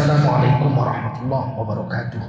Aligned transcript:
Assalamualaikum 0.00 0.80
warahmatullahi 0.80 1.50
wabarakatuh. 1.60 2.22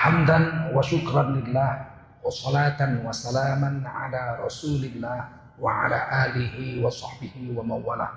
Hamdan 0.00 0.72
wa 0.72 0.80
syukran 0.80 1.44
lillah 1.44 1.84
wa 2.24 2.32
salatan 2.32 3.04
wa 3.04 3.12
salaman 3.12 3.84
ala 3.84 4.40
rasulillah 4.40 5.28
wa 5.60 5.84
ala 5.84 6.24
alihi 6.24 6.80
wa 6.80 6.88
sahbihi 6.88 7.52
wa 7.52 7.60
mawala. 7.68 8.08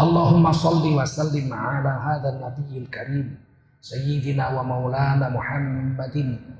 Allahumma 0.00 0.48
salli 0.48 0.96
wa 0.96 1.04
sallim 1.04 1.52
ala 1.52 2.00
hadha 2.00 2.40
nabiyil 2.40 2.88
karim 2.88 3.36
sayyidina 3.84 4.48
wa 4.48 4.64
maulana 4.64 5.28
Muhammadin 5.28 6.56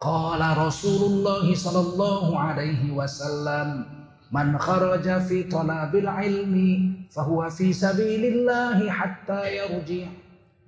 قال 0.00 0.58
رسول 0.58 1.10
الله 1.10 1.54
صلى 1.54 1.80
الله 1.80 2.38
عليه 2.38 2.92
وسلم 2.92 3.84
من 4.32 4.58
خرج 4.58 5.18
في 5.18 5.42
طلب 5.42 5.96
العلم 5.96 6.54
فهو 7.10 7.50
في 7.50 7.72
سبيل 7.72 8.24
الله 8.24 8.90
حتى 8.90 9.56
يرجع. 9.56 10.06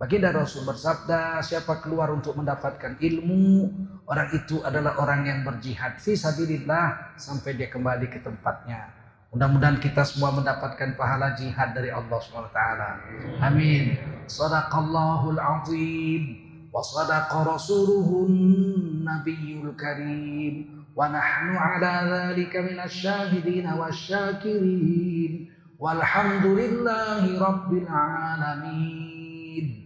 Baginda 0.00 0.32
Rasul 0.32 0.64
bersabda, 0.64 1.44
siapa 1.44 1.84
keluar 1.84 2.08
untuk 2.08 2.32
mendapatkan 2.32 2.96
ilmu, 2.96 3.68
orang 4.08 4.32
itu 4.32 4.64
adalah 4.64 4.96
orang 4.96 5.28
yang 5.28 5.44
berjihad 5.44 6.00
fi 6.00 6.16
sabilillah 6.16 7.20
sampai 7.20 7.52
dia 7.60 7.68
kembali 7.68 8.08
ke 8.08 8.24
tempatnya. 8.24 8.96
Mudah-mudahan 9.28 9.76
kita 9.76 10.00
semua 10.02 10.32
mendapatkan 10.32 10.96
pahala 10.96 11.36
jihad 11.36 11.76
dari 11.76 11.92
Allah 11.92 12.16
SWT. 12.16 12.60
Amin. 13.44 14.00
Sadaqallahul 14.24 15.36
azim. 15.36 16.22
Wa 16.72 16.80
sadaqa 16.80 17.44
rasuluhun 17.44 19.04
nabiyul 19.04 19.76
karim. 19.76 20.80
Wa 20.96 21.12
nahnu 21.12 21.60
ala 21.60 22.08
dhalika 22.08 22.64
minas 22.64 22.88
syahidin 22.88 23.68
wa 23.68 23.92
syakirin. 23.92 25.52
Walhamdulillahi 25.76 27.36
rabbil 27.36 27.84
alamin. 27.86 29.79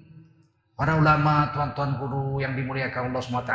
Para 0.74 0.98
ulama, 0.98 1.54
tuan-tuan 1.54 2.02
guru 2.02 2.42
yang 2.42 2.58
dimuliakan 2.58 3.14
Allah 3.14 3.22
SWT, 3.22 3.54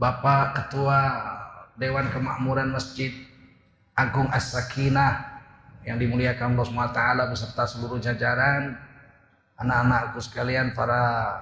Bapak 0.00 0.44
Ketua 0.56 1.00
Dewan 1.76 2.08
Kemakmuran 2.08 2.72
Masjid 2.72 3.12
Agung 3.92 4.32
As-Sakinah 4.32 5.36
yang 5.84 6.00
dimuliakan 6.00 6.56
Allah 6.56 6.64
SWT 6.64 7.00
beserta 7.36 7.68
seluruh 7.68 8.00
jajaran, 8.00 8.80
anak-anakku 9.60 10.24
sekalian, 10.24 10.72
para 10.72 11.36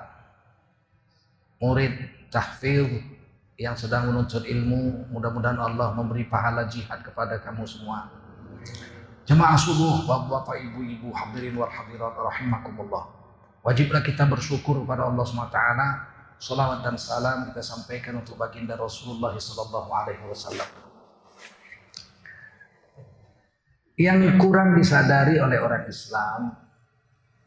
murid 1.62 1.94
tahfidz 2.34 2.99
yang 3.62 3.78
sedang 3.78 4.11
menuntut 4.11 4.43
ilmu, 4.43 5.06
mudah-mudahan 5.15 5.62
Allah 5.62 5.94
memberi 5.94 6.26
pahala 6.26 6.66
jihad 6.66 6.99
kepada 7.06 7.38
kamu 7.38 7.62
semua. 7.62 8.11
Jemaah 9.22 9.55
subuh, 9.55 10.03
bapak-bapak, 10.03 10.66
ibu-ibu, 10.66 11.15
hadirin 11.15 11.55
wal 11.55 11.71
hadirat 11.71 12.19
rahimakumullah. 12.19 13.24
Wajiblah 13.64 14.04
kita 14.04 14.28
bersyukur 14.28 14.84
kepada 14.84 15.08
Allah 15.08 15.25
SWT. 15.25 15.60
Salawat 16.36 16.84
dan 16.84 17.00
salam 17.00 17.48
kita 17.48 17.64
sampaikan 17.64 18.20
untuk 18.20 18.36
baginda 18.36 18.76
Rasulullah 18.76 19.32
Wasallam. 19.32 20.69
Yang 23.97 24.36
kurang 24.36 24.76
disadari 24.76 25.41
oleh 25.41 25.56
orang 25.56 25.88
Islam, 25.88 26.52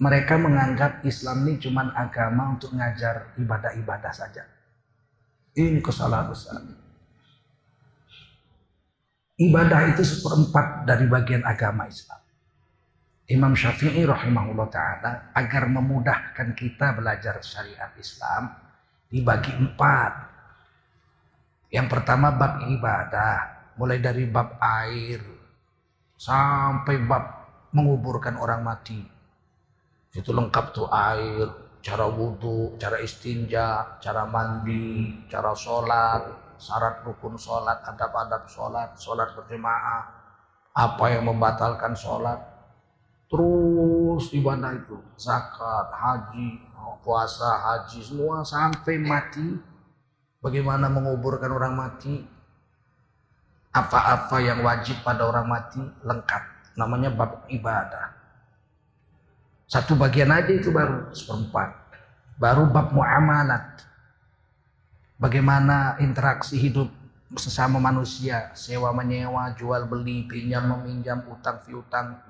mereka 0.02 0.42
menganggap 0.42 1.06
Islam 1.06 1.46
ini 1.46 1.62
cuma 1.62 1.94
agama 1.94 2.58
untuk 2.58 2.74
ngajar 2.74 3.38
ibadah-ibadah 3.38 4.14
saja. 4.16 4.42
Ini 5.54 5.78
kesalahan 5.84 6.34
besar. 6.34 6.58
Ibadah 9.38 9.94
itu 9.94 10.02
seperempat 10.02 10.90
dari 10.90 11.06
bagian 11.06 11.46
agama 11.46 11.86
Islam. 11.86 12.27
Imam 13.28 13.52
Syafi'i 13.52 14.08
rahimahullah 14.08 14.68
ta'ala 14.72 15.12
agar 15.36 15.68
memudahkan 15.68 16.56
kita 16.56 16.96
belajar 16.96 17.44
syariat 17.44 17.92
Islam 18.00 18.56
dibagi 19.12 19.52
empat. 19.52 20.14
Yang 21.68 21.88
pertama 21.92 22.32
bab 22.32 22.64
ibadah, 22.72 23.38
mulai 23.76 24.00
dari 24.00 24.24
bab 24.32 24.56
air 24.64 25.20
sampai 26.16 27.04
bab 27.04 27.24
menguburkan 27.76 28.40
orang 28.40 28.64
mati. 28.64 29.04
Itu 30.16 30.32
lengkap 30.32 30.66
tuh 30.72 30.88
air, 30.88 31.52
cara 31.84 32.08
wudhu, 32.08 32.80
cara 32.80 33.04
istinja, 33.04 34.00
cara 34.00 34.24
mandi, 34.24 35.28
cara 35.28 35.52
sholat, 35.52 36.56
syarat 36.56 37.04
rukun 37.04 37.36
sholat, 37.36 37.84
adab-adab 37.92 38.48
sholat, 38.48 38.96
sholat 38.96 39.36
berjemaah, 39.36 40.16
apa 40.72 41.06
yang 41.12 41.28
membatalkan 41.28 41.92
sholat, 41.92 42.57
terus 43.28 44.32
ibadah 44.32 44.72
itu 44.72 44.98
zakat 45.20 45.88
haji 45.92 46.68
puasa 47.08 47.48
haji 47.48 48.00
semua 48.04 48.44
sampai 48.44 49.00
mati. 49.00 49.48
Bagaimana 50.44 50.92
menguburkan 50.92 51.50
orang 51.50 51.74
mati? 51.76 52.24
Apa-apa 53.74 54.38
yang 54.44 54.60
wajib 54.64 55.00
pada 55.02 55.24
orang 55.24 55.48
mati 55.48 55.82
lengkap. 56.04 56.44
Namanya 56.78 57.10
bab 57.16 57.48
ibadah. 57.50 58.14
Satu 59.68 59.98
bagian 59.98 60.32
aja 60.32 60.52
itu 60.52 60.70
baru 60.70 61.10
seperempat. 61.16 61.74
Baru 62.38 62.70
bab 62.70 62.94
muamalat. 62.94 63.88
Bagaimana 65.18 65.98
interaksi 65.98 66.60
hidup 66.62 66.92
sesama 67.36 67.82
manusia 67.82 68.54
sewa 68.54 68.94
menyewa 68.94 69.52
jual 69.58 69.90
beli 69.90 70.30
pinjam 70.30 70.70
meminjam 70.70 71.26
utang 71.28 71.60
piutang 71.66 72.22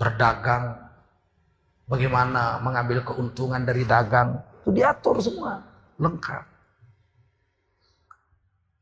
berdagang, 0.00 0.80
bagaimana 1.84 2.56
mengambil 2.64 3.04
keuntungan 3.04 3.60
dari 3.60 3.84
dagang, 3.84 4.40
itu 4.64 4.72
diatur 4.72 5.20
semua, 5.20 5.60
lengkap. 6.00 6.48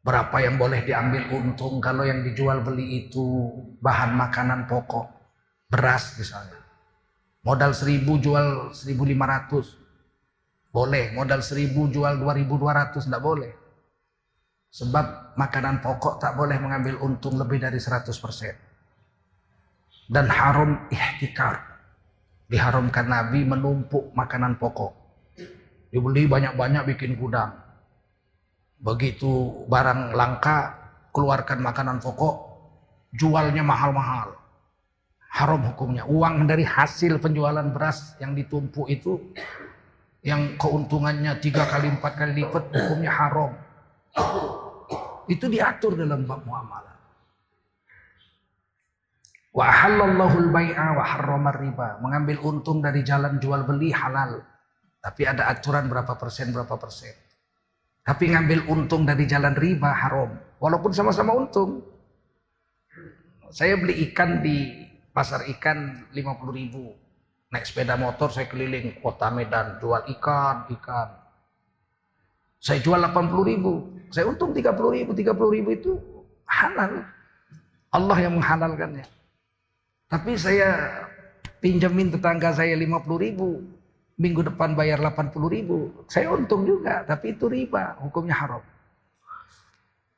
Berapa 0.07 0.37
yang 0.39 0.63
boleh 0.63 0.87
diambil 0.87 1.27
untung 1.35 1.83
kalau 1.83 2.07
yang 2.07 2.23
dijual 2.23 2.63
beli 2.63 3.03
itu 3.03 3.51
bahan 3.83 4.15
makanan 4.15 4.71
pokok, 4.71 5.11
beras 5.67 6.15
misalnya. 6.15 6.63
Modal 7.43 7.75
seribu 7.75 8.15
jual 8.23 8.71
seribu 8.71 9.03
lima 9.03 9.27
ratus, 9.27 9.75
boleh. 10.71 11.11
Modal 11.19 11.43
seribu 11.43 11.91
jual 11.91 12.15
dua 12.15 12.33
ribu 12.39 12.57
dua 12.57 12.79
ratus, 12.79 13.11
tidak 13.11 13.21
boleh. 13.27 13.53
Sebab 14.71 15.35
makanan 15.35 15.83
pokok 15.83 16.23
tak 16.23 16.39
boleh 16.39 16.57
mengambil 16.63 17.03
untung 17.03 17.35
lebih 17.41 17.59
dari 17.59 17.83
seratus 17.83 18.21
persen 18.21 18.68
dan 20.09 20.27
haram 20.33 20.89
ihtikar. 20.89 21.61
Diharamkan 22.49 23.13
Nabi 23.13 23.45
menumpuk 23.45 24.09
makanan 24.17 24.57
pokok. 24.57 24.97
Dibeli 25.93 26.25
banyak-banyak 26.25 26.89
bikin 26.97 27.21
gudang. 27.21 27.53
Begitu 28.81 29.65
barang 29.69 30.17
langka, 30.17 30.73
keluarkan 31.13 31.61
makanan 31.61 32.01
pokok, 32.01 32.35
jualnya 33.13 33.61
mahal-mahal. 33.61 34.33
Haram 35.29 35.61
hukumnya. 35.61 36.09
Uang 36.09 36.49
dari 36.49 36.65
hasil 36.65 37.21
penjualan 37.21 37.69
beras 37.69 38.17
yang 38.17 38.33
ditumpuk 38.33 38.89
itu 38.89 39.21
yang 40.25 40.57
keuntungannya 40.57 41.37
tiga 41.39 41.69
kali 41.69 41.93
empat 41.93 42.13
kali 42.17 42.33
lipat 42.43 42.65
hukumnya 42.73 43.13
haram. 43.13 43.53
Itu 45.29 45.53
diatur 45.53 46.01
dalam 46.01 46.25
bab 46.25 46.49
muamalah. 46.49 46.88
Wa 49.53 49.67
halallahu 49.73 50.37
al-bai'a 50.49 50.87
wa 50.97 51.05
harrama 51.05 51.51
riba. 51.57 51.99
Mengambil 52.05 52.39
untung 52.45 52.85
dari 52.85 53.01
jalan 53.03 53.41
jual 53.41 53.65
beli 53.65 53.91
halal. 53.91 54.45
Tapi 54.99 55.23
ada 55.25 55.49
aturan 55.49 55.89
berapa 55.89 56.19
persen 56.19 56.53
berapa 56.53 56.75
persen. 56.77 57.15
Tapi 58.05 58.33
ngambil 58.33 58.69
untung 58.73 59.05
dari 59.05 59.29
jalan 59.29 59.53
riba 59.53 59.93
haram. 59.93 60.37
Walaupun 60.61 60.93
sama-sama 60.93 61.37
untung. 61.37 61.85
Saya 63.49 63.81
beli 63.81 64.13
ikan 64.13 64.45
di 64.45 64.89
pasar 65.13 65.49
ikan 65.57 66.09
50 66.13 66.53
ribu. 66.53 66.93
Naik 67.49 67.65
sepeda 67.65 67.97
motor 67.97 68.29
saya 68.29 68.45
keliling 68.45 69.01
kota 69.01 69.33
Medan 69.33 69.81
jual 69.81 70.05
ikan, 70.19 70.69
ikan. 70.69 71.09
Saya 72.61 72.81
jual 72.85 73.01
80 73.01 73.33
ribu. 73.45 73.73
Saya 74.13 74.29
untung 74.29 74.53
30 74.53 74.97
ribu. 74.97 75.11
30 75.17 75.57
ribu 75.57 75.69
itu 75.73 75.93
halal. 76.45 77.09
Allah 77.89 78.19
yang 78.21 78.37
menghalalkannya. 78.37 79.18
Tapi 80.09 80.41
saya 80.41 81.05
pinjamin 81.61 82.09
tetangga 82.09 82.57
saya 82.57 82.73
50 82.73 83.05
ribu. 83.21 83.61
Minggu 84.19 84.41
depan 84.41 84.73
bayar 84.73 84.99
80 85.05 85.37
ribu. 85.53 85.93
Saya 86.09 86.33
untung 86.33 86.65
juga. 86.65 87.05
Tapi 87.05 87.37
itu 87.37 87.47
riba. 87.47 88.01
Hukumnya 88.01 88.35
haram. 88.35 88.65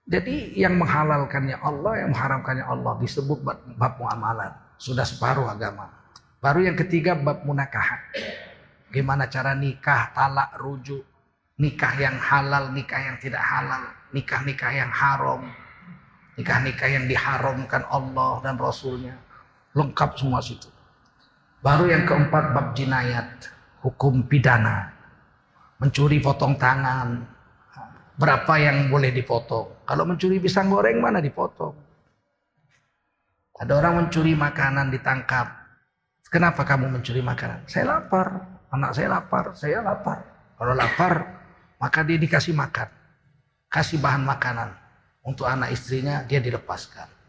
Jadi 0.06 0.56
yang 0.58 0.78
menghalalkannya 0.78 1.58
Allah, 1.58 2.06
yang 2.06 2.10
mengharamkannya 2.14 2.64
Allah 2.64 2.92
disebut 3.02 3.42
bab 3.76 3.92
muamalat. 3.98 4.54
Sudah 4.78 5.04
separuh 5.04 5.50
agama. 5.50 5.90
Baru 6.40 6.64
yang 6.64 6.78
ketiga 6.78 7.18
bab 7.18 7.42
munakahat. 7.44 8.00
Gimana 8.94 9.26
cara 9.26 9.58
nikah, 9.58 10.14
talak, 10.14 10.54
rujuk. 10.56 11.02
Nikah 11.60 11.92
yang 12.00 12.16
halal, 12.16 12.72
nikah 12.72 12.98
yang 13.04 13.20
tidak 13.20 13.42
halal. 13.42 13.84
Nikah-nikah 14.16 14.72
yang 14.72 14.88
haram. 14.88 15.44
Nikah-nikah 16.40 16.88
yang 16.88 17.04
diharamkan 17.04 17.84
Allah 17.90 18.40
dan 18.40 18.56
Rasulnya 18.56 19.29
Lengkap 19.70 20.18
semua 20.18 20.42
situ. 20.42 20.66
Baru 21.62 21.86
yang 21.86 22.02
keempat 22.08 22.56
bab 22.56 22.66
jinayat, 22.74 23.46
hukum 23.86 24.26
pidana. 24.26 24.90
Mencuri 25.78 26.18
potong 26.18 26.58
tangan. 26.58 27.22
Berapa 28.18 28.52
yang 28.60 28.92
boleh 28.92 29.14
dipotong? 29.14 29.86
Kalau 29.86 30.04
mencuri 30.04 30.42
pisang 30.42 30.68
goreng 30.68 31.00
mana 31.00 31.22
dipotong? 31.22 31.72
Ada 33.60 33.72
orang 33.76 34.04
mencuri 34.04 34.32
makanan 34.32 34.88
ditangkap. 34.92 35.52
Kenapa 36.32 36.64
kamu 36.64 36.96
mencuri 36.96 37.20
makanan? 37.20 37.64
Saya 37.68 37.96
lapar. 37.96 38.40
Anak 38.72 38.90
saya 38.96 39.08
lapar. 39.12 39.44
Saya 39.52 39.84
lapar. 39.84 40.18
Kalau 40.56 40.74
lapar, 40.76 41.12
maka 41.80 42.00
dia 42.04 42.16
dikasih 42.16 42.52
makan. 42.56 42.88
Kasih 43.68 44.00
bahan 44.00 44.24
makanan. 44.24 44.72
Untuk 45.24 45.44
anak 45.44 45.72
istrinya, 45.72 46.24
dia 46.24 46.40
dilepaskan. 46.40 47.19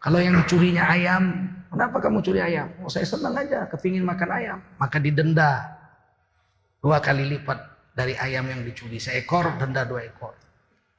Kalau 0.00 0.16
yang 0.16 0.32
dicurinya 0.40 0.88
ayam, 0.88 1.52
kenapa 1.68 2.00
kamu 2.00 2.24
curi 2.24 2.40
ayam? 2.40 2.72
Oh 2.80 2.88
saya 2.88 3.04
senang 3.04 3.36
aja, 3.36 3.68
kepingin 3.68 4.00
makan 4.00 4.30
ayam. 4.32 4.58
Maka 4.80 4.96
didenda 4.96 5.76
dua 6.80 7.04
kali 7.04 7.28
lipat 7.28 7.60
dari 7.92 8.16
ayam 8.16 8.48
yang 8.48 8.64
dicuri. 8.64 8.96
Seekor, 8.96 9.60
denda 9.60 9.84
dua 9.84 10.08
ekor. 10.08 10.32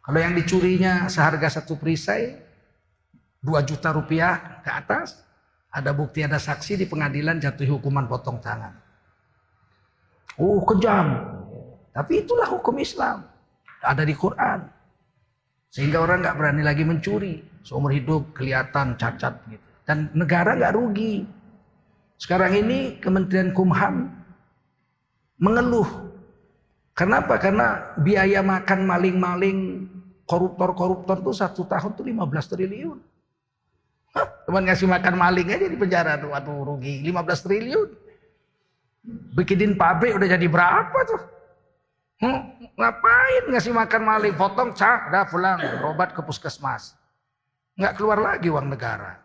Kalau 0.05 0.19
yang 0.21 0.37
dicurinya 0.37 1.09
seharga 1.09 1.49
satu 1.49 1.81
perisai, 1.81 2.37
dua 3.41 3.65
juta 3.65 3.89
rupiah 3.89 4.61
ke 4.61 4.69
atas, 4.69 5.25
ada 5.73 5.97
bukti, 5.97 6.21
ada 6.21 6.37
saksi 6.37 6.77
di 6.77 6.85
pengadilan 6.85 7.41
jatuh 7.41 7.65
hukuman 7.65 8.05
potong 8.05 8.37
tangan. 8.37 8.77
Oh 10.37 10.61
kejam. 10.61 11.25
Tapi 11.89 12.21
itulah 12.21 12.47
hukum 12.53 12.77
Islam. 12.77 13.25
Ada 13.81 14.05
di 14.05 14.13
Quran. 14.13 14.69
Sehingga 15.73 16.05
orang 16.05 16.21
nggak 16.21 16.37
berani 16.37 16.61
lagi 16.61 16.85
mencuri. 16.85 17.50
Seumur 17.61 17.93
hidup 17.93 18.33
kelihatan 18.33 18.97
cacat 18.97 19.37
gitu. 19.49 19.65
Dan 19.85 20.09
negara 20.17 20.57
nggak 20.57 20.73
rugi. 20.73 21.25
Sekarang 22.17 22.53
ini 22.53 23.01
Kementerian 23.01 23.53
Kumham 23.53 24.09
mengeluh. 25.41 25.89
Kenapa? 26.93 27.41
Karena 27.41 27.97
biaya 27.97 28.45
makan 28.45 28.85
maling-maling 28.85 29.89
koruptor-koruptor 30.29 31.17
itu 31.21 31.33
satu 31.33 31.65
tahun 31.65 31.97
tuh 31.97 32.05
15 32.05 32.51
triliun. 32.51 32.99
Cuman 34.45 34.67
ngasih 34.67 34.91
makan 34.91 35.15
maling 35.17 35.49
aja 35.49 35.65
di 35.71 35.77
penjara 35.79 36.19
tuh, 36.19 36.35
waduh 36.35 36.67
rugi 36.67 37.01
15 37.01 37.45
triliun. 37.47 37.89
Bikinin 39.33 39.73
pabrik 39.79 40.13
udah 40.13 40.29
jadi 40.29 40.45
berapa 40.45 40.99
tuh? 41.09 41.21
Hmm, 42.21 42.53
ngapain 42.77 43.43
ngasih 43.49 43.73
makan 43.73 44.01
maling? 44.05 44.33
Potong, 44.37 44.77
cak, 44.77 45.09
udah 45.09 45.25
pulang, 45.25 45.57
berobat 45.57 46.13
ke 46.13 46.21
puskesmas 46.21 47.00
nggak 47.81 47.97
keluar 47.97 48.21
lagi 48.21 48.45
uang 48.53 48.69
negara. 48.69 49.17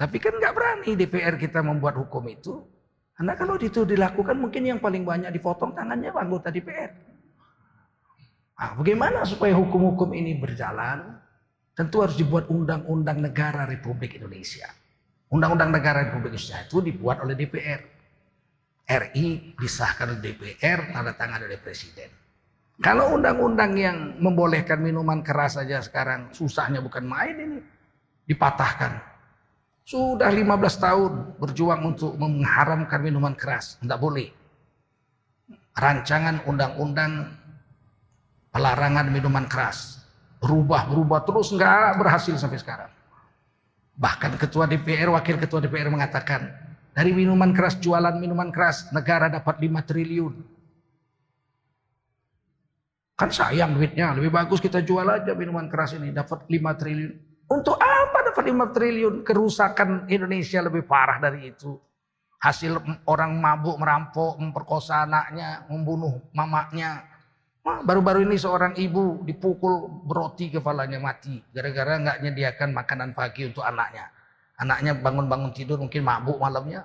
Tapi 0.00 0.16
kan 0.16 0.32
nggak 0.40 0.54
berani 0.56 0.96
DPR 0.96 1.36
kita 1.36 1.60
membuat 1.60 2.00
hukum 2.00 2.24
itu. 2.32 2.64
Karena 3.12 3.36
kalau 3.36 3.60
itu 3.60 3.84
dilakukan 3.84 4.40
mungkin 4.40 4.64
yang 4.64 4.80
paling 4.80 5.04
banyak 5.04 5.28
dipotong 5.36 5.76
tangannya 5.76 6.08
anggota 6.16 6.48
DPR. 6.48 6.90
Nah, 8.56 8.72
bagaimana 8.80 9.28
supaya 9.28 9.52
hukum-hukum 9.52 10.16
ini 10.16 10.40
berjalan? 10.40 11.20
Tentu 11.76 12.00
harus 12.00 12.16
dibuat 12.16 12.48
undang-undang 12.48 13.20
negara 13.20 13.68
Republik 13.68 14.16
Indonesia. 14.16 14.70
Undang-undang 15.28 15.72
negara 15.72 16.08
Republik 16.08 16.36
Indonesia 16.36 16.62
itu 16.64 16.78
dibuat 16.80 17.20
oleh 17.20 17.36
DPR. 17.36 17.80
RI 18.82 19.56
disahkan 19.56 20.16
oleh 20.16 20.20
DPR, 20.20 20.94
tanda 20.94 21.12
tangan 21.16 21.44
oleh 21.44 21.56
Presiden. 21.60 22.21
Kalau 22.80 23.18
undang-undang 23.18 23.76
yang 23.76 24.16
membolehkan 24.16 24.80
minuman 24.80 25.20
keras 25.20 25.60
saja 25.60 25.84
sekarang 25.84 26.32
susahnya 26.32 26.80
bukan 26.80 27.04
main 27.04 27.36
ini. 27.36 27.58
Dipatahkan. 28.24 29.02
Sudah 29.82 30.30
15 30.30 30.56
tahun 30.78 31.12
berjuang 31.42 31.82
untuk 31.84 32.14
mengharamkan 32.16 33.02
minuman 33.02 33.34
keras. 33.34 33.76
Tidak 33.82 33.98
boleh. 33.98 34.30
Rancangan 35.74 36.46
undang-undang 36.48 37.34
pelarangan 38.54 39.10
minuman 39.10 39.44
keras. 39.50 40.06
Berubah-berubah 40.38 41.26
terus 41.26 41.50
nggak 41.50 41.98
berhasil 41.98 42.34
sampai 42.38 42.58
sekarang. 42.62 42.90
Bahkan 43.98 44.40
ketua 44.40 44.64
DPR, 44.64 45.12
wakil 45.12 45.36
ketua 45.36 45.60
DPR 45.60 45.92
mengatakan, 45.92 46.48
dari 46.92 47.12
minuman 47.12 47.52
keras, 47.56 47.78
jualan 47.80 48.16
minuman 48.18 48.52
keras, 48.52 48.88
negara 48.92 49.28
dapat 49.28 49.60
5 49.60 49.88
triliun. 49.88 50.34
Kan 53.12 53.28
sayang 53.28 53.76
duitnya, 53.76 54.16
lebih 54.16 54.32
bagus 54.32 54.58
kita 54.58 54.80
jual 54.80 55.04
aja 55.04 55.36
minuman 55.36 55.68
keras 55.68 55.92
ini, 55.94 56.10
dapat 56.10 56.48
5 56.48 56.80
triliun. 56.80 57.12
Untuk 57.52 57.76
apa 57.76 58.32
dapat 58.32 58.44
5 58.48 58.72
triliun? 58.72 59.14
Kerusakan 59.20 60.08
Indonesia 60.08 60.64
lebih 60.64 60.88
parah 60.88 61.20
dari 61.20 61.52
itu. 61.52 61.76
Hasil 62.42 62.80
orang 63.06 63.38
mabuk, 63.38 63.78
merampok, 63.78 64.40
memperkosa 64.40 65.06
anaknya, 65.06 65.68
membunuh 65.70 66.26
mamanya. 66.34 67.06
Baru-baru 67.62 68.26
ini 68.26 68.34
seorang 68.34 68.74
ibu 68.74 69.22
dipukul 69.22 70.02
beroti 70.08 70.50
kepalanya 70.50 70.98
mati. 70.98 71.38
Gara-gara 71.54 72.02
nggak 72.02 72.18
nyediakan 72.26 72.74
makanan 72.74 73.14
pagi 73.14 73.46
untuk 73.46 73.62
anaknya. 73.62 74.10
Anaknya 74.58 74.98
bangun-bangun 74.98 75.54
tidur 75.54 75.78
mungkin 75.78 76.02
mabuk 76.02 76.42
malamnya. 76.42 76.82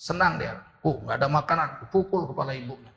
Senang 0.00 0.40
dia. 0.40 0.56
Oh 0.80 0.96
nggak 1.04 1.20
ada 1.20 1.28
makanan, 1.28 1.68
pukul 1.92 2.24
kepala 2.32 2.56
ibunya. 2.56 2.89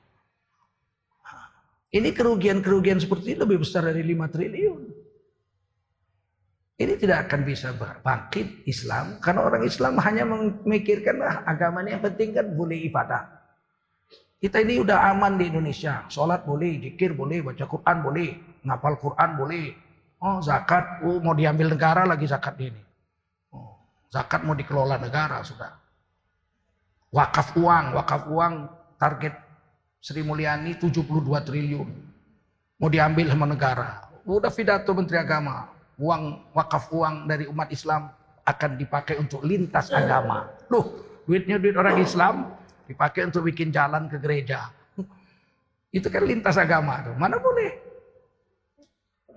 Ini 1.93 2.09
kerugian-kerugian 2.09 2.97
seperti 2.97 3.37
ini 3.37 3.45
lebih 3.45 3.61
besar 3.61 3.85
dari 3.85 4.01
5 4.01 4.33
triliun. 4.33 4.81
Ini 6.73 6.93
tidak 6.97 7.29
akan 7.29 7.41
bisa 7.45 7.69
bangkit 8.01 8.65
Islam 8.65 9.21
karena 9.21 9.45
orang 9.45 9.61
Islam 9.61 10.01
hanya 10.01 10.25
memikirkan 10.25 11.21
ah, 11.21 11.45
agama 11.45 11.85
ini 11.85 11.93
yang 11.93 12.01
penting 12.01 12.33
kan 12.33 12.49
boleh 12.49 12.89
ibadah. 12.89 13.29
Kita 14.41 14.57
ini 14.57 14.81
udah 14.81 15.13
aman 15.13 15.37
di 15.37 15.53
Indonesia. 15.53 16.03
Sholat 16.09 16.43
boleh, 16.43 16.81
zikir 16.81 17.13
boleh, 17.13 17.45
baca 17.45 17.63
Quran 17.63 17.97
boleh, 18.01 18.29
ngapal 18.65 18.97
Quran 18.97 19.29
boleh. 19.37 19.65
Oh 20.17 20.41
zakat, 20.41 21.05
oh, 21.05 21.21
mau 21.21 21.37
diambil 21.37 21.77
negara 21.77 22.09
lagi 22.09 22.25
zakat 22.25 22.57
ini. 22.57 22.81
Oh, 23.53 23.77
zakat 24.09 24.41
mau 24.41 24.57
dikelola 24.57 24.97
negara 24.97 25.45
sudah. 25.45 25.77
Wakaf 27.13 27.53
uang, 27.53 27.85
wakaf 27.93 28.25
uang 28.33 28.53
target 28.97 29.42
Sri 30.03 30.19
Mulyani 30.19 30.75
72 30.75 30.99
triliun. 31.47 31.89
Mau 32.83 32.91
diambil 32.91 33.31
sama 33.31 33.47
negara. 33.47 34.03
Udah 34.27 34.51
pidato 34.51 34.91
Menteri 34.91 35.15
Agama. 35.15 35.71
Uang 35.95 36.51
wakaf 36.51 36.91
uang 36.91 37.23
dari 37.31 37.47
umat 37.47 37.71
Islam 37.71 38.11
akan 38.43 38.75
dipakai 38.75 39.15
untuk 39.15 39.47
lintas 39.47 39.87
agama. 39.95 40.51
Loh, 40.67 40.91
duitnya 41.23 41.55
duit 41.55 41.79
orang 41.79 42.03
Islam 42.03 42.51
dipakai 42.83 43.31
untuk 43.31 43.47
bikin 43.47 43.71
jalan 43.71 44.11
ke 44.11 44.19
gereja. 44.19 44.67
Itu 45.95 46.11
kan 46.11 46.27
lintas 46.27 46.59
agama 46.59 46.99
tuh. 47.07 47.15
Mana 47.15 47.39
boleh? 47.39 47.71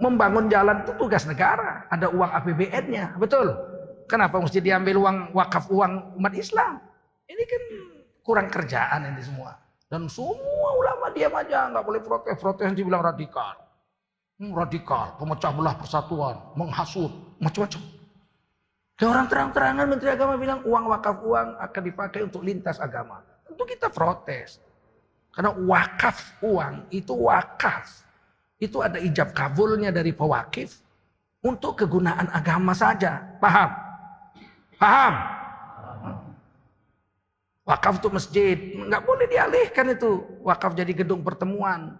Membangun 0.02 0.50
jalan 0.50 0.82
itu 0.82 0.98
tugas 0.98 1.30
negara. 1.30 1.86
Ada 1.94 2.10
uang 2.10 2.30
APBN-nya. 2.42 3.14
Betul? 3.22 3.54
Kenapa 4.10 4.42
mesti 4.42 4.58
diambil 4.58 4.98
uang 4.98 5.30
wakaf 5.30 5.70
uang 5.70 6.18
umat 6.18 6.34
Islam? 6.34 6.82
Ini 7.30 7.42
kan 7.46 7.62
kurang 8.26 8.50
kerjaan 8.50 9.14
ini 9.14 9.22
semua. 9.22 9.65
Dan 9.86 10.10
semua 10.10 10.70
ulama 10.74 11.14
diam 11.14 11.30
aja, 11.38 11.70
nggak 11.70 11.84
boleh 11.86 12.02
protes. 12.02 12.34
Protes 12.42 12.74
dibilang 12.74 13.06
radikal. 13.06 13.54
Hmm, 14.36 14.52
radikal, 14.52 15.16
pemecah 15.16 15.52
belah 15.54 15.74
persatuan, 15.78 16.36
menghasut, 16.58 17.08
macam-macam. 17.40 17.82
Dan 18.96 19.06
orang 19.12 19.26
terang-terangan 19.28 19.86
Menteri 19.88 20.08
Agama 20.12 20.34
bilang 20.40 20.60
uang 20.64 20.84
wakaf 20.88 21.16
uang 21.20 21.48
akan 21.60 21.82
dipakai 21.84 22.20
untuk 22.24 22.40
lintas 22.44 22.80
agama. 22.80 23.20
Tentu 23.44 23.62
kita 23.68 23.92
protes. 23.92 24.60
Karena 25.32 25.52
wakaf 25.52 26.40
uang 26.40 26.88
itu 26.88 27.12
wakaf. 27.12 28.04
Itu 28.56 28.80
ada 28.80 28.96
ijab 28.96 29.36
kabulnya 29.36 29.92
dari 29.92 30.16
pewakif 30.16 30.80
untuk 31.44 31.76
kegunaan 31.76 32.32
agama 32.32 32.72
saja. 32.72 33.20
Paham? 33.36 33.68
Paham? 34.80 35.35
Wakaf 37.66 37.98
untuk 37.98 38.14
masjid. 38.14 38.54
Nggak 38.78 39.02
boleh 39.02 39.26
dialihkan 39.26 39.90
itu. 39.90 40.22
Wakaf 40.46 40.78
jadi 40.78 40.94
gedung 40.94 41.26
pertemuan. 41.26 41.98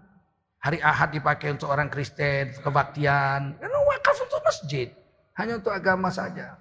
Hari 0.62 0.78
Ahad 0.78 1.10
dipakai 1.10 1.58
untuk 1.58 1.74
orang 1.74 1.90
Kristen, 1.90 2.54
kebaktian. 2.62 3.58
Karena 3.58 3.78
wakaf 3.90 4.16
untuk 4.22 4.40
masjid. 4.46 4.94
Hanya 5.34 5.58
untuk 5.58 5.74
agama 5.74 6.06
saja. 6.08 6.54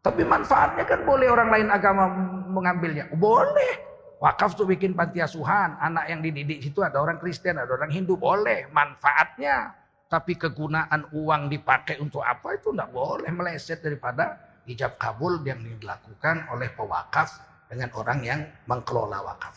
Tapi 0.00 0.24
manfaatnya 0.24 0.88
kan 0.88 1.04
boleh 1.04 1.28
orang 1.28 1.52
lain 1.52 1.68
agama 1.68 2.08
mengambilnya. 2.48 3.12
Boleh. 3.12 3.84
Wakaf 4.24 4.56
tuh 4.56 4.64
bikin 4.64 4.96
panti 4.96 5.20
asuhan. 5.20 5.76
Anak 5.84 6.08
yang 6.08 6.24
dididik 6.24 6.64
situ 6.64 6.80
ada 6.80 7.04
orang 7.04 7.20
Kristen, 7.20 7.60
ada 7.60 7.68
orang 7.68 7.92
Hindu. 7.92 8.16
Boleh. 8.16 8.64
Manfaatnya. 8.72 9.76
Tapi 10.08 10.40
kegunaan 10.40 11.12
uang 11.12 11.52
dipakai 11.52 12.00
untuk 12.00 12.24
apa 12.24 12.56
itu 12.56 12.72
tidak 12.72 12.88
boleh 12.96 13.28
meleset 13.28 13.84
daripada 13.84 14.47
ijab 14.68 15.00
kabul 15.00 15.40
yang 15.42 15.58
dilakukan 15.64 16.44
oleh 16.52 16.68
pewakaf 16.76 17.40
dengan 17.68 17.88
orang 17.96 18.18
yang 18.20 18.40
mengelola 18.68 19.24
wakaf. 19.24 19.56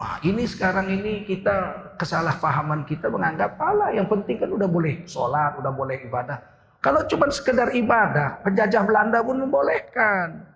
Nah, 0.00 0.16
ini 0.24 0.48
sekarang 0.48 0.88
ini 0.88 1.28
kita 1.28 1.76
kesalahpahaman 2.00 2.88
kita 2.88 3.12
menganggap 3.12 3.60
Allah 3.60 3.92
yang 3.92 4.08
penting 4.08 4.40
kan 4.40 4.48
udah 4.48 4.64
boleh 4.64 5.04
sholat, 5.04 5.60
udah 5.60 5.68
boleh 5.68 6.00
ibadah. 6.08 6.40
Kalau 6.80 7.04
cuma 7.04 7.28
sekedar 7.28 7.68
ibadah, 7.76 8.40
penjajah 8.40 8.80
Belanda 8.88 9.20
pun 9.20 9.36
membolehkan. 9.44 10.48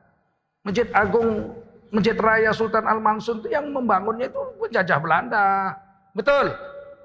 Masjid 0.65 0.89
Agung, 0.97 1.53
Masjid 1.93 2.17
Raya 2.17 2.57
Sultan 2.57 2.89
Al 2.89 3.05
Mansur 3.05 3.45
itu 3.45 3.53
yang 3.53 3.69
membangunnya 3.69 4.33
itu 4.33 4.41
penjajah 4.57 4.97
Belanda. 4.97 5.77
Betul? 6.17 6.57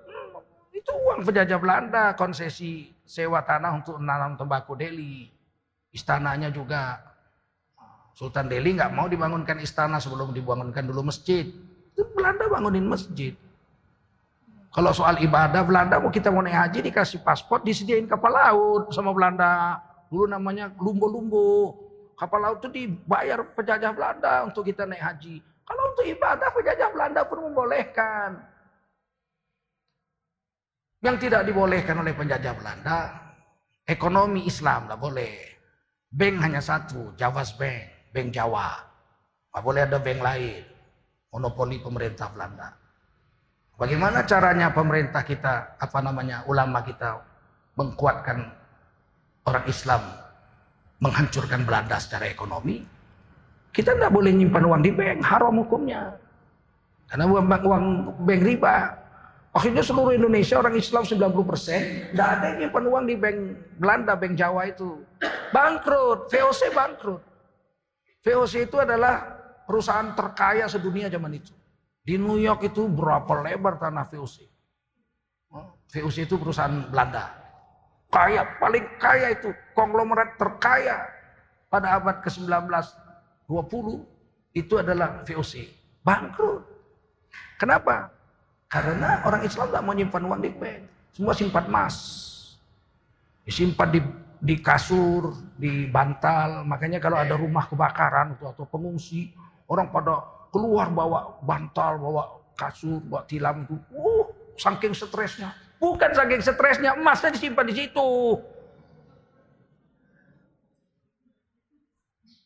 Hmm, 0.08 0.40
itu 0.72 0.92
uang 0.96 1.28
penjajah 1.28 1.60
Belanda, 1.60 2.16
konsesi 2.16 2.96
sewa 3.04 3.44
tanah 3.44 3.84
untuk 3.84 4.00
menanam 4.00 4.40
tembakau 4.40 4.80
Delhi. 4.80 5.28
Istananya 5.90 6.54
juga. 6.54 7.02
Sultan 8.14 8.52
Delhi 8.52 8.76
nggak 8.76 8.92
mau 8.92 9.08
dibangunkan 9.08 9.64
istana 9.64 9.98
sebelum 9.98 10.36
dibangunkan 10.36 10.84
dulu 10.84 11.08
masjid. 11.08 11.48
Belanda 12.20 12.52
bangunin 12.52 12.84
masjid. 12.84 13.32
Kalau 14.70 14.92
soal 14.94 15.18
ibadah 15.24 15.66
Belanda 15.66 15.98
mau 15.98 16.12
kita 16.12 16.30
mau 16.30 16.46
naik 16.46 16.56
haji 16.56 16.80
dikasih 16.92 17.24
paspor 17.26 17.64
disediain 17.66 18.06
kapal 18.06 18.30
laut 18.30 18.92
sama 18.94 19.16
Belanda. 19.16 19.80
Dulu 20.12 20.30
namanya 20.30 20.70
lumbo-lumbo. 20.78 21.74
Kapal 22.20 22.44
laut 22.44 22.60
itu 22.60 22.70
dibayar 22.70 23.40
penjajah 23.56 23.96
Belanda 23.96 24.46
untuk 24.46 24.68
kita 24.68 24.84
naik 24.84 25.00
haji. 25.00 25.40
Kalau 25.64 25.84
untuk 25.96 26.06
ibadah 26.06 26.50
penjajah 26.52 26.90
Belanda 26.92 27.22
pun 27.24 27.40
membolehkan. 27.50 28.30
Yang 31.00 31.16
tidak 31.24 31.48
dibolehkan 31.48 31.96
oleh 31.96 32.12
penjajah 32.12 32.54
Belanda, 32.60 32.98
ekonomi 33.88 34.44
Islam 34.44 34.86
tidak 34.86 35.00
boleh. 35.00 35.49
Bank 36.10 36.42
hanya 36.42 36.58
satu, 36.58 37.14
Javas 37.16 37.54
Bank, 37.54 38.10
Bank 38.10 38.34
Jawa. 38.34 38.82
Tidak 39.50 39.62
boleh 39.62 39.82
ada 39.86 39.98
bank 40.02 40.20
lain. 40.22 40.62
Monopoli 41.30 41.78
pemerintah 41.78 42.34
Belanda. 42.34 42.74
Bagaimana 43.78 44.26
caranya 44.26 44.74
pemerintah 44.74 45.22
kita, 45.22 45.78
apa 45.78 46.00
namanya, 46.02 46.42
ulama 46.50 46.82
kita 46.82 47.22
mengkuatkan 47.78 48.44
orang 49.46 49.66
Islam, 49.70 50.02
menghancurkan 51.00 51.64
Belanda 51.64 52.02
secara 52.02 52.26
ekonomi? 52.26 52.82
Kita 53.70 53.94
tidak 53.94 54.10
boleh 54.10 54.34
nyimpan 54.34 54.66
uang 54.66 54.82
di 54.82 54.92
bank, 54.92 55.22
haram 55.22 55.54
hukumnya. 55.62 56.18
Karena 57.06 57.26
uang, 57.30 57.46
uang 57.46 57.86
bank 58.26 58.42
riba. 58.42 58.76
Akhirnya 59.50 59.82
seluruh 59.82 60.14
Indonesia 60.14 60.62
orang 60.62 60.78
Islam 60.78 61.02
90 61.10 61.50
persen, 61.50 61.82
tidak 62.14 62.28
ada 62.38 62.46
yang 62.54 62.58
nyimpan 62.70 62.84
uang 62.86 63.06
di 63.10 63.16
bank 63.18 63.38
Belanda, 63.82 64.14
bank 64.14 64.38
Jawa 64.38 64.70
itu. 64.70 65.02
Bangkrut, 65.50 66.30
VOC 66.30 66.70
bangkrut. 66.70 67.22
VOC 68.22 68.70
itu 68.70 68.78
adalah 68.78 69.26
perusahaan 69.66 70.14
terkaya 70.14 70.70
sedunia 70.70 71.10
zaman 71.10 71.42
itu. 71.42 71.50
Di 72.06 72.22
New 72.22 72.38
York 72.38 72.70
itu 72.70 72.86
berapa 72.86 73.42
lebar 73.42 73.82
tanah 73.82 74.06
VOC? 74.06 74.46
VOC 75.90 76.30
itu 76.30 76.38
perusahaan 76.38 76.86
Belanda. 76.94 77.34
Kaya, 78.14 78.46
paling 78.62 78.86
kaya 79.02 79.34
itu. 79.34 79.50
Konglomerat 79.74 80.38
terkaya 80.38 81.10
pada 81.74 81.98
abad 81.98 82.22
ke-19, 82.22 82.70
20 83.50 84.06
itu 84.54 84.74
adalah 84.78 85.26
VOC. 85.26 85.66
Bangkrut. 86.06 86.66
Kenapa? 87.58 88.19
Karena 88.70 89.26
orang 89.26 89.42
Islam 89.42 89.74
tidak 89.74 89.82
mau 89.82 89.98
nyimpan 89.98 90.24
uang 90.30 90.42
di 90.46 90.52
bank. 90.54 90.80
Semua 91.10 91.34
simpan 91.34 91.66
emas. 91.66 91.96
Disimpan 93.42 93.90
di, 93.90 94.00
di 94.38 94.56
kasur, 94.62 95.34
di 95.58 95.90
bantal. 95.90 96.62
Makanya 96.70 97.02
kalau 97.02 97.18
ada 97.18 97.34
rumah 97.34 97.66
kebakaran 97.66 98.38
atau, 98.38 98.54
atau 98.54 98.66
pengungsi, 98.70 99.34
orang 99.66 99.90
pada 99.90 100.22
keluar 100.54 100.94
bawa 100.94 101.42
bantal, 101.42 101.98
bawa 101.98 102.24
kasur, 102.54 103.02
bawa 103.10 103.26
tilam 103.26 103.66
itu. 103.66 103.74
Uh, 103.90 104.30
saking 104.54 104.94
stresnya. 104.94 105.50
Bukan 105.82 106.14
saking 106.14 106.46
stresnya, 106.46 106.94
emasnya 106.94 107.34
disimpan 107.34 107.66
di 107.66 107.74
situ. 107.74 108.38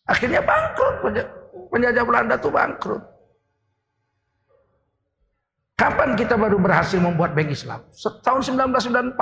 Akhirnya 0.07 0.39
bangkrut. 0.39 1.19
Penjajah 1.67 2.03
Belanda 2.07 2.39
tuh 2.39 2.53
bangkrut. 2.53 3.12
Kapan 5.73 6.13
kita 6.13 6.37
baru 6.37 6.61
berhasil 6.61 7.01
membuat 7.01 7.33
bank 7.33 7.49
Islam? 7.49 7.81
Tahun 7.97 8.41
1994. 8.45 9.17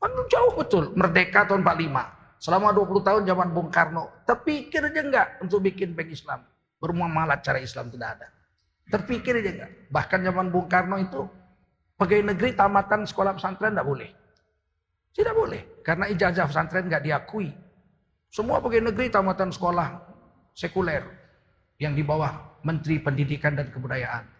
Kan 0.00 0.10
jauh 0.30 0.52
betul. 0.56 0.84
Merdeka 0.96 1.44
tahun 1.44 1.66
45. 1.66 2.40
Selama 2.40 2.72
20 2.72 3.06
tahun 3.06 3.22
zaman 3.28 3.48
Bung 3.52 3.68
Karno. 3.68 4.08
Terpikir 4.24 4.86
aja 4.86 5.00
enggak 5.04 5.28
untuk 5.44 5.60
bikin 5.60 5.92
bank 5.92 6.08
Islam 6.08 6.40
bermuamalah 6.80 7.38
cara 7.44 7.60
Islam 7.60 7.92
tidak 7.92 8.18
ada. 8.18 8.28
Terpikir 8.90 9.38
aja 9.38 9.50
enggak. 9.52 9.70
Bahkan 9.92 10.20
zaman 10.24 10.46
Bung 10.48 10.66
Karno 10.66 10.96
itu 10.98 11.28
pegawai 12.00 12.34
negeri 12.34 12.56
tamatan 12.56 13.04
sekolah 13.04 13.36
pesantren 13.36 13.76
tidak 13.76 13.86
boleh. 13.86 14.10
Tidak 15.14 15.34
boleh. 15.36 15.62
Karena 15.84 16.08
ijazah 16.08 16.48
pesantren 16.48 16.88
nggak 16.88 17.04
diakui. 17.04 17.52
Semua 18.32 18.58
pegawai 18.58 18.90
negeri 18.90 19.12
tamatan 19.12 19.52
sekolah 19.52 20.00
sekuler. 20.56 21.04
Yang 21.76 22.02
di 22.02 22.04
bawah 22.04 22.60
Menteri 22.64 23.00
Pendidikan 23.00 23.56
dan 23.56 23.68
Kebudayaan. 23.72 24.39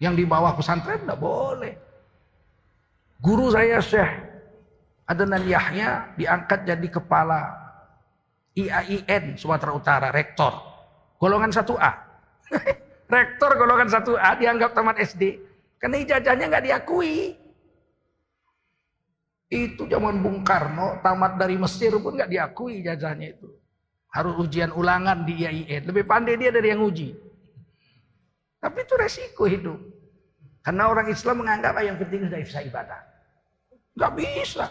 Yang 0.00 0.14
di 0.16 0.24
bawah 0.24 0.56
pesantren 0.56 1.04
tidak 1.04 1.20
boleh. 1.20 1.76
Guru 3.20 3.52
saya 3.52 3.84
Syekh 3.84 4.30
Adnan 5.10 5.42
Yahya 5.42 6.14
diangkat 6.14 6.64
jadi 6.64 6.88
kepala 6.88 7.50
IAIN 8.54 9.34
Sumatera 9.34 9.74
Utara, 9.74 10.08
rektor. 10.14 10.54
Golongan 11.18 11.50
1A. 11.50 11.92
Rektor 13.10 13.58
golongan 13.58 13.90
1A 13.90 14.38
dianggap 14.38 14.70
tamat 14.70 15.02
SD. 15.02 15.42
Karena 15.82 15.98
ijazahnya 15.98 16.46
nggak 16.46 16.64
diakui. 16.64 17.34
Itu 19.50 19.90
zaman 19.90 20.22
Bung 20.22 20.46
Karno, 20.46 21.02
tamat 21.02 21.34
dari 21.34 21.58
Mesir 21.58 21.90
pun 21.98 22.14
nggak 22.14 22.30
diakui 22.30 22.86
ijazahnya 22.86 23.34
itu. 23.34 23.50
Harus 24.14 24.38
ujian 24.38 24.70
ulangan 24.70 25.26
di 25.26 25.42
IAIN. 25.42 25.90
Lebih 25.90 26.06
pandai 26.06 26.38
dia 26.38 26.54
dari 26.54 26.70
yang 26.70 26.86
uji. 26.86 27.18
Tapi 28.60 28.78
itu 28.84 28.94
resiko 29.00 29.48
hidup. 29.48 29.80
Karena 30.60 30.92
orang 30.92 31.08
Islam 31.08 31.40
menganggap 31.40 31.72
yang 31.80 31.96
penting 31.96 32.28
sudah 32.28 32.40
bisa 32.44 32.60
ibadah. 32.60 33.00
Gak 33.96 34.12
bisa 34.14 34.68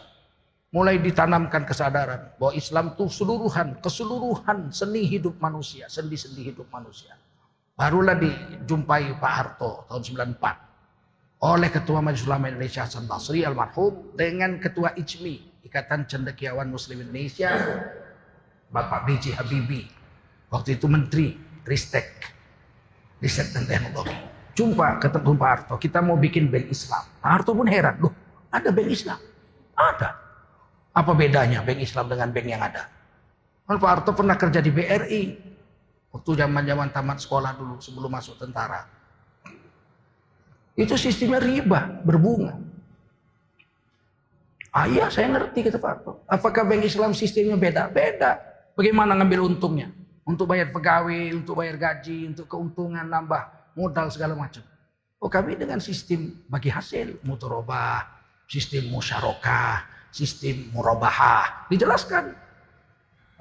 mulai 0.69 1.01
ditanamkan 1.01 1.65
kesadaran 1.65 2.38
bahwa 2.38 2.53
Islam 2.53 2.93
itu 2.93 3.10
seluruhan, 3.10 3.81
keseluruhan 3.81 4.69
seni 4.69 5.10
hidup 5.10 5.41
manusia, 5.41 5.89
sendi-sendi 5.89 6.53
hidup 6.53 6.69
manusia. 6.69 7.17
Barulah 7.74 8.13
dijumpai 8.13 9.17
Pak 9.17 9.34
Harto 9.34 9.89
tahun 9.89 10.36
94 10.38 10.69
oleh 11.39 11.69
Ketua 11.72 12.03
Majelis 12.03 12.27
Ulama 12.27 12.51
Indonesia 12.51 12.84
Hasan 12.84 13.08
Basri 13.08 13.48
almarhum 13.48 14.13
dengan 14.13 14.60
Ketua 14.60 14.91
ICMI, 14.93 15.63
Ikatan 15.65 16.05
Cendekiawan 16.05 16.67
Muslim 16.67 17.08
Indonesia, 17.08 17.55
Bapak 18.69 19.08
B.J. 19.08 19.39
Habibie. 19.39 19.88
Waktu 20.51 20.75
itu 20.75 20.91
Menteri 20.91 21.39
Ristek, 21.63 22.27
Riset 23.19 23.51
dan 23.51 23.67
Teknologi. 23.67 24.15
Jumpa 24.55 24.99
ketemu 24.99 25.39
Pak 25.39 25.49
Harto, 25.51 25.75
kita 25.79 26.03
mau 26.03 26.19
bikin 26.19 26.51
bank 26.51 26.67
Islam. 26.67 27.03
Pak 27.23 27.29
Harto 27.31 27.51
pun 27.55 27.67
heran, 27.67 27.95
loh 27.99 28.11
ada 28.51 28.69
bank 28.73 28.89
Islam? 28.91 29.19
Ada. 29.77 30.09
Apa 30.91 31.11
bedanya 31.15 31.63
bank 31.63 31.79
Islam 31.79 32.11
dengan 32.11 32.27
bank 32.33 32.47
yang 32.47 32.59
ada? 32.59 32.91
Kan 33.69 33.77
Pak 33.77 33.89
Harto 33.89 34.11
pernah 34.17 34.35
kerja 34.35 34.59
di 34.59 34.71
BRI. 34.73 35.23
Waktu 36.09 36.31
zaman-zaman 36.41 36.89
tamat 36.89 37.21
sekolah 37.21 37.53
dulu 37.53 37.77
sebelum 37.77 38.09
masuk 38.09 38.35
tentara. 38.41 38.89
Itu 40.73 40.97
sistemnya 40.97 41.38
riba, 41.38 42.01
berbunga. 42.01 42.57
Ah 44.73 44.89
iya 44.89 45.09
saya 45.13 45.29
ngerti 45.29 45.69
kata 45.69 45.77
Pak 45.77 45.89
Harto. 45.91 46.11
Apakah 46.25 46.65
bank 46.65 46.83
Islam 46.83 47.13
sistemnya 47.13 47.55
beda? 47.55 47.93
Beda. 47.93 48.41
Bagaimana 48.73 49.13
ngambil 49.15 49.55
untungnya? 49.55 49.93
Untuk 50.29 50.45
bayar 50.45 50.69
pegawai, 50.69 51.33
untuk 51.33 51.57
bayar 51.57 51.81
gaji, 51.81 52.29
untuk 52.29 52.45
keuntungan, 52.45 53.01
nambah 53.01 53.74
modal 53.74 54.13
segala 54.13 54.38
macam. 54.38 54.62
Oh 55.17 55.25
kami 55.25 55.57
dengan 55.57 55.81
sistem 55.81 56.38
bagi 56.45 56.69
hasil, 56.69 57.25
mutorobah, 57.25 58.05
sistem 58.45 58.93
musyarakah, 58.93 59.89
sistem 60.13 60.69
murabahah. 60.69 61.65
Dijelaskan. 61.74 62.29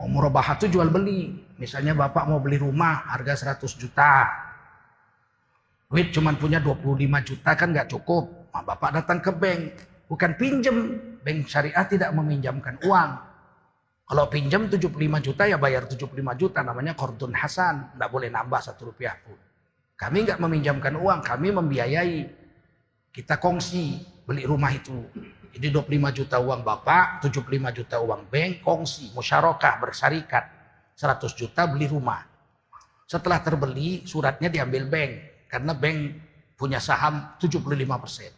Oh, 0.01 0.09
murabahah 0.09 0.57
itu 0.57 0.73
jual 0.73 0.89
beli. 0.89 1.37
Misalnya 1.61 1.93
bapak 1.93 2.25
mau 2.25 2.41
beli 2.41 2.57
rumah 2.57 3.05
harga 3.13 3.53
100 3.53 3.69
juta. 3.77 4.25
Duit 5.93 6.09
cuma 6.09 6.33
punya 6.41 6.57
25 6.57 7.05
juta 7.21 7.51
kan 7.53 7.69
nggak 7.69 7.93
cukup. 7.93 8.49
Nah, 8.49 8.65
bapak 8.65 8.97
datang 8.97 9.21
ke 9.21 9.29
bank. 9.37 9.63
Bukan 10.09 10.41
pinjem. 10.41 10.77
Bank 11.21 11.39
syariah 11.53 11.85
tidak 11.85 12.17
meminjamkan 12.17 12.81
uang. 12.81 13.28
Kalau 14.09 14.25
pinjam 14.33 14.73
75 14.73 14.97
juta 15.21 15.45
ya 15.45 15.61
bayar 15.61 15.85
75 15.85 16.17
juta. 16.41 16.65
Namanya 16.65 16.97
kordun 16.97 17.37
hasan. 17.37 17.93
Nggak 18.01 18.09
boleh 18.09 18.33
nambah 18.33 18.61
satu 18.65 18.89
rupiah 18.89 19.21
pun. 19.21 19.37
Kami 20.01 20.25
nggak 20.25 20.41
meminjamkan 20.41 20.97
uang. 20.97 21.21
Kami 21.21 21.53
membiayai. 21.53 22.19
Kita 23.13 23.37
kongsi 23.37 24.01
beli 24.25 24.49
rumah 24.49 24.73
itu. 24.73 24.97
Jadi 25.53 25.69
25 25.73 26.13
juta 26.13 26.37
uang 26.41 26.61
bapak, 26.61 27.25
75 27.25 27.73
juta 27.73 27.97
uang 27.99 28.29
bank, 28.29 28.63
kongsi, 28.65 29.13
musyarakah, 29.13 29.81
bersarikat. 29.81 30.45
100 30.97 31.35
juta 31.37 31.69
beli 31.69 31.89
rumah. 31.89 32.25
Setelah 33.09 33.45
terbeli, 33.45 34.09
suratnya 34.09 34.49
diambil 34.49 34.89
bank. 34.89 35.13
Karena 35.53 35.73
bank 35.77 35.99
punya 36.57 36.81
saham 36.81 37.37
75 37.37 37.65
persen. 38.01 38.33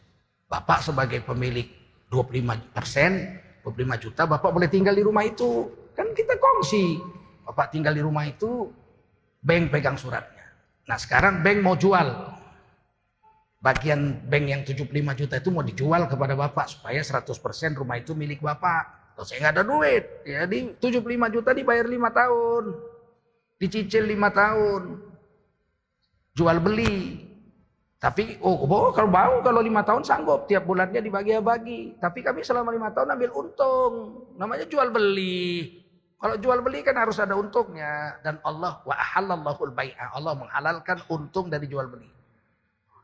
Bapak 0.50 0.82
sebagai 0.82 1.22
pemilik 1.22 1.66
25 2.10 2.74
persen, 2.74 3.38
25 3.62 4.04
juta, 4.04 4.22
bapak 4.24 4.50
boleh 4.50 4.68
tinggal 4.68 4.96
di 4.96 5.04
rumah 5.04 5.24
itu. 5.24 5.68
Kan 5.92 6.12
kita 6.16 6.40
kongsi. 6.40 7.00
Bapak 7.44 7.74
tinggal 7.74 7.92
di 7.92 8.02
rumah 8.04 8.24
itu, 8.30 8.70
bank 9.42 9.74
pegang 9.74 9.98
suratnya. 9.98 10.46
Nah 10.86 10.96
sekarang 10.96 11.42
bank 11.42 11.58
mau 11.60 11.74
jual 11.74 12.08
bagian 13.60 14.24
bank 14.24 14.44
yang 14.48 14.62
75 14.64 15.20
juta 15.20 15.34
itu 15.36 15.48
mau 15.52 15.60
dijual 15.60 16.08
kepada 16.08 16.32
bapak 16.32 16.66
supaya 16.66 17.04
100% 17.04 17.76
rumah 17.76 18.00
itu 18.00 18.16
milik 18.16 18.40
bapak. 18.40 19.14
Kalau 19.14 19.26
saya 19.28 19.38
nggak 19.44 19.54
ada 19.60 19.64
duit, 19.68 20.04
ya 20.24 20.48
di 20.48 20.72
75 20.80 21.28
juta 21.28 21.52
dibayar 21.52 21.84
5 21.84 22.08
tahun, 22.08 22.64
dicicil 23.60 24.04
5 24.08 24.32
tahun, 24.32 24.82
jual 26.32 26.56
beli. 26.56 27.28
Tapi 28.00 28.40
oh, 28.40 28.64
oh 28.64 28.96
kalau 28.96 29.12
mau 29.12 29.44
kalau 29.44 29.60
lima 29.60 29.84
tahun 29.84 30.00
sanggup 30.08 30.48
tiap 30.48 30.64
bulannya 30.64 31.04
dibagi-bagi. 31.04 32.00
Tapi 32.00 32.24
kami 32.24 32.40
selama 32.40 32.72
lima 32.72 32.88
tahun 32.96 33.12
ambil 33.12 33.30
untung, 33.36 34.24
namanya 34.40 34.64
jual 34.64 34.88
beli. 34.88 35.76
Kalau 36.16 36.40
jual 36.40 36.64
beli 36.64 36.80
kan 36.80 36.96
harus 36.96 37.20
ada 37.20 37.36
untungnya 37.36 38.16
dan 38.24 38.40
Allah 38.40 38.80
wa 38.88 38.96
ahallallahu 38.96 39.68
al 39.68 39.72
Allah 40.16 40.32
menghalalkan 40.32 41.04
untung 41.12 41.52
dari 41.52 41.68
jual 41.68 41.92
beli. 41.92 42.08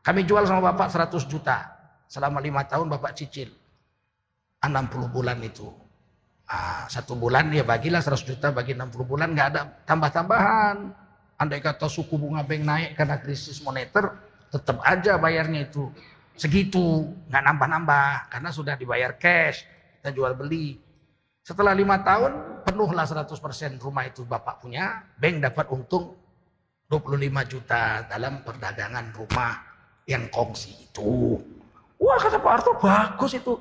Kami 0.01 0.25
jual 0.25 0.49
sama 0.49 0.73
bapak 0.73 0.89
100 0.89 1.29
juta. 1.29 1.77
Selama 2.09 2.41
lima 2.41 2.65
tahun 2.65 2.89
bapak 2.89 3.13
cicil. 3.13 3.53
60 4.65 5.13
bulan 5.13 5.37
itu. 5.45 5.69
Ah, 6.47 6.87
satu 6.87 7.13
bulan 7.13 7.51
ya 7.51 7.61
bagilah 7.61 7.99
100 7.99 8.23
juta 8.23 8.47
bagi 8.49 8.73
60 8.73 9.03
bulan 9.03 9.35
nggak 9.35 9.47
ada 9.53 9.61
tambah-tambahan. 9.85 10.77
Andai 11.37 11.61
kata 11.61 11.85
suku 11.85 12.17
bunga 12.17 12.41
bank 12.41 12.63
naik 12.65 12.89
karena 12.97 13.21
krisis 13.21 13.61
moneter, 13.61 14.09
tetap 14.51 14.79
aja 14.83 15.19
bayarnya 15.19 15.67
itu 15.67 15.91
segitu, 16.37 17.09
nggak 17.27 17.43
nambah-nambah 17.43 18.29
karena 18.29 18.49
sudah 18.53 18.77
dibayar 18.77 19.17
cash, 19.17 19.65
kita 19.99 20.13
jual 20.13 20.37
beli. 20.37 20.77
Setelah 21.41 21.73
lima 21.73 22.03
tahun 22.03 22.63
penuhlah 22.67 23.07
100% 23.07 23.81
rumah 23.81 24.05
itu 24.05 24.27
bapak 24.27 24.61
punya, 24.61 25.01
bank 25.17 25.41
dapat 25.41 25.65
untung 25.73 26.13
25 26.87 27.51
juta 27.51 28.05
dalam 28.07 28.45
perdagangan 28.45 29.11
rumah 29.11 29.59
yang 30.07 30.29
kongsi 30.31 30.87
itu. 30.87 31.35
Wah 31.97 32.19
kata 32.21 32.37
Pak 32.39 32.51
Harto 32.53 32.71
bagus 32.79 33.33
itu. 33.35 33.57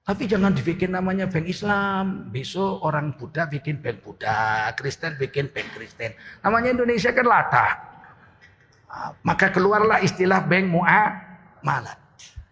Tapi 0.00 0.24
jangan 0.24 0.56
dibikin 0.56 0.96
namanya 0.96 1.28
bank 1.28 1.44
Islam. 1.44 2.32
Besok 2.32 2.80
orang 2.86 3.12
Buddha 3.18 3.44
bikin 3.50 3.84
bank 3.84 4.00
Buddha. 4.00 4.72
Kristen 4.78 5.18
bikin 5.20 5.52
bank 5.52 5.68
Kristen. 5.76 6.16
Namanya 6.40 6.72
Indonesia 6.72 7.12
kan 7.12 7.26
lata. 7.28 7.66
Maka 9.22 9.54
keluarlah 9.54 10.02
istilah 10.02 10.42
bank 10.44 10.66
muamalat. 10.66 11.98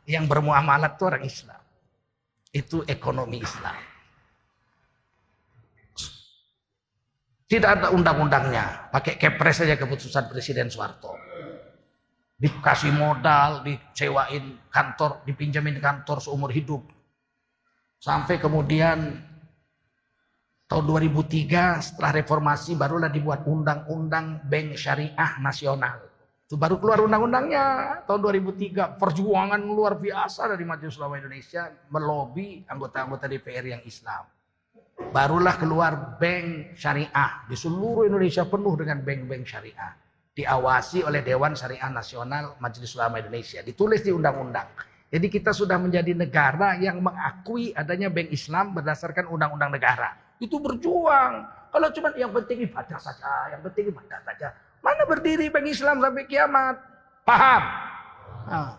Yang 0.08 0.24
bermuamalat 0.30 0.96
itu 0.96 1.04
orang 1.04 1.24
Islam. 1.26 1.62
Itu 2.48 2.86
ekonomi 2.88 3.42
Islam. 3.44 3.76
Tidak 7.48 7.68
ada 7.68 7.88
undang-undangnya. 7.92 8.92
Pakai 8.92 9.16
kepres 9.16 9.64
saja 9.64 9.76
keputusan 9.76 10.28
Presiden 10.28 10.68
Soeharto 10.68 11.28
dikasih 12.38 12.94
modal, 12.94 13.66
dicewain 13.66 14.70
kantor, 14.70 15.26
dipinjamin 15.26 15.82
kantor 15.82 16.22
seumur 16.22 16.54
hidup. 16.54 16.86
Sampai 17.98 18.38
kemudian 18.38 19.18
tahun 20.70 20.84
2003 20.86 21.82
setelah 21.82 22.14
reformasi 22.14 22.78
barulah 22.78 23.10
dibuat 23.10 23.42
undang-undang 23.42 24.46
bank 24.46 24.78
syariah 24.78 25.42
nasional. 25.42 26.07
Itu 26.48 26.56
baru 26.56 26.80
keluar 26.80 27.04
undang-undangnya 27.04 27.64
tahun 28.08 28.24
2003. 28.24 28.96
Perjuangan 28.96 29.60
luar 29.60 30.00
biasa 30.00 30.48
dari 30.48 30.64
Majelis 30.64 30.96
Ulama 30.96 31.20
Indonesia 31.20 31.68
melobi 31.92 32.64
anggota-anggota 32.64 33.28
DPR 33.28 33.76
yang 33.76 33.84
Islam. 33.84 34.24
Barulah 35.12 35.60
keluar 35.60 36.16
bank 36.16 36.72
syariah. 36.72 37.44
Di 37.44 37.52
seluruh 37.52 38.08
Indonesia 38.08 38.48
penuh 38.48 38.80
dengan 38.80 39.04
bank-bank 39.04 39.44
syariah 39.44 39.92
diawasi 40.32 41.04
oleh 41.04 41.20
Dewan 41.20 41.52
Syariah 41.52 41.92
Nasional 41.92 42.56
Majelis 42.64 42.96
Ulama 42.96 43.20
Indonesia. 43.20 43.60
Ditulis 43.60 44.00
di 44.00 44.08
undang-undang. 44.08 44.72
Jadi 45.12 45.28
kita 45.28 45.52
sudah 45.52 45.76
menjadi 45.76 46.16
negara 46.16 46.80
yang 46.80 47.04
mengakui 47.04 47.76
adanya 47.76 48.08
bank 48.08 48.32
Islam 48.32 48.72
berdasarkan 48.72 49.28
undang-undang 49.28 49.68
negara. 49.68 50.16
Itu 50.40 50.64
berjuang. 50.64 51.44
Kalau 51.68 51.88
cuma 51.92 52.08
yang 52.16 52.32
penting 52.32 52.64
ibadah 52.64 52.96
saja, 52.96 53.52
yang 53.52 53.60
penting 53.60 53.92
ibadah 53.92 54.24
saja. 54.24 54.48
Mana 54.82 55.02
berdiri 55.04 55.50
bank 55.50 55.66
Islam 55.66 56.00
sampai 56.00 56.24
kiamat? 56.26 56.76
Paham? 57.26 57.62
Nah, 58.48 58.72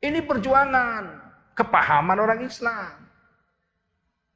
ini 0.00 0.24
perjuangan 0.24 1.02
kepahaman 1.52 2.18
orang 2.20 2.40
Islam. 2.44 3.04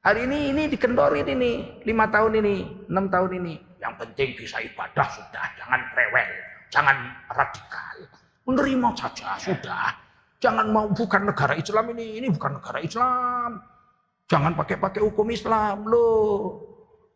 Hari 0.00 0.24
ini 0.24 0.52
ini 0.52 0.62
dikendorin 0.72 1.28
ini 1.28 1.84
lima 1.84 2.08
tahun 2.08 2.40
ini, 2.40 2.56
enam 2.88 3.12
tahun 3.12 3.36
ini. 3.36 3.54
Yang 3.80 3.94
penting 4.00 4.28
bisa 4.36 4.56
ibadah 4.60 5.08
sudah, 5.12 5.44
jangan 5.56 5.80
rewel, 5.96 6.32
jangan 6.72 6.96
radikal. 7.32 7.96
Menerima 8.48 8.88
saja 8.96 9.36
sudah. 9.36 9.92
Jangan 10.40 10.72
mau 10.72 10.88
bukan 10.88 11.28
negara 11.28 11.52
Islam 11.52 11.92
ini, 11.92 12.16
ini 12.16 12.32
bukan 12.32 12.60
negara 12.60 12.80
Islam. 12.80 13.60
Jangan 14.24 14.56
pakai-pakai 14.56 15.04
hukum 15.04 15.28
Islam 15.28 15.84
loh. 15.84 16.69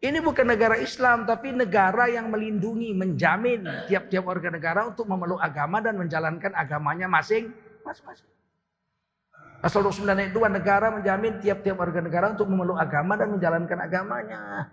Ini 0.04 0.20
bukan 0.20 0.44
negara 0.44 0.76
Islam, 0.76 1.24
tapi 1.24 1.48
negara 1.48 2.04
yang 2.12 2.28
melindungi, 2.28 2.92
menjamin 2.92 3.64
tiap-tiap 3.88 4.28
warga 4.28 4.52
negara 4.52 4.84
untuk 4.84 5.08
memeluk 5.08 5.40
agama 5.40 5.80
dan 5.80 5.96
menjalankan 5.96 6.52
agamanya 6.52 7.08
masing-masing. 7.08 8.28
Pasal 9.64 9.80
29 9.80 10.04
ayat 10.04 10.32
2 10.36 10.56
negara 10.60 10.92
menjamin 10.92 11.40
tiap-tiap 11.40 11.80
warga 11.80 12.04
negara 12.04 12.36
untuk 12.36 12.52
memeluk 12.52 12.76
agama 12.76 13.16
dan 13.16 13.32
menjalankan 13.32 13.80
agamanya. 13.80 14.68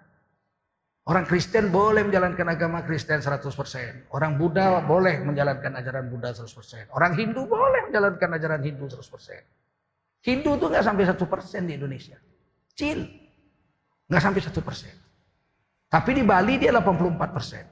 Orang 1.07 1.23
Kristen 1.23 1.71
boleh 1.71 2.03
menjalankan 2.03 2.51
agama 2.51 2.83
Kristen 2.83 3.23
100%. 3.23 4.11
Orang 4.11 4.35
Buddha 4.35 4.83
boleh 4.83 5.23
menjalankan 5.23 5.79
ajaran 5.79 6.11
Buddha 6.11 6.35
100%. 6.35 6.91
Orang 6.91 7.15
Hindu 7.15 7.47
boleh 7.47 7.87
menjalankan 7.87 8.35
ajaran 8.35 8.61
Hindu 8.67 8.91
100%. 8.91 10.27
Hindu 10.27 10.59
itu 10.59 10.65
nggak 10.67 10.83
sampai 10.83 11.07
satu 11.07 11.23
persen 11.23 11.71
di 11.71 11.79
Indonesia. 11.79 12.19
Cil. 12.75 13.07
Nggak 14.11 14.23
sampai 14.27 14.41
satu 14.43 14.59
persen. 14.59 15.10
Tapi 15.91 16.09
di 16.15 16.23
Bali 16.23 16.55
dia 16.55 16.71
84 16.71 17.35
persen. 17.35 17.65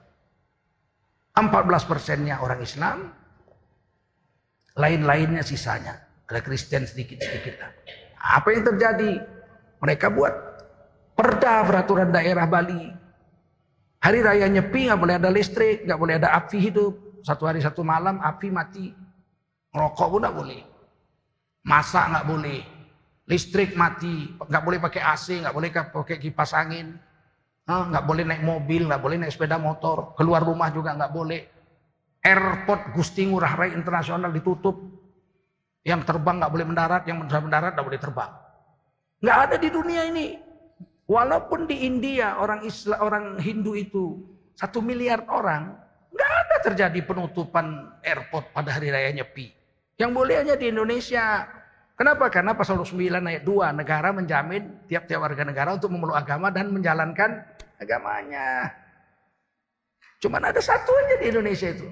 14 1.40 1.88
persennya 1.88 2.44
orang 2.44 2.60
Islam. 2.60 2.98
Lain-lainnya 4.76 5.40
sisanya. 5.40 5.96
Ada 6.28 6.44
Kristen 6.44 6.84
sedikit-sedikit. 6.84 7.64
Apa 8.20 8.52
yang 8.52 8.68
terjadi? 8.68 9.24
Mereka 9.80 10.12
buat 10.12 10.36
perda 11.16 11.64
peraturan 11.64 12.12
daerah 12.12 12.44
Bali 12.44 13.00
Hari 14.00 14.20
raya 14.24 14.48
nyepi 14.48 14.88
nggak 14.88 15.00
boleh 15.00 15.16
ada 15.20 15.28
listrik, 15.28 15.84
nggak 15.84 16.00
boleh 16.00 16.16
ada 16.16 16.32
api 16.32 16.56
hidup. 16.56 17.20
Satu 17.20 17.44
hari 17.44 17.60
satu 17.60 17.84
malam 17.84 18.24
api 18.24 18.48
mati. 18.48 18.96
Ngerokok 19.76 20.08
pun 20.08 20.20
nggak 20.24 20.38
boleh. 20.40 20.62
Masak 21.68 22.06
nggak 22.16 22.26
boleh. 22.32 22.62
Listrik 23.28 23.76
mati, 23.76 24.40
nggak 24.40 24.64
boleh 24.64 24.80
pakai 24.80 25.02
AC, 25.04 25.44
nggak 25.44 25.54
boleh 25.54 25.70
pakai 25.70 26.18
kipas 26.18 26.56
angin, 26.56 26.98
nggak 27.70 28.06
boleh 28.10 28.24
naik 28.26 28.42
mobil, 28.42 28.90
nggak 28.90 29.02
boleh 29.02 29.18
naik 29.22 29.34
sepeda 29.34 29.62
motor, 29.62 30.18
keluar 30.18 30.42
rumah 30.42 30.74
juga 30.74 30.98
nggak 30.98 31.14
boleh. 31.14 31.42
Airport 32.20 32.92
Gusti 32.98 33.30
Ngurah 33.30 33.54
Rai 33.56 33.72
Internasional 33.72 34.34
ditutup, 34.34 34.76
yang 35.86 36.04
terbang 36.04 36.42
nggak 36.42 36.52
boleh 36.52 36.66
mendarat, 36.68 37.04
yang 37.08 37.22
mendarat 37.22 37.78
nggak 37.78 37.88
boleh 37.88 38.02
terbang. 38.02 38.32
Nggak 39.22 39.38
ada 39.38 39.56
di 39.56 39.70
dunia 39.70 40.02
ini. 40.10 40.28
Walaupun 41.10 41.66
di 41.66 41.90
India 41.90 42.38
orang 42.38 42.62
Islam, 42.62 43.00
orang 43.02 43.26
Hindu 43.42 43.74
itu 43.74 44.22
satu 44.54 44.84
miliar 44.84 45.26
orang, 45.26 45.74
nggak 46.14 46.32
ada 46.46 46.56
terjadi 46.70 47.00
penutupan 47.02 47.98
airport 48.06 48.54
pada 48.54 48.78
hari 48.78 48.94
raya 48.94 49.10
Nyepi. 49.14 49.50
Yang 49.98 50.12
boleh 50.14 50.36
hanya 50.42 50.56
di 50.56 50.70
Indonesia. 50.70 51.50
Kenapa? 52.00 52.32
Karena 52.32 52.56
pasal 52.56 52.80
9 52.80 52.96
ayat 53.26 53.44
2 53.44 53.76
negara 53.76 54.16
menjamin 54.16 54.88
tiap-tiap 54.88 55.20
warga 55.20 55.44
negara 55.44 55.76
untuk 55.76 55.92
memeluk 55.92 56.16
agama 56.16 56.48
dan 56.48 56.72
menjalankan 56.72 57.44
agamanya. 57.80 58.70
Cuman 60.20 60.44
ada 60.44 60.60
satu 60.60 60.92
aja 60.92 61.16
di 61.24 61.26
Indonesia 61.32 61.72
itu. 61.72 61.88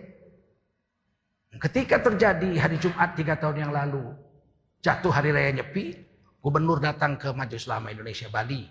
Ketika 1.58 2.04
terjadi 2.04 2.60
hari 2.60 2.78
Jumat 2.78 3.16
tiga 3.16 3.40
tahun 3.40 3.66
yang 3.66 3.72
lalu, 3.74 4.14
jatuh 4.84 5.10
hari 5.10 5.32
raya 5.32 5.56
Nyepi, 5.56 5.96
gubernur 6.44 6.78
datang 6.78 7.16
ke 7.18 7.32
Majelis 7.34 7.66
Ulama 7.66 7.90
Indonesia 7.90 8.28
Bali. 8.28 8.68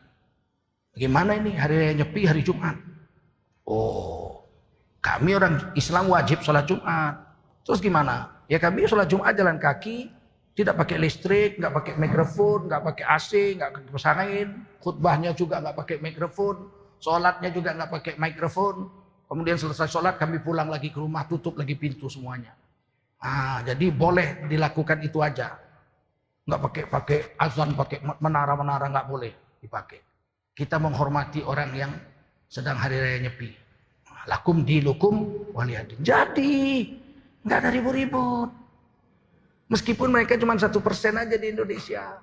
Bagaimana 0.93 1.41
ini 1.41 1.57
hari 1.57 1.75
raya 1.83 1.95
Nyepi 2.05 2.23
hari 2.29 2.45
Jumat? 2.45 2.77
Oh, 3.67 4.45
kami 5.03 5.35
orang 5.35 5.73
Islam 5.75 6.13
wajib 6.13 6.45
sholat 6.45 6.69
Jumat. 6.69 7.17
Terus 7.67 7.83
gimana? 7.83 8.45
Ya 8.47 8.63
kami 8.63 8.87
sholat 8.87 9.11
Jumat 9.11 9.35
jalan 9.35 9.59
kaki, 9.59 10.13
tidak 10.55 10.79
pakai 10.79 10.97
listrik, 11.03 11.59
nggak 11.59 11.75
pakai 11.75 11.95
mikrofon, 11.99 12.71
nggak 12.71 12.83
pakai 12.93 13.05
AC, 13.09 13.31
nggak 13.59 13.71
pakai 13.75 13.91
pesangin, 13.91 14.49
khutbahnya 14.79 15.35
juga 15.35 15.59
nggak 15.59 15.75
pakai 15.75 15.97
mikrofon, 15.99 16.71
sholatnya 17.01 17.51
juga 17.53 17.77
nggak 17.77 17.91
pakai 17.91 18.13
mikrofon. 18.19 18.89
Kemudian 19.27 19.59
selesai 19.59 19.91
sholat 19.91 20.23
kami 20.23 20.39
pulang 20.39 20.71
lagi 20.71 20.95
ke 20.95 21.03
rumah, 21.03 21.27
tutup 21.27 21.59
lagi 21.59 21.75
pintu 21.75 22.07
semuanya. 22.07 22.55
Ah, 23.19 23.59
jadi 23.67 23.91
boleh 23.91 24.47
dilakukan 24.47 25.03
itu 25.03 25.19
aja. 25.19 25.59
Nggak 26.47 26.61
pakai 26.63 26.83
pakai 26.87 27.19
azan, 27.43 27.75
pakai 27.75 27.99
menara-menara 28.23 28.87
nggak 28.87 29.07
boleh 29.11 29.33
dipakai. 29.59 29.99
Kita 30.55 30.79
menghormati 30.79 31.43
orang 31.43 31.71
yang 31.75 31.93
sedang 32.47 32.79
hari 32.79 33.03
raya 33.03 33.19
nyepi. 33.27 33.51
Lakum 34.31 34.63
dilukum 34.63 35.51
waliyadin. 35.55 36.03
Jadi 36.07 36.55
Nggak 37.47 37.59
ada 37.63 37.71
ribut-ribut. 37.71 38.51
Meskipun 39.71 40.11
mereka 40.11 40.35
cuma 40.35 40.59
satu 40.59 40.83
persen 40.83 41.15
aja 41.15 41.39
di 41.39 41.55
Indonesia. 41.55 42.19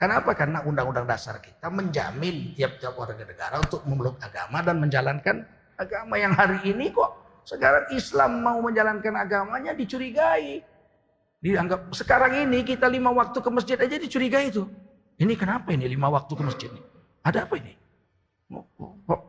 Kenapa? 0.00 0.32
Karena 0.32 0.64
undang-undang 0.64 1.04
dasar 1.04 1.36
kita 1.44 1.68
menjamin 1.68 2.56
tiap-tiap 2.56 2.96
warga 2.96 3.20
negara 3.20 3.60
untuk 3.60 3.84
memeluk 3.84 4.16
agama 4.24 4.64
dan 4.64 4.80
menjalankan 4.80 5.44
agama 5.76 6.16
yang 6.16 6.32
hari 6.32 6.72
ini 6.72 6.88
kok 6.88 7.20
sekarang 7.44 7.84
Islam 7.92 8.40
mau 8.40 8.64
menjalankan 8.64 9.12
agamanya 9.20 9.76
dicurigai. 9.76 10.64
Dianggap 11.44 11.92
sekarang 11.92 12.48
ini 12.48 12.64
kita 12.64 12.88
lima 12.88 13.12
waktu 13.12 13.44
ke 13.44 13.50
masjid 13.52 13.76
aja 13.76 14.00
dicurigai 14.00 14.48
itu. 14.48 14.64
Ini 15.20 15.36
kenapa 15.36 15.68
ini 15.76 15.84
lima 15.84 16.08
waktu 16.08 16.32
ke 16.32 16.42
masjid 16.48 16.72
ini? 16.72 16.80
Ada 17.20 17.44
apa 17.44 17.60
ini? 17.60 17.72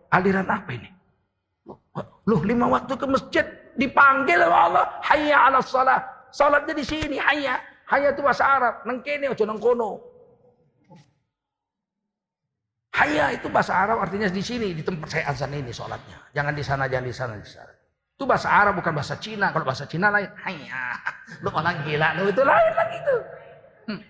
Aliran 0.07 0.47
apa 0.47 0.71
ini? 0.71 0.87
Loh 2.23 2.41
lima 2.47 2.71
waktu 2.71 2.95
ke 2.95 3.07
masjid 3.11 3.43
dipanggil 3.75 4.39
oleh 4.39 4.55
Allah, 4.71 4.87
hayya 5.03 5.35
'ala 5.35 5.59
shalah. 5.59 5.99
Salatnya 6.31 6.79
di 6.79 6.85
sini, 6.87 7.19
hayya. 7.19 7.59
Hayya 7.91 8.15
itu 8.15 8.23
bahasa 8.23 8.47
Arab, 8.47 8.87
nang 8.87 9.03
kene 9.03 9.27
ojo 9.27 9.43
nang 9.43 9.59
Hayya 12.91 13.39
itu 13.39 13.47
bahasa 13.47 13.71
Arab 13.71 14.03
artinya 14.03 14.27
di 14.27 14.43
sini, 14.43 14.75
di 14.75 14.83
tempat 14.83 15.07
saya 15.07 15.31
azan 15.31 15.55
ini 15.55 15.71
salatnya. 15.71 16.19
Jangan 16.35 16.51
di 16.51 16.63
sana, 16.63 16.83
jangan 16.91 17.07
di 17.07 17.15
sana, 17.15 17.33
di 17.39 17.47
sana. 17.47 17.71
Itu 18.19 18.27
bahasa 18.27 18.51
Arab 18.51 18.83
bukan 18.83 18.91
bahasa 18.91 19.15
Cina. 19.15 19.47
Kalau 19.55 19.63
bahasa 19.63 19.87
Cina 19.87 20.11
lain, 20.11 20.27
hayya. 20.43 20.83
Lu 21.39 21.49
orang 21.55 21.87
gila, 21.87 22.19
lu 22.19 22.27
itu 22.27 22.43
lain 22.43 22.73
lagi 22.75 22.95
itu. 22.99 23.15
Hmm. 23.87 24.01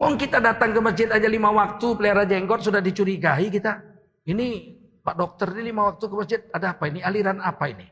Wong 0.00 0.14
kita 0.16 0.40
datang 0.40 0.72
ke 0.72 0.80
masjid 0.80 1.08
aja 1.12 1.28
lima 1.28 1.52
waktu 1.52 1.86
pelihara 1.92 2.24
jenggot 2.24 2.64
sudah 2.64 2.80
dicurigai 2.80 3.52
kita. 3.52 3.84
Ini 4.24 4.80
Pak 5.04 5.16
dokter 5.20 5.52
ini 5.60 5.76
lima 5.76 5.92
waktu 5.92 6.04
ke 6.08 6.14
masjid, 6.16 6.40
ada 6.56 6.72
apa 6.72 6.88
ini? 6.88 7.04
Aliran 7.04 7.36
apa 7.44 7.64
ini? 7.68 7.84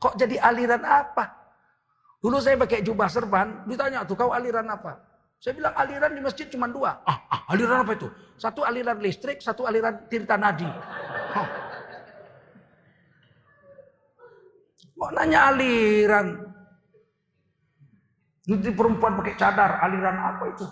Kok 0.00 0.16
jadi 0.16 0.40
aliran 0.40 0.80
apa? 0.80 1.28
Dulu 2.24 2.40
saya 2.40 2.56
pakai 2.56 2.80
jubah 2.80 3.10
serban, 3.12 3.68
ditanya 3.68 4.08
tuh 4.08 4.16
kau 4.16 4.32
aliran 4.32 4.64
apa? 4.72 5.11
Saya 5.42 5.58
bilang 5.58 5.74
aliran 5.74 6.14
di 6.14 6.22
masjid 6.22 6.46
cuma 6.46 6.70
dua. 6.70 7.02
Ah, 7.02 7.18
ah 7.26 7.42
aliran 7.50 7.82
apa 7.82 7.98
itu? 7.98 8.06
Satu 8.38 8.62
aliran 8.62 9.02
listrik, 9.02 9.42
satu 9.42 9.66
aliran 9.66 10.06
tirta 10.06 10.38
nadi. 10.38 10.70
Oh. 11.34 11.48
Mau 15.02 15.10
nanya 15.10 15.50
aliran? 15.50 16.46
Nanti 18.46 18.70
perempuan 18.70 19.18
pakai 19.18 19.34
cadar, 19.34 19.82
aliran 19.82 20.14
apa 20.14 20.44
itu? 20.46 20.66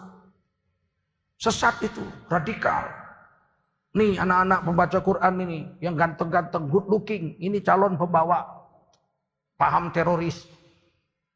Sesat 1.35 1.75
itu, 1.83 2.07
radikal. 2.31 2.87
Nih 3.99 4.23
anak-anak 4.23 4.71
pembaca 4.71 4.99
Quran 5.03 5.35
ini 5.51 5.59
yang 5.83 5.99
ganteng-ganteng, 5.99 6.71
good 6.71 6.87
looking, 6.87 7.35
ini 7.43 7.59
calon 7.59 7.99
pembawa 7.99 8.47
paham 9.59 9.91
teroris. 9.91 10.47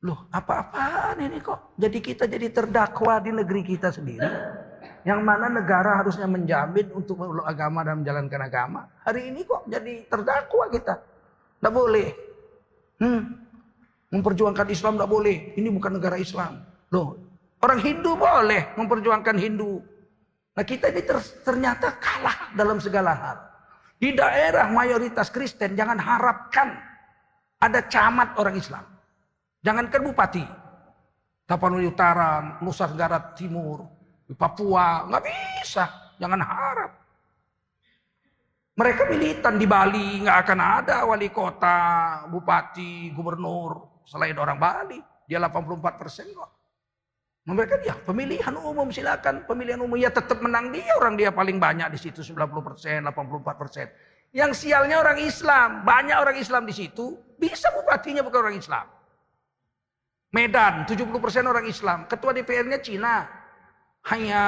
Loh, 0.05 0.29
apa-apaan 0.29 1.17
ini 1.17 1.41
kok? 1.41 1.81
Jadi 1.81 1.99
kita 2.05 2.29
jadi 2.29 2.53
terdakwa 2.53 3.25
di 3.25 3.33
negeri 3.33 3.65
kita 3.65 3.89
sendiri. 3.89 4.29
Yang 5.05 5.21
mana 5.25 5.49
negara 5.49 5.97
harusnya 5.97 6.29
menjamin 6.29 6.93
untuk 6.93 7.17
memeluk 7.17 7.49
agama 7.49 7.81
dan 7.89 8.05
menjalankan 8.05 8.41
agama. 8.45 8.81
Hari 9.01 9.33
ini 9.33 9.49
kok 9.49 9.65
jadi 9.65 10.05
terdakwa 10.05 10.69
kita. 10.69 11.01
Tidak 11.01 11.73
boleh. 11.73 12.09
Hmm. 13.01 13.23
Memperjuangkan 14.13 14.69
Islam 14.69 15.01
tidak 15.01 15.09
boleh. 15.09 15.37
Ini 15.57 15.69
bukan 15.73 15.97
negara 15.97 16.21
Islam. 16.21 16.61
Loh, 16.93 17.17
orang 17.65 17.81
Hindu 17.81 18.13
boleh 18.13 18.77
memperjuangkan 18.77 19.37
Hindu. 19.41 19.81
Nah 20.55 20.65
kita 20.69 20.93
ini 20.93 21.03
ternyata 21.43 21.97
kalah 21.97 22.53
dalam 22.53 22.77
segala 22.77 23.13
hal. 23.17 23.37
Di 23.97 24.13
daerah 24.13 24.69
mayoritas 24.69 25.33
Kristen 25.33 25.75
jangan 25.75 25.97
harapkan 25.97 26.77
ada 27.57 27.81
camat 27.89 28.37
orang 28.37 28.61
Islam. 28.61 28.94
Jangankan 29.65 30.05
bupati. 30.05 30.45
Tapanuli 31.49 31.89
Utara, 31.89 32.61
Nusa 32.61 32.89
Tenggara 32.89 33.33
Timur, 33.37 33.85
Papua, 34.37 35.09
nggak 35.09 35.25
bisa. 35.25 35.85
Jangan 36.21 36.41
harap. 36.41 36.93
Mereka 38.75 39.03
militan 39.09 39.55
di 39.61 39.65
Bali, 39.69 40.25
nggak 40.25 40.39
akan 40.45 40.61
ada 40.61 40.97
wali 41.07 41.29
kota, 41.31 41.79
bupati, 42.29 43.13
gubernur 43.13 44.03
selain 44.05 44.37
orang 44.37 44.61
Bali. 44.61 45.01
Dia 45.25 45.41
84 45.41 46.01
persen 46.01 46.29
kok. 46.33 46.51
Mereka 47.45 47.77
dia 47.85 47.93
pemilihan 47.93 48.57
umum 48.57 48.89
silakan 48.89 49.45
pemilihan 49.45 49.77
umum 49.77 50.01
ya 50.01 50.09
tetap 50.09 50.41
menang 50.41 50.73
dia 50.73 50.97
orang 50.97 51.13
dia 51.13 51.29
paling 51.29 51.61
banyak 51.61 51.93
di 51.93 52.01
situ 52.01 52.25
90 52.25 52.41
persen 52.65 53.05
84 53.05 53.61
persen. 53.61 53.87
Yang 54.33 54.65
sialnya 54.65 54.97
orang 55.05 55.21
Islam 55.21 55.85
banyak 55.85 56.17
orang 56.17 56.41
Islam 56.41 56.65
di 56.65 56.73
situ 56.73 57.21
bisa 57.37 57.69
bupatinya 57.77 58.25
bukan 58.25 58.49
orang 58.49 58.57
Islam. 58.57 58.94
Medan 60.35 60.83
70 60.83 61.15
persen 61.23 61.47
orang 61.47 61.63
Islam 61.71 62.11
ketua 62.11 62.35
DPR-nya 62.35 62.83
Cina. 62.83 63.31
Hanya 64.11 64.43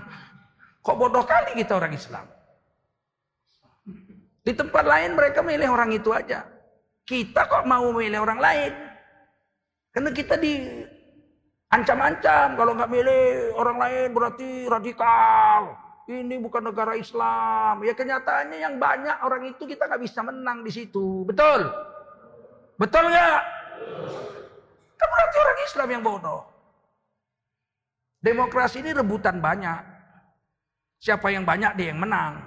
kok 0.84 0.96
bodoh 0.96 1.28
kali 1.28 1.60
kita 1.60 1.76
orang 1.76 1.92
Islam. 1.92 2.24
Di 4.44 4.52
tempat 4.56 4.84
lain 4.84 5.12
mereka 5.12 5.44
milih 5.44 5.68
orang 5.68 5.92
itu 5.92 6.08
aja. 6.08 6.48
Kita 7.04 7.44
kok 7.44 7.68
mau 7.68 7.84
milih 7.92 8.16
orang 8.16 8.40
lain? 8.40 8.72
Karena 9.92 10.10
kita 10.10 10.40
di 10.40 10.82
Ancam-ancam 11.74 12.54
kalau 12.54 12.70
nggak 12.78 12.86
milih 12.86 13.50
orang 13.58 13.78
lain 13.82 14.08
berarti 14.14 14.70
radikal. 14.70 15.74
Ini 16.06 16.38
bukan 16.38 16.70
negara 16.70 16.94
Islam. 16.94 17.82
Ya 17.82 17.98
kenyataannya 17.98 18.62
yang 18.62 18.78
banyak 18.78 19.16
orang 19.26 19.50
itu 19.50 19.66
kita 19.66 19.90
nggak 19.90 20.02
bisa 20.06 20.22
menang 20.22 20.62
di 20.62 20.70
situ. 20.70 21.26
Betul? 21.26 21.66
Betul 22.78 23.10
nggak? 23.10 23.40
Kan 24.98 25.08
berarti 25.10 25.36
orang 25.40 25.58
Islam 25.66 25.88
yang 25.90 26.02
bodoh. 26.02 26.40
Demokrasi 28.24 28.80
ini 28.80 28.96
rebutan 28.96 29.42
banyak. 29.42 29.80
Siapa 31.02 31.28
yang 31.28 31.44
banyak 31.44 31.76
dia 31.76 31.92
yang 31.92 32.00
menang. 32.00 32.40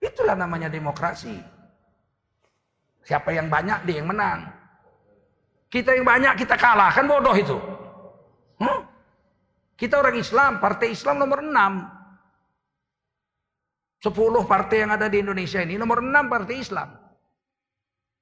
Itulah 0.00 0.38
namanya 0.38 0.72
demokrasi. 0.72 1.36
Siapa 3.04 3.34
yang 3.36 3.52
banyak 3.52 3.84
dia 3.84 4.00
yang 4.00 4.08
menang. 4.08 4.48
Kita 5.68 5.92
yang 5.92 6.08
banyak 6.08 6.32
kita 6.40 6.56
kalah 6.56 6.88
kan 6.88 7.04
bodoh 7.04 7.36
itu. 7.36 7.60
Hmm? 8.56 8.88
Kita 9.76 10.00
orang 10.00 10.16
Islam, 10.16 10.64
partai 10.64 10.96
Islam 10.96 11.20
nomor 11.20 11.44
6. 11.44 11.98
10 13.98 14.46
partai 14.46 14.86
yang 14.86 14.94
ada 14.94 15.10
di 15.10 15.18
Indonesia 15.20 15.58
ini, 15.58 15.74
nomor 15.74 16.00
6 16.00 16.30
partai 16.30 16.56
Islam. 16.56 16.88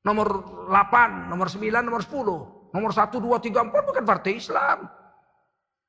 Nomor 0.03 0.27
8, 0.73 1.31
nomor 1.31 1.47
9, 1.53 1.85
nomor 1.85 2.03
10. 2.03 2.56
Nomor 2.75 2.91
1, 2.91 3.13
2, 3.19 3.39
3, 3.39 3.69
4 3.71 3.89
bukan 3.89 4.05
partai 4.07 4.39
Islam. 4.39 4.89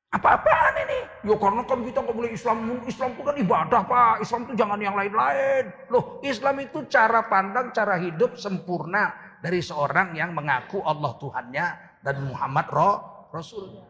Apa-apaan 0.08 0.74
ini? 0.88 1.00
Ya 1.28 1.36
karena 1.36 1.62
kan 1.68 1.84
kita 1.84 2.00
nggak 2.00 2.16
boleh 2.16 2.32
Islam. 2.32 2.58
Islam 2.88 3.10
itu 3.12 3.24
kan 3.28 3.36
ibadah 3.36 3.82
pak. 3.84 4.14
Islam 4.24 4.40
itu 4.48 4.54
jangan 4.56 4.80
yang 4.80 4.96
lain-lain. 4.96 5.68
Loh 5.92 6.24
Islam 6.24 6.64
itu 6.64 6.88
cara 6.88 7.28
pandang, 7.28 7.76
cara 7.76 8.00
hidup 8.00 8.40
sempurna 8.40 9.12
dari 9.44 9.60
seorang 9.60 10.16
yang 10.16 10.32
mengaku 10.32 10.80
Allah 10.88 11.12
Tuhannya 11.20 11.66
dan 12.08 12.16
Muhammad 12.24 12.72
roh 12.72 12.96
Rasulnya. 13.36 13.84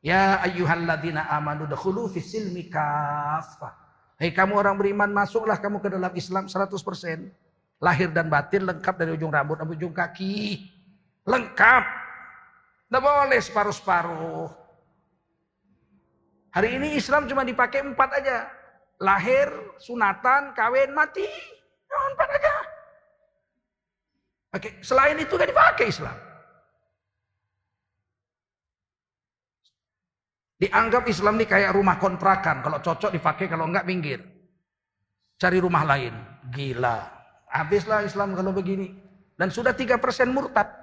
Ya 0.00 0.40
ayyuhalladzina 0.40 1.28
amanu 1.28 1.68
dakhulu 1.68 2.08
fisilmi 2.08 2.72
kafah. 2.72 3.76
Hei 4.16 4.32
kamu 4.32 4.56
orang 4.56 4.80
beriman 4.80 5.12
masuklah 5.12 5.60
kamu 5.60 5.84
ke 5.84 5.92
dalam 5.92 6.12
Islam 6.16 6.48
100%. 6.48 6.72
Lahir 7.80 8.12
dan 8.12 8.32
batin 8.32 8.64
lengkap 8.64 8.96
dari 8.96 9.12
ujung 9.16 9.32
rambut 9.32 9.60
sampai 9.60 9.76
ujung 9.76 9.92
kaki. 9.92 10.68
Lengkap. 11.28 11.99
Tidak 12.90 12.98
boleh 12.98 13.38
separuh-separuh. 13.38 14.50
Hari 16.50 16.68
ini 16.74 16.98
Islam 16.98 17.30
cuma 17.30 17.46
dipakai 17.46 17.86
empat 17.86 18.10
aja. 18.18 18.50
Lahir, 18.98 19.46
sunatan, 19.78 20.50
kawin, 20.58 20.90
mati. 20.90 21.22
Oh, 21.86 22.06
empat 22.10 22.28
aja. 22.34 22.54
Oke, 24.58 24.68
selain 24.82 25.22
itu 25.22 25.38
gak 25.38 25.54
dipakai 25.54 25.86
Islam. 25.86 26.18
Dianggap 30.58 31.06
Islam 31.06 31.38
ini 31.38 31.46
kayak 31.46 31.78
rumah 31.78 31.94
kontrakan. 32.02 32.58
Kalau 32.66 32.82
cocok 32.82 33.14
dipakai, 33.14 33.46
kalau 33.46 33.70
enggak 33.70 33.86
minggir. 33.86 34.18
Cari 35.38 35.62
rumah 35.62 35.86
lain. 35.86 36.12
Gila. 36.50 36.98
Habislah 37.46 38.02
Islam 38.02 38.34
kalau 38.34 38.50
begini. 38.50 38.90
Dan 39.38 39.54
sudah 39.54 39.70
3% 39.72 40.34
murtad. 40.34 40.79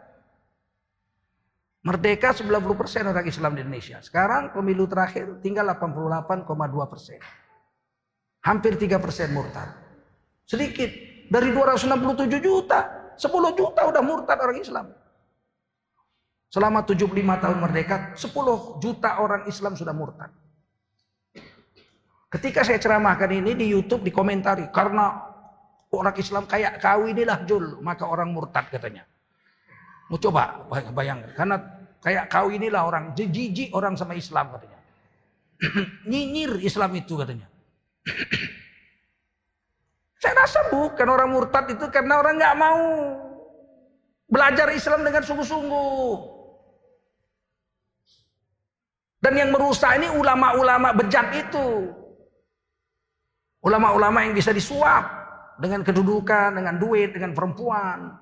Merdeka 1.87 2.35
90% 2.35 2.67
orang 3.07 3.23
Islam 3.23 3.55
di 3.55 3.63
Indonesia. 3.63 4.03
Sekarang 4.03 4.51
pemilu 4.51 4.91
terakhir 4.91 5.39
tinggal 5.39 5.71
88,2 5.71 6.43
persen. 6.91 7.23
Hampir 8.43 8.75
3 8.75 8.99
persen 8.99 9.31
murtad. 9.31 9.71
Sedikit. 10.43 10.91
Dari 11.31 11.47
267 11.55 12.43
juta. 12.43 12.91
10 13.15 13.31
juta 13.55 13.87
udah 13.87 14.03
murtad 14.03 14.35
orang 14.35 14.59
Islam. 14.59 14.91
Selama 16.51 16.83
75 16.83 17.07
tahun 17.39 17.57
merdeka, 17.63 17.95
10 18.19 18.83
juta 18.83 19.23
orang 19.23 19.47
Islam 19.47 19.79
sudah 19.79 19.95
murtad. 19.95 20.31
Ketika 22.27 22.67
saya 22.67 22.83
ceramahkan 22.83 23.31
ini 23.31 23.55
di 23.55 23.71
YouTube 23.71 24.03
dikomentari 24.03 24.67
karena 24.75 25.23
orang 25.95 26.15
Islam 26.19 26.43
kayak 26.43 26.83
kau 26.83 27.07
inilah 27.07 27.47
Jul, 27.47 27.79
maka 27.79 28.03
orang 28.03 28.35
murtad 28.35 28.67
katanya. 28.67 29.07
Mau 30.07 30.19
coba 30.19 30.67
bayangkan 30.95 31.31
karena 31.35 31.55
kayak 32.01 32.29
kau 32.29 32.47
inilah 32.49 32.85
orang 32.87 33.15
jijik 33.17 33.73
orang 33.73 33.97
sama 33.97 34.13
Islam 34.13 34.53
katanya. 34.53 34.79
Nyinyir 36.09 36.61
Islam 36.61 36.93
itu 36.93 37.17
katanya. 37.17 37.47
saya 40.21 40.33
rasa 40.33 40.59
bukan 40.73 41.07
orang 41.07 41.29
murtad 41.29 41.69
itu 41.69 41.85
karena 41.93 42.17
orang 42.17 42.41
nggak 42.41 42.57
mau 42.57 42.81
belajar 44.27 44.67
Islam 44.73 45.05
dengan 45.05 45.23
sungguh-sungguh. 45.23 46.37
Dan 49.17 49.33
yang 49.33 49.49
merusak 49.49 49.97
ini 49.97 50.13
ulama-ulama 50.13 50.93
bejat 50.93 51.33
itu. 51.33 51.89
Ulama-ulama 53.65 54.23
yang 54.23 54.37
bisa 54.37 54.53
disuap 54.53 55.09
dengan 55.57 55.81
kedudukan, 55.81 56.53
dengan 56.53 56.77
duit, 56.77 57.17
dengan 57.17 57.33
perempuan. 57.33 58.13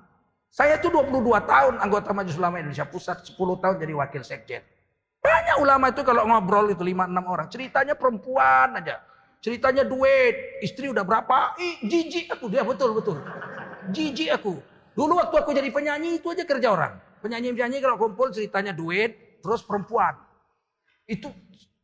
Saya 0.56 0.80
itu 0.80 0.88
22 0.88 1.20
tahun 1.44 1.84
anggota 1.84 2.16
Majelis 2.16 2.40
Ulama 2.40 2.56
Indonesia 2.56 2.88
Pusat, 2.88 3.28
10 3.28 3.60
tahun 3.60 3.76
jadi 3.76 3.92
wakil 3.92 4.24
sekjen. 4.24 4.64
Banyak 5.20 5.60
ulama 5.60 5.92
itu 5.92 6.00
kalau 6.00 6.24
ngobrol 6.24 6.72
itu 6.72 6.80
5 6.80 7.12
6 7.12 7.28
orang, 7.28 7.46
ceritanya 7.52 7.92
perempuan 7.92 8.72
aja. 8.80 9.04
Ceritanya 9.44 9.84
duit, 9.84 10.64
istri 10.64 10.88
udah 10.88 11.04
berapa? 11.04 11.60
Ih, 11.60 11.84
jijik 11.84 12.32
aku 12.32 12.48
dia 12.48 12.64
betul 12.64 12.96
betul. 12.96 13.20
Jijik 13.92 14.32
aku. 14.32 14.56
Dulu 14.96 15.20
waktu 15.20 15.36
aku 15.44 15.52
jadi 15.52 15.68
penyanyi 15.68 16.24
itu 16.24 16.32
aja 16.32 16.48
kerja 16.48 16.72
orang. 16.72 17.04
Penyanyi-penyanyi 17.20 17.84
kalau 17.84 18.00
kumpul 18.00 18.32
ceritanya 18.32 18.72
duit, 18.72 19.44
terus 19.44 19.60
perempuan. 19.60 20.16
Itu 21.04 21.36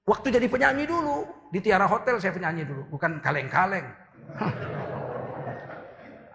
waktu 0.08 0.32
jadi 0.32 0.48
penyanyi 0.48 0.88
dulu. 0.88 1.28
Di 1.52 1.61
Tiara 1.61 1.85
Hotel 1.85 2.16
saya 2.24 2.32
penyanyi 2.32 2.64
dulu. 2.64 2.88
Bukan 2.88 3.20
kaleng-kaleng. 3.20 3.85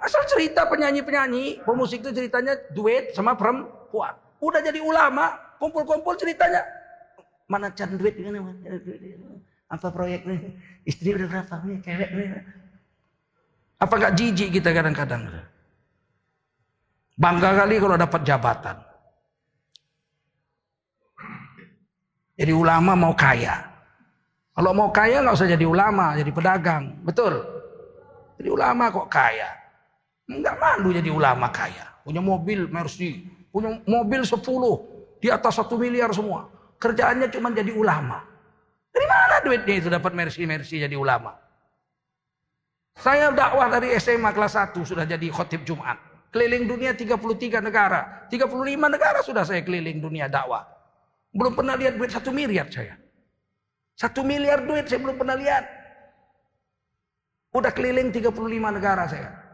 Asal 0.01 0.23
cerita 0.29 0.69
penyanyi-penyanyi. 0.69 1.65
Pemusik 1.65 2.05
itu 2.05 2.13
ceritanya 2.13 2.53
duet 2.73 3.13
sama 3.17 3.33
perempuan. 3.33 4.13
Udah 4.37 4.61
jadi 4.61 4.81
ulama. 4.81 5.33
Kumpul-kumpul 5.57 6.13
ceritanya. 6.17 6.61
Mana 7.49 7.73
can 7.73 7.97
duit 7.97 8.13
ini? 8.19 8.37
Apa 9.67 9.89
proyeknya? 9.89 10.37
Istri 10.85 11.17
udah 11.17 11.27
berapa? 11.27 11.55
Cewek 11.81 12.09
Apa 13.77 13.93
gak 13.97 14.13
jijik 14.17 14.49
kita 14.53 14.69
kadang-kadang? 14.73 15.27
Bangga 17.17 17.49
kali 17.65 17.81
kalau 17.81 17.97
dapat 17.97 18.21
jabatan. 18.21 18.77
Jadi 22.37 22.53
ulama 22.53 22.93
mau 22.93 23.17
kaya. 23.17 23.65
Kalau 24.53 24.73
mau 24.73 24.89
kaya 24.93 25.25
nggak 25.25 25.37
usah 25.37 25.49
jadi 25.49 25.65
ulama, 25.65 26.13
jadi 26.13 26.29
pedagang. 26.29 27.01
Betul? 27.01 27.41
Jadi 28.37 28.49
ulama 28.53 28.93
kok 28.93 29.09
kaya. 29.09 29.49
Nggak 30.27 30.55
malu 30.59 30.91
jadi 30.91 31.07
ulama 31.07 31.47
kaya. 31.49 31.87
Punya 32.03 32.19
mobil 32.19 32.67
Mercy. 32.67 33.23
Punya 33.51 33.79
mobil 33.87 34.27
10. 34.27 34.37
Di 35.23 35.31
atas 35.31 35.55
satu 35.55 35.79
miliar 35.79 36.11
semua. 36.11 36.51
Kerjaannya 36.77 37.31
cuma 37.31 37.49
jadi 37.55 37.71
ulama. 37.73 38.21
Dari 38.91 39.07
mana 39.07 39.35
duitnya 39.41 39.75
itu 39.79 39.87
dapat 39.89 40.11
Mercy-Mercy 40.13 40.83
jadi 40.83 40.93
ulama? 40.99 41.33
Saya 42.97 43.29
dakwah 43.29 43.69
dari 43.69 43.93
SMA 44.01 44.33
kelas 44.33 44.57
1 44.57 44.81
sudah 44.81 45.05
jadi 45.05 45.29
khotib 45.29 45.61
Jumat. 45.63 45.97
Keliling 46.33 46.67
dunia 46.67 46.91
33 46.97 47.63
negara. 47.63 48.27
35 48.27 48.51
negara 48.89 49.19
sudah 49.23 49.47
saya 49.47 49.63
keliling 49.63 50.03
dunia 50.03 50.27
dakwah. 50.27 50.65
Belum 51.31 51.53
pernah 51.55 51.77
lihat 51.77 51.95
duit 51.95 52.09
satu 52.09 52.33
miliar 52.33 52.67
saya. 52.73 52.97
Satu 53.97 54.21
miliar 54.21 54.65
duit 54.65 54.89
saya 54.89 55.01
belum 55.01 55.17
pernah 55.17 55.37
lihat. 55.37 55.65
Udah 57.53 57.71
keliling 57.73 58.11
35 58.13 58.33
negara 58.69 59.05
saya. 59.09 59.46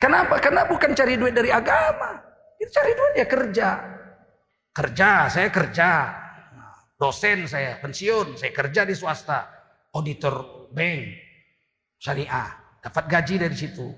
Kenapa? 0.00 0.40
Karena 0.40 0.64
bukan 0.64 0.96
cari 0.96 1.20
duit 1.20 1.36
dari 1.36 1.52
agama. 1.52 2.16
Itu 2.56 2.72
cari 2.72 2.92
duit 2.96 3.14
ya 3.20 3.26
kerja. 3.28 3.68
Kerja, 4.72 5.10
saya 5.28 5.48
kerja. 5.52 5.90
Dosen 6.96 7.44
saya, 7.48 7.76
pensiun, 7.80 8.40
saya 8.40 8.52
kerja 8.52 8.88
di 8.88 8.96
swasta. 8.96 9.44
Auditor 9.92 10.68
bank, 10.72 11.04
syariah. 12.00 12.48
Dapat 12.80 13.04
gaji 13.12 13.34
dari 13.36 13.56
situ. 13.56 13.92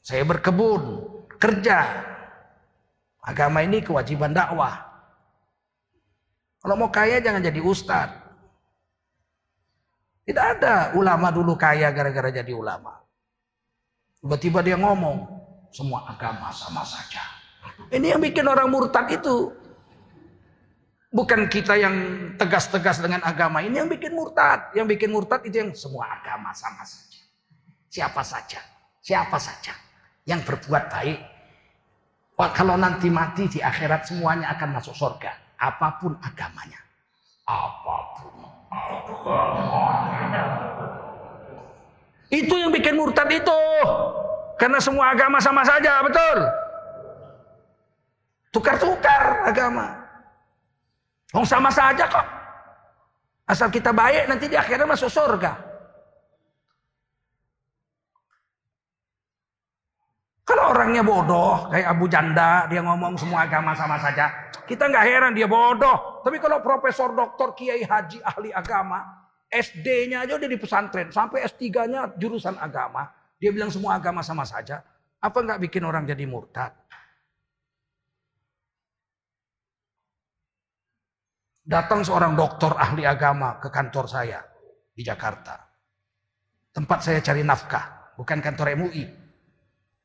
Saya 0.00 0.24
berkebun, 0.24 0.82
kerja, 1.36 1.78
Agama 3.22 3.62
ini 3.62 3.78
kewajiban 3.78 4.34
dakwah. 4.34 4.82
Kalau 6.58 6.74
mau 6.74 6.90
kaya 6.90 7.22
jangan 7.22 7.42
jadi 7.42 7.62
ustad. 7.62 8.10
Tidak 10.26 10.46
ada 10.58 10.94
ulama 10.98 11.30
dulu 11.30 11.54
kaya 11.54 11.90
gara-gara 11.94 12.34
jadi 12.34 12.50
ulama. 12.50 13.01
Tiba-tiba 14.22 14.62
dia 14.62 14.78
ngomong, 14.78 15.26
semua 15.74 16.06
agama 16.06 16.54
sama 16.54 16.86
saja. 16.86 17.20
Ini 17.90 18.14
yang 18.14 18.22
bikin 18.22 18.46
orang 18.46 18.70
murtad 18.70 19.10
itu. 19.10 19.50
Bukan 21.12 21.50
kita 21.50 21.76
yang 21.76 21.92
tegas-tegas 22.40 23.02
dengan 23.02 23.20
agama. 23.26 23.60
Ini 23.60 23.84
yang 23.84 23.90
bikin 23.90 24.14
murtad. 24.14 24.72
Yang 24.72 24.96
bikin 24.96 25.10
murtad 25.12 25.42
itu 25.44 25.60
yang 25.60 25.70
semua 25.74 26.08
agama 26.08 26.54
sama 26.54 26.86
saja. 26.86 27.20
Siapa 27.90 28.22
saja. 28.22 28.62
Siapa 29.02 29.36
saja. 29.36 29.74
Yang 30.24 30.40
berbuat 30.48 30.88
baik 30.88 31.20
kalau 32.50 32.74
nanti 32.74 33.06
mati 33.06 33.46
di 33.46 33.62
akhirat 33.62 34.10
semuanya 34.10 34.50
akan 34.58 34.74
masuk 34.74 34.96
surga. 34.98 35.30
Apa 35.62 36.02
pun 36.02 36.18
agamanya. 36.18 36.80
Apa 37.46 37.96
pun 38.18 38.34
agamanya. 38.72 40.42
Itu 42.32 42.56
yang 42.56 42.72
bikin 42.72 42.96
murtad 42.96 43.28
itu. 43.28 43.60
Karena 44.56 44.80
semua 44.80 45.12
agama 45.12 45.36
sama 45.36 45.60
saja, 45.68 46.00
betul. 46.00 46.38
Tukar-tukar 48.56 49.44
agama. 49.44 50.00
Oh 51.36 51.44
sama 51.44 51.68
saja 51.68 52.08
kok. 52.08 52.26
Asal 53.44 53.68
kita 53.68 53.92
baik 53.92 54.32
nanti 54.32 54.48
di 54.48 54.56
akhirat 54.56 54.88
masuk 54.88 55.12
surga. 55.12 55.52
Kalau 60.42 60.72
orangnya 60.72 61.00
bodoh, 61.04 61.68
kayak 61.72 61.86
Abu 61.96 62.08
Janda, 62.12 62.68
dia 62.68 62.84
ngomong 62.84 63.16
semua 63.16 63.48
agama 63.48 63.72
sama 63.72 63.96
saja. 64.00 64.28
Kita 64.68 64.88
nggak 64.88 65.04
heran 65.04 65.32
dia 65.32 65.48
bodoh. 65.48 66.20
Tapi 66.24 66.36
kalau 66.40 66.60
profesor, 66.60 67.12
doktor, 67.16 67.56
kiai, 67.56 67.84
haji, 67.84 68.20
ahli 68.20 68.52
agama, 68.52 69.21
SD-nya 69.52 70.24
aja 70.24 70.40
udah 70.40 70.48
di 70.48 70.56
pesantren, 70.56 71.12
sampai 71.12 71.44
S3-nya 71.44 72.16
jurusan 72.16 72.56
agama, 72.56 73.04
dia 73.36 73.52
bilang 73.52 73.68
semua 73.68 74.00
agama 74.00 74.24
sama 74.24 74.48
saja. 74.48 74.80
Apa 75.20 75.44
nggak 75.44 75.60
bikin 75.68 75.84
orang 75.84 76.08
jadi 76.08 76.24
murtad? 76.24 76.72
Datang 81.62 82.00
seorang 82.02 82.32
dokter 82.32 82.72
ahli 82.74 83.04
agama 83.04 83.60
ke 83.60 83.68
kantor 83.68 84.08
saya 84.08 84.40
di 84.96 85.04
Jakarta. 85.04 85.60
Tempat 86.72 86.98
saya 87.04 87.20
cari 87.20 87.44
nafkah, 87.44 88.16
bukan 88.16 88.40
kantor 88.40 88.72
MUI. 88.74 89.04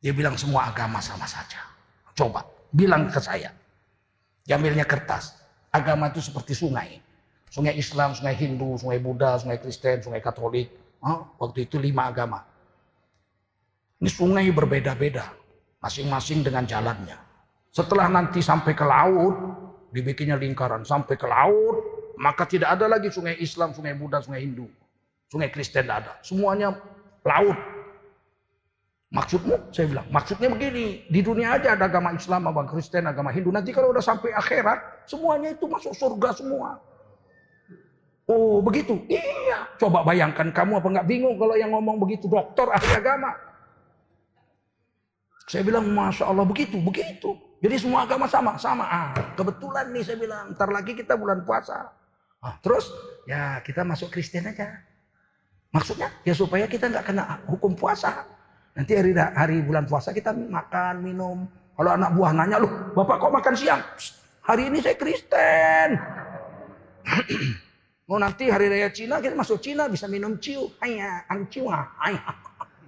Dia 0.03 0.11
bilang 0.11 0.35
semua 0.35 0.69
agama 0.69 0.99
sama 0.99 1.25
saja. 1.25 1.63
Coba, 2.13 2.43
bilang 2.75 3.07
ke 3.07 3.17
saya. 3.23 3.49
Jamilnya 4.43 4.83
kertas. 4.83 5.39
Agama 5.71 6.11
itu 6.11 6.19
seperti 6.19 6.53
sungai. 6.53 7.06
Sungai 7.57 7.73
Islam, 7.73 8.13
sungai 8.13 8.37
Hindu, 8.37 8.77
sungai 8.77 9.01
Buddha, 9.01 9.33
sungai 9.41 9.57
Kristen, 9.57 10.05
sungai 10.05 10.21
Katolik. 10.21 10.69
waktu 11.41 11.65
itu 11.65 11.81
lima 11.81 12.05
agama. 12.05 12.45
Ini 13.97 14.09
sungai 14.13 14.45
berbeda-beda. 14.53 15.33
Masing-masing 15.81 16.45
dengan 16.45 16.69
jalannya. 16.69 17.17
Setelah 17.73 18.13
nanti 18.13 18.45
sampai 18.45 18.77
ke 18.77 18.85
laut, 18.85 19.33
dibikinnya 19.89 20.37
lingkaran. 20.37 20.85
Sampai 20.85 21.17
ke 21.17 21.25
laut, 21.25 21.81
maka 22.21 22.45
tidak 22.45 22.77
ada 22.77 22.85
lagi 22.85 23.09
sungai 23.09 23.33
Islam, 23.41 23.73
sungai 23.73 23.97
Buddha, 23.97 24.21
sungai 24.21 24.45
Hindu. 24.45 24.69
Sungai 25.25 25.49
Kristen 25.49 25.89
tidak 25.89 26.05
ada. 26.05 26.13
Semuanya 26.21 26.77
laut. 27.25 27.57
Maksudnya, 29.09 29.65
saya 29.73 29.89
bilang, 29.89 30.05
maksudnya 30.13 30.51
begini, 30.53 31.09
di 31.09 31.25
dunia 31.25 31.57
aja 31.57 31.73
ada 31.73 31.89
agama 31.89 32.13
Islam, 32.13 32.45
agama 32.45 32.69
Kristen, 32.69 33.09
agama 33.09 33.33
Hindu. 33.33 33.49
Nanti 33.49 33.73
kalau 33.73 33.89
udah 33.89 34.03
sampai 34.03 34.29
akhirat, 34.35 35.09
semuanya 35.09 35.57
itu 35.57 35.65
masuk 35.65 35.97
surga 35.97 36.37
semua. 36.37 36.77
Oh 38.27 38.59
begitu? 38.59 38.99
Iya. 39.07 39.79
Coba 39.79 40.03
bayangkan 40.03 40.51
kamu 40.51 40.83
apa 40.83 40.87
nggak 40.99 41.07
bingung 41.07 41.39
kalau 41.39 41.55
yang 41.55 41.71
ngomong 41.71 41.95
begitu 41.95 42.27
dokter 42.27 42.67
ahli 42.67 42.91
agama. 42.99 43.31
Saya 45.47 45.63
bilang 45.63 45.87
masya 45.95 46.27
Allah 46.27 46.43
begitu, 46.43 46.75
begitu. 46.83 47.39
Jadi 47.63 47.75
semua 47.79 48.03
agama 48.03 48.27
sama, 48.27 48.59
sama. 48.59 48.83
Ah, 48.83 49.15
kebetulan 49.39 49.95
nih 49.95 50.03
saya 50.03 50.19
bilang, 50.19 50.51
ntar 50.51 50.67
lagi 50.67 50.91
kita 50.91 51.15
bulan 51.15 51.47
puasa. 51.47 51.87
Ah, 52.43 52.59
terus 52.59 52.91
ya 53.23 53.63
kita 53.63 53.87
masuk 53.87 54.11
Kristen 54.11 54.43
aja. 54.43 54.75
Maksudnya 55.71 56.11
ya 56.27 56.35
supaya 56.35 56.67
kita 56.67 56.91
nggak 56.91 57.07
kena 57.07 57.39
hukum 57.47 57.79
puasa. 57.79 58.27
Nanti 58.75 58.91
hari 58.91 59.15
hari 59.15 59.63
bulan 59.63 59.87
puasa 59.87 60.11
kita 60.11 60.35
makan, 60.35 60.99
minum. 60.99 61.47
Kalau 61.79 61.95
anak 61.95 62.11
buah 62.11 62.35
nanya, 62.35 62.59
loh 62.59 62.91
bapak 62.91 63.15
kok 63.23 63.31
makan 63.31 63.55
siang? 63.55 63.81
Hari 64.43 64.67
ini 64.67 64.83
saya 64.83 64.99
Kristen. 64.99 65.95
Mau 68.07 68.15
nanti 68.15 68.47
hari 68.47 68.71
raya 68.71 68.87
Cina 68.87 69.19
kita 69.19 69.35
masuk 69.35 69.59
Cina 69.59 69.91
bisa 69.91 70.07
minum 70.07 70.39
ciu. 70.39 70.71
Ayah, 70.79 71.27
angciwa. 71.27 71.91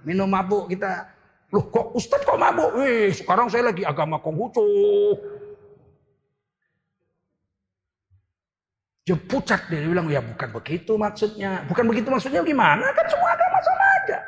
Minum 0.00 0.24
mabuk 0.24 0.72
kita. 0.72 1.12
Loh 1.52 1.68
kok 1.68 1.92
Ustadz 1.92 2.24
kok 2.24 2.40
mabuk? 2.40 2.80
Wih 2.80 3.12
sekarang 3.12 3.52
saya 3.52 3.68
lagi 3.68 3.84
agama 3.84 4.16
Konghucu. 4.24 4.64
Dia 9.04 9.16
pucat 9.20 9.68
dia 9.68 9.84
bilang 9.84 10.08
ya 10.08 10.24
bukan 10.24 10.56
begitu 10.56 10.96
maksudnya. 10.96 11.68
Bukan 11.68 11.84
begitu 11.84 12.08
maksudnya 12.08 12.40
gimana? 12.40 12.88
Kan 12.96 13.06
semua 13.12 13.36
agama 13.36 13.58
sama 13.60 13.84
aja. 14.00 14.18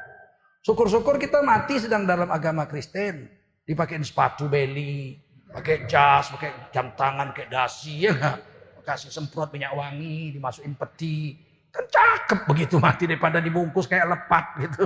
Syukur-syukur 0.60 1.16
kita 1.16 1.40
mati 1.40 1.80
sedang 1.80 2.04
dalam 2.04 2.28
agama 2.28 2.68
Kristen. 2.68 3.32
Dipakein 3.64 4.04
sepatu 4.04 4.50
beli, 4.50 5.16
pakai 5.48 5.86
jas, 5.88 6.28
pakai 6.34 6.68
jam 6.74 6.92
tangan, 6.98 7.30
pakai 7.30 7.46
dasi 7.46 8.04
ya 8.04 8.12
gak? 8.12 8.51
Kasih 8.82 9.10
semprot 9.10 9.50
minyak 9.54 9.72
wangi, 9.74 10.34
dimasukin 10.34 10.74
peti. 10.74 11.38
Kan 11.72 11.88
cakep 11.88 12.44
begitu 12.50 12.76
mati 12.76 13.08
daripada 13.08 13.40
dibungkus 13.40 13.88
kayak 13.88 14.10
lepat 14.10 14.44
gitu. 14.68 14.84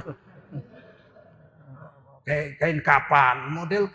Kayak 2.26 2.46
kain 2.58 2.80
kapan, 2.82 3.36
model 3.54 3.90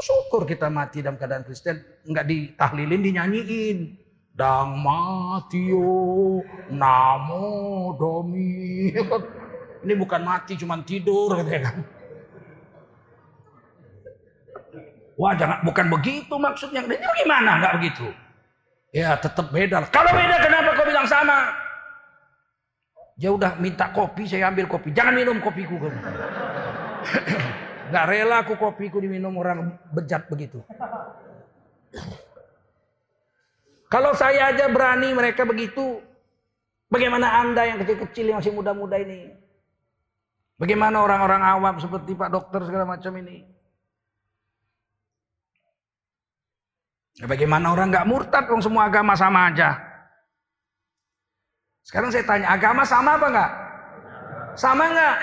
syukur 0.00 0.44
kita 0.44 0.68
mati 0.68 1.00
dalam 1.00 1.16
keadaan 1.16 1.44
Kristen, 1.44 1.80
nggak 2.04 2.26
ditahlilin, 2.28 3.00
dinyanyiin. 3.04 3.78
Dang 4.36 4.84
matio, 4.84 6.44
namo 6.68 7.96
domi. 7.96 8.92
Ini 9.86 9.94
bukan 9.96 10.20
mati, 10.20 10.60
cuman 10.60 10.84
tidur 10.84 11.40
gitu 11.40 11.50
ya 11.56 11.60
kan. 11.64 11.76
Wah 15.16 15.32
jangan 15.32 15.64
bukan 15.64 15.86
begitu 15.88 16.34
maksudnya. 16.36 16.84
Ini 16.84 17.00
bagaimana 17.00 17.50
nggak 17.64 17.74
begitu? 17.80 18.06
Ya 18.94 19.18
tetap 19.18 19.50
beda. 19.50 19.86
Kalau 19.90 20.10
beda 20.14 20.36
kenapa 20.42 20.70
kau 20.78 20.86
bilang 20.86 21.06
sama? 21.06 21.52
Ya 23.16 23.32
udah 23.32 23.56
minta 23.56 23.88
kopi, 23.90 24.28
saya 24.28 24.52
ambil 24.52 24.68
kopi. 24.68 24.92
Jangan 24.92 25.16
minum 25.16 25.40
kopiku 25.40 25.80
kamu. 25.80 26.00
Gak 27.92 28.04
rela 28.10 28.44
aku 28.44 28.58
kopiku 28.60 29.00
diminum 29.00 29.32
orang 29.40 29.78
bejat 29.94 30.28
begitu. 30.28 30.60
Kalau 33.86 34.12
saya 34.12 34.50
aja 34.50 34.66
berani 34.68 35.14
mereka 35.14 35.46
begitu, 35.46 36.02
bagaimana 36.90 37.40
anda 37.40 37.62
yang 37.64 37.78
kecil-kecil 37.80 38.34
yang 38.34 38.38
masih 38.42 38.52
muda-muda 38.52 38.98
ini? 38.98 39.30
Bagaimana 40.58 41.00
orang-orang 41.00 41.40
awam 41.40 41.76
seperti 41.78 42.12
Pak 42.18 42.32
Dokter 42.32 42.60
segala 42.66 42.84
macam 42.84 43.12
ini? 43.16 43.55
Ya 47.16 47.24
bagaimana 47.24 47.72
orang 47.72 47.88
nggak 47.88 48.08
murtad 48.08 48.44
dong 48.44 48.60
semua 48.60 48.92
agama 48.92 49.16
sama 49.16 49.48
aja. 49.48 49.80
Sekarang 51.86 52.12
saya 52.12 52.26
tanya, 52.28 52.52
agama 52.52 52.82
sama 52.84 53.16
apa 53.16 53.26
nggak? 53.30 53.52
Sama 54.58 54.84
nggak? 54.90 55.16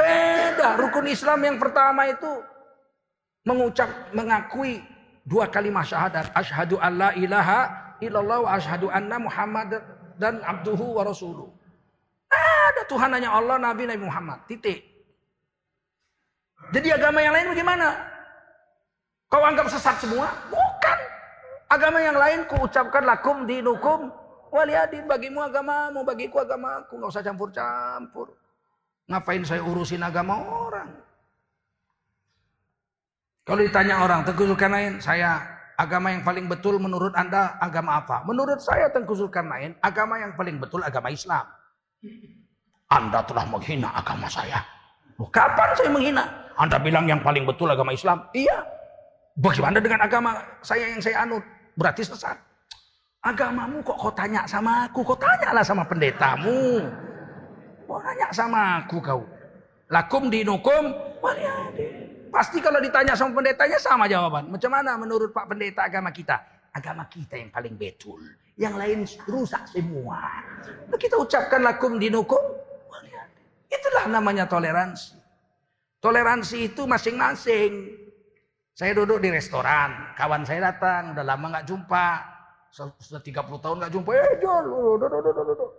Beda. 0.00 0.68
Rukun 0.80 1.06
Islam 1.06 1.38
yang 1.44 1.56
pertama 1.60 2.08
itu 2.10 2.42
mengucap, 3.46 3.86
mengakui 4.10 4.82
dua 5.22 5.46
kalimat 5.46 5.86
syahadat. 5.86 6.34
Ashadu 6.34 6.82
an 6.82 6.98
la 6.98 7.10
ilaha 7.14 7.68
illallah 8.02 8.38
wa 8.42 8.50
ashadu 8.58 8.90
anna 8.90 9.20
Muhammad 9.20 9.78
dan 10.18 10.42
abduhu 10.42 10.98
wa 10.98 11.06
rasuluh. 11.06 11.46
Ada 12.32 12.90
Tuhan 12.90 13.14
hanya 13.14 13.30
Allah, 13.30 13.60
Nabi, 13.60 13.86
Nabi 13.86 14.02
Muhammad. 14.02 14.42
Titik. 14.50 14.82
Jadi 16.74 16.90
agama 16.90 17.22
yang 17.22 17.36
lain 17.36 17.54
bagaimana? 17.54 17.92
Kau 19.30 19.44
anggap 19.44 19.70
sesat 19.70 20.00
semua? 20.00 20.32
Agama 21.74 21.98
yang 21.98 22.14
lain 22.14 22.46
ku 22.46 22.62
ucapkan 22.62 23.02
lakum 23.02 23.50
dinukum 23.50 24.14
waliyadin. 24.54 25.10
Bagimu 25.10 25.42
agamamu, 25.42 26.06
bagiku 26.06 26.46
agamaku. 26.46 27.02
Nggak 27.02 27.10
usah 27.10 27.24
campur-campur. 27.26 28.30
Ngapain 29.10 29.42
saya 29.42 29.62
urusin 29.66 30.06
agama 30.06 30.38
orang? 30.38 30.88
Kalau 33.44 33.60
ditanya 33.60 34.00
orang, 34.00 34.24
Tengku 34.24 34.48
Zulkarnain, 34.48 35.02
saya 35.04 35.36
agama 35.76 36.08
yang 36.14 36.24
paling 36.24 36.48
betul 36.48 36.80
menurut 36.80 37.12
Anda 37.12 37.60
agama 37.60 38.00
apa? 38.00 38.24
Menurut 38.24 38.62
saya 38.62 38.88
Tengku 38.88 39.12
Zulkarnain, 39.12 39.76
agama 39.84 40.16
yang 40.16 40.32
paling 40.32 40.56
betul 40.56 40.80
agama 40.80 41.12
Islam. 41.12 41.44
Anda 42.88 43.20
telah 43.26 43.44
menghina 43.44 43.92
agama 43.92 44.30
saya. 44.30 44.64
Kapan 45.28 45.68
saya 45.76 45.90
menghina? 45.92 46.24
Anda 46.56 46.78
bilang 46.80 47.04
yang 47.10 47.20
paling 47.20 47.44
betul 47.44 47.68
agama 47.68 47.92
Islam? 47.92 48.24
Iya. 48.32 48.62
Bagaimana 49.36 49.82
dengan 49.82 50.00
agama 50.00 50.38
saya 50.62 50.88
yang 50.88 51.02
saya 51.02 51.26
anut? 51.26 51.44
Berarti 51.74 52.02
sesat. 52.06 52.38
Agamamu 53.24 53.80
kok 53.80 53.96
kau 53.96 54.12
tanya 54.12 54.44
sama 54.44 54.84
aku? 54.88 55.00
Kau 55.00 55.16
tanyalah 55.16 55.64
sama 55.64 55.88
pendetamu. 55.88 56.84
Kau 57.88 58.00
tanya 58.00 58.28
sama 58.32 58.84
aku 58.84 59.00
kau. 59.00 59.22
Lakum 59.88 60.28
dinukum 60.28 60.92
Pasti 62.34 62.58
kalau 62.58 62.82
ditanya 62.82 63.14
sama 63.14 63.30
pendetanya 63.38 63.78
sama 63.78 64.10
jawaban. 64.10 64.50
Macam 64.50 64.70
mana 64.74 64.98
menurut 64.98 65.30
Pak 65.30 65.54
Pendeta 65.54 65.86
agama 65.86 66.10
kita? 66.10 66.66
Agama 66.74 67.06
kita 67.06 67.38
yang 67.38 67.54
paling 67.54 67.78
betul. 67.78 68.18
Yang 68.58 68.74
lain 68.74 68.98
rusak 69.30 69.70
semua. 69.70 70.42
Nah, 70.90 70.98
kita 70.98 71.14
ucapkan 71.14 71.62
lakum 71.62 71.94
dinukum. 72.02 72.42
Itulah 73.70 74.10
namanya 74.10 74.50
toleransi. 74.50 75.14
Toleransi 76.02 76.74
itu 76.74 76.82
masing-masing. 76.90 78.02
Saya 78.74 78.90
duduk 78.90 79.22
di 79.22 79.30
restoran, 79.30 80.18
kawan 80.18 80.42
saya 80.42 80.74
datang, 80.74 81.14
udah 81.14 81.22
lama 81.22 81.46
nggak 81.46 81.66
jumpa, 81.70 82.08
sudah 82.74 83.22
30 83.22 83.62
tahun 83.62 83.76
nggak 83.78 83.92
jumpa, 83.94 84.10
eh 84.18 84.34
Jol, 84.42 84.64
duduk, 84.98 85.08
duduk, 85.14 85.44
duduk. 85.46 85.70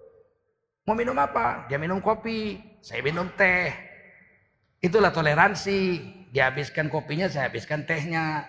Mau 0.87 0.95
minum 0.95 1.17
apa? 1.19 1.67
Dia 1.67 1.75
minum 1.75 1.99
kopi, 1.99 2.55
saya 2.79 3.03
minum 3.03 3.27
teh. 3.35 3.73
Itulah 4.79 5.11
toleransi. 5.11 5.99
Dia 6.31 6.47
habiskan 6.47 6.87
kopinya, 6.87 7.27
saya 7.27 7.51
habiskan 7.51 7.83
tehnya. 7.83 8.47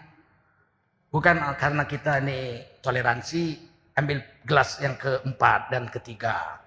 Bukan 1.11 1.43
karena 1.59 1.83
kita 1.89 2.23
ini 2.23 2.63
toleransi, 2.87 3.57
ambil 3.99 4.23
gelas 4.47 4.79
yang 4.79 4.95
keempat 4.95 5.75
dan 5.75 5.91
ketiga. 5.91 6.61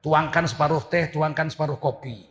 Tuangkan 0.00 0.48
separuh 0.48 0.88
teh, 0.88 1.10
tuangkan 1.12 1.52
separuh 1.52 1.76
kopi. 1.76 2.22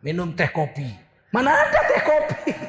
Minum 0.00 0.32
teh 0.32 0.48
kopi. 0.48 0.88
Mana 1.34 1.52
ada 1.52 1.80
teh 1.90 2.00
kopi? 2.00 2.63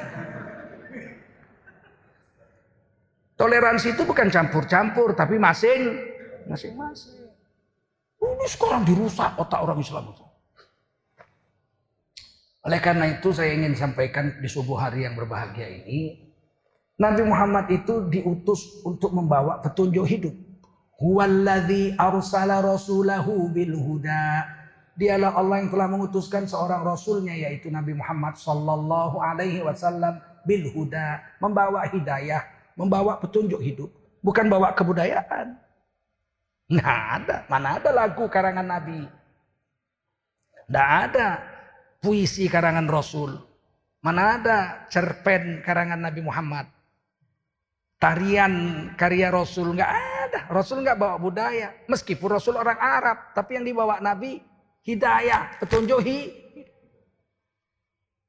Toleransi 3.36 3.92
itu 3.92 4.02
bukan 4.08 4.32
campur-campur, 4.32 5.12
tapi 5.12 5.36
masing 5.36 6.00
masing-masing. 6.48 7.28
Ini 8.16 8.46
sekarang 8.48 8.88
dirusak 8.88 9.36
otak 9.36 9.60
orang 9.60 9.76
Islam 9.76 10.08
itu. 10.08 10.24
Oleh 12.66 12.80
karena 12.82 13.06
itu 13.12 13.30
saya 13.30 13.54
ingin 13.54 13.76
sampaikan 13.78 14.40
di 14.42 14.48
subuh 14.50 14.74
hari 14.74 15.06
yang 15.06 15.14
berbahagia 15.14 15.68
ini, 15.68 16.26
Nabi 16.96 17.22
Muhammad 17.28 17.68
itu 17.68 18.08
diutus 18.08 18.82
untuk 18.82 19.12
membawa 19.12 19.60
petunjuk 19.60 20.08
hidup. 20.08 20.34
Huwallazi 20.96 21.92
arsala 22.00 22.64
rasulahu 22.64 23.52
bil 23.52 23.76
huda. 23.76 24.48
Dialah 24.96 25.36
Allah 25.36 25.60
yang 25.60 25.68
telah 25.68 25.92
mengutuskan 25.92 26.48
seorang 26.48 26.80
rasulnya 26.80 27.36
yaitu 27.36 27.68
Nabi 27.68 27.92
Muhammad 27.92 28.40
sallallahu 28.40 29.20
alaihi 29.20 29.60
wasallam 29.60 30.24
bil 30.48 30.72
huda, 30.72 31.20
membawa 31.36 31.84
hidayah, 31.84 32.40
membawa 32.76 33.16
petunjuk 33.18 33.58
hidup, 33.58 33.90
bukan 34.20 34.46
bawa 34.46 34.76
kebudayaan. 34.76 35.56
Nggak 36.68 36.98
ada, 37.22 37.36
mana 37.48 37.80
ada 37.80 37.90
lagu 37.90 38.28
karangan 38.28 38.66
Nabi. 38.68 39.08
Nggak 40.68 40.90
ada 41.10 41.28
puisi 42.04 42.46
karangan 42.46 42.86
Rasul. 42.86 43.38
Mana 44.04 44.38
ada 44.38 44.58
cerpen 44.92 45.64
karangan 45.64 45.98
Nabi 45.98 46.20
Muhammad. 46.22 46.70
Tarian 47.96 48.86
karya 48.94 49.32
Rasul 49.32 49.72
nggak 49.72 49.90
ada. 49.90 50.40
Rasul 50.52 50.84
nggak 50.84 51.00
bawa 51.00 51.16
budaya. 51.16 51.72
Meskipun 51.88 52.28
Rasul 52.28 52.54
orang 52.60 52.76
Arab, 52.76 53.32
tapi 53.32 53.56
yang 53.58 53.64
dibawa 53.66 53.98
Nabi 53.98 54.38
hidayah, 54.84 55.58
petunjuk 55.58 56.02
hi. 56.04 56.30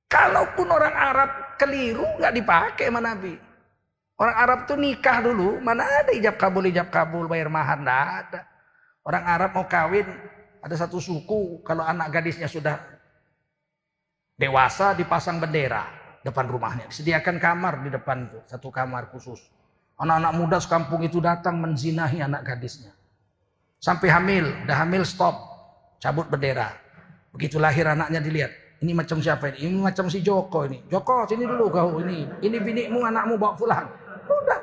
Kalaupun 0.07 0.71
orang 0.71 0.95
Arab 0.95 1.29
keliru 1.59 2.05
nggak 2.17 2.33
dipakai 2.37 2.87
sama 2.87 3.03
Nabi. 3.03 3.46
Orang 4.17 4.35
Arab 4.35 4.59
tuh 4.65 4.77
nikah 4.81 5.21
dulu, 5.21 5.61
mana 5.61 5.85
ada 5.85 6.09
ijab 6.09 6.41
kabul 6.41 6.65
ijab 6.65 6.89
kabul 6.89 7.29
bayar 7.29 7.53
mahar 7.53 7.77
nggak 7.77 8.01
ada. 8.25 8.41
Orang 9.05 9.23
Arab 9.23 9.53
mau 9.53 9.69
kawin 9.69 10.09
ada 10.57 10.73
satu 10.73 10.97
suku 10.97 11.61
kalau 11.61 11.85
anak 11.85 12.09
gadisnya 12.09 12.49
sudah 12.49 12.81
dewasa 14.33 14.97
dipasang 14.97 15.37
bendera 15.37 15.85
depan 16.25 16.49
rumahnya. 16.49 16.89
Disediakan 16.89 17.37
kamar 17.37 17.85
di 17.85 17.93
depan 17.93 18.25
tuh, 18.33 18.41
satu 18.49 18.73
kamar 18.73 19.13
khusus. 19.13 19.37
Anak-anak 20.01 20.33
muda 20.33 20.57
sekampung 20.57 21.05
itu 21.05 21.21
datang 21.21 21.61
menzinahi 21.61 22.17
anak 22.17 22.41
gadisnya. 22.41 22.97
Sampai 23.77 24.09
hamil, 24.09 24.49
udah 24.65 24.77
hamil 24.81 25.05
stop, 25.05 25.37
cabut 26.01 26.25
bendera. 26.25 26.73
Begitu 27.37 27.61
lahir 27.61 27.85
anaknya 27.85 28.17
dilihat, 28.17 28.49
ini 28.81 28.93
macam 28.93 29.21
siapa 29.21 29.53
ini? 29.53 29.69
Ini 29.69 29.77
macam 29.77 30.05
si 30.09 30.21
Joko 30.21 30.65
ini. 30.69 30.81
Joko 30.89 31.25
sini 31.25 31.45
dulu 31.49 31.69
kau 31.69 31.97
ini. 32.01 32.29
Ini 32.45 32.57
binikmu 32.61 33.01
anakmu 33.01 33.37
bawa 33.37 33.53
pulang. 33.57 34.06
Udah. 34.27 34.59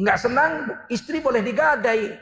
Nggak 0.00 0.18
senang, 0.20 0.52
istri 0.88 1.20
boleh 1.20 1.44
digadai. 1.44 2.16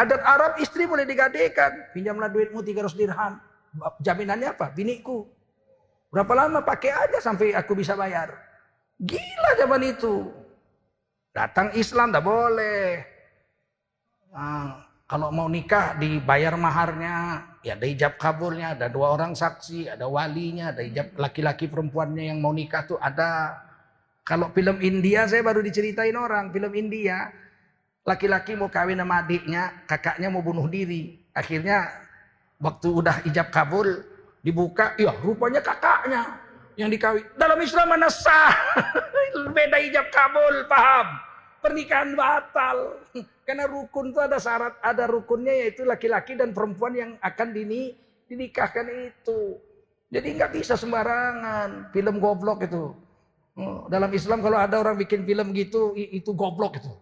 Adat 0.00 0.22
Arab 0.24 0.52
istri 0.56 0.88
boleh 0.88 1.04
digadaikan. 1.04 1.92
Pinjamlah 1.92 2.32
duitmu 2.32 2.64
300 2.64 2.96
dirham. 2.96 3.36
Jaminannya 4.00 4.56
apa? 4.56 4.72
Binikku. 4.72 5.28
Berapa 6.08 6.32
lama 6.34 6.64
pakai 6.64 6.90
aja 6.90 7.18
sampai 7.20 7.52
aku 7.52 7.76
bisa 7.76 7.92
bayar. 7.94 8.32
Gila 8.96 9.50
zaman 9.60 9.82
itu. 9.84 10.32
Datang 11.30 11.70
Islam 11.76 12.10
tak 12.10 12.24
boleh. 12.26 13.04
Nah, 14.34 14.90
kalau 15.06 15.30
mau 15.30 15.46
nikah 15.46 15.94
dibayar 15.98 16.54
maharnya, 16.58 17.46
ya 17.62 17.78
ada 17.78 17.86
ijab 17.86 18.18
kabulnya, 18.18 18.74
ada 18.74 18.90
dua 18.90 19.14
orang 19.14 19.34
saksi, 19.34 19.90
ada 19.90 20.06
walinya, 20.10 20.74
ada 20.74 20.82
ijab 20.82 21.14
laki-laki 21.18 21.70
perempuannya 21.70 22.30
yang 22.34 22.38
mau 22.42 22.50
nikah 22.50 22.86
tuh 22.86 22.98
ada. 22.98 23.58
Kalau 24.30 24.46
film 24.54 24.78
India 24.78 25.26
saya 25.26 25.42
baru 25.42 25.58
diceritain 25.58 26.14
orang, 26.14 26.54
film 26.54 26.70
India 26.78 27.34
laki-laki 28.06 28.54
mau 28.54 28.70
kawin 28.70 29.02
sama 29.02 29.26
adiknya, 29.26 29.82
kakaknya 29.90 30.30
mau 30.30 30.38
bunuh 30.38 30.70
diri. 30.70 31.18
Akhirnya 31.34 31.90
waktu 32.62 32.94
udah 32.94 33.26
ijab 33.26 33.50
kabul 33.50 33.90
dibuka, 34.46 34.94
ya 35.02 35.10
rupanya 35.18 35.58
kakaknya 35.58 36.38
yang 36.78 36.94
dikawin. 36.94 37.26
Dalam 37.34 37.58
Islam 37.58 37.90
mana 37.90 38.06
sah? 38.06 38.54
Beda 39.58 39.82
ijab 39.82 40.14
kabul, 40.14 40.62
paham? 40.70 41.10
Pernikahan 41.58 42.14
batal. 42.14 43.02
Karena 43.50 43.66
rukun 43.66 44.14
itu 44.14 44.22
ada 44.22 44.38
syarat, 44.38 44.78
ada 44.78 45.10
rukunnya 45.10 45.66
yaitu 45.66 45.82
laki-laki 45.82 46.38
dan 46.38 46.54
perempuan 46.54 46.94
yang 46.94 47.10
akan 47.18 47.50
dini, 47.50 47.98
dinikahkan 48.30 49.10
itu. 49.10 49.58
Jadi 50.06 50.38
nggak 50.38 50.54
bisa 50.54 50.78
sembarangan. 50.78 51.90
Film 51.90 52.22
goblok 52.22 52.62
itu. 52.62 53.09
Oh, 53.58 53.90
dalam 53.90 54.10
Islam 54.14 54.44
kalau 54.44 54.58
ada 54.58 54.78
orang 54.78 54.94
bikin 55.00 55.26
film 55.26 55.50
gitu, 55.56 55.94
itu 55.98 56.30
goblok 56.34 56.78
itu. 56.78 56.92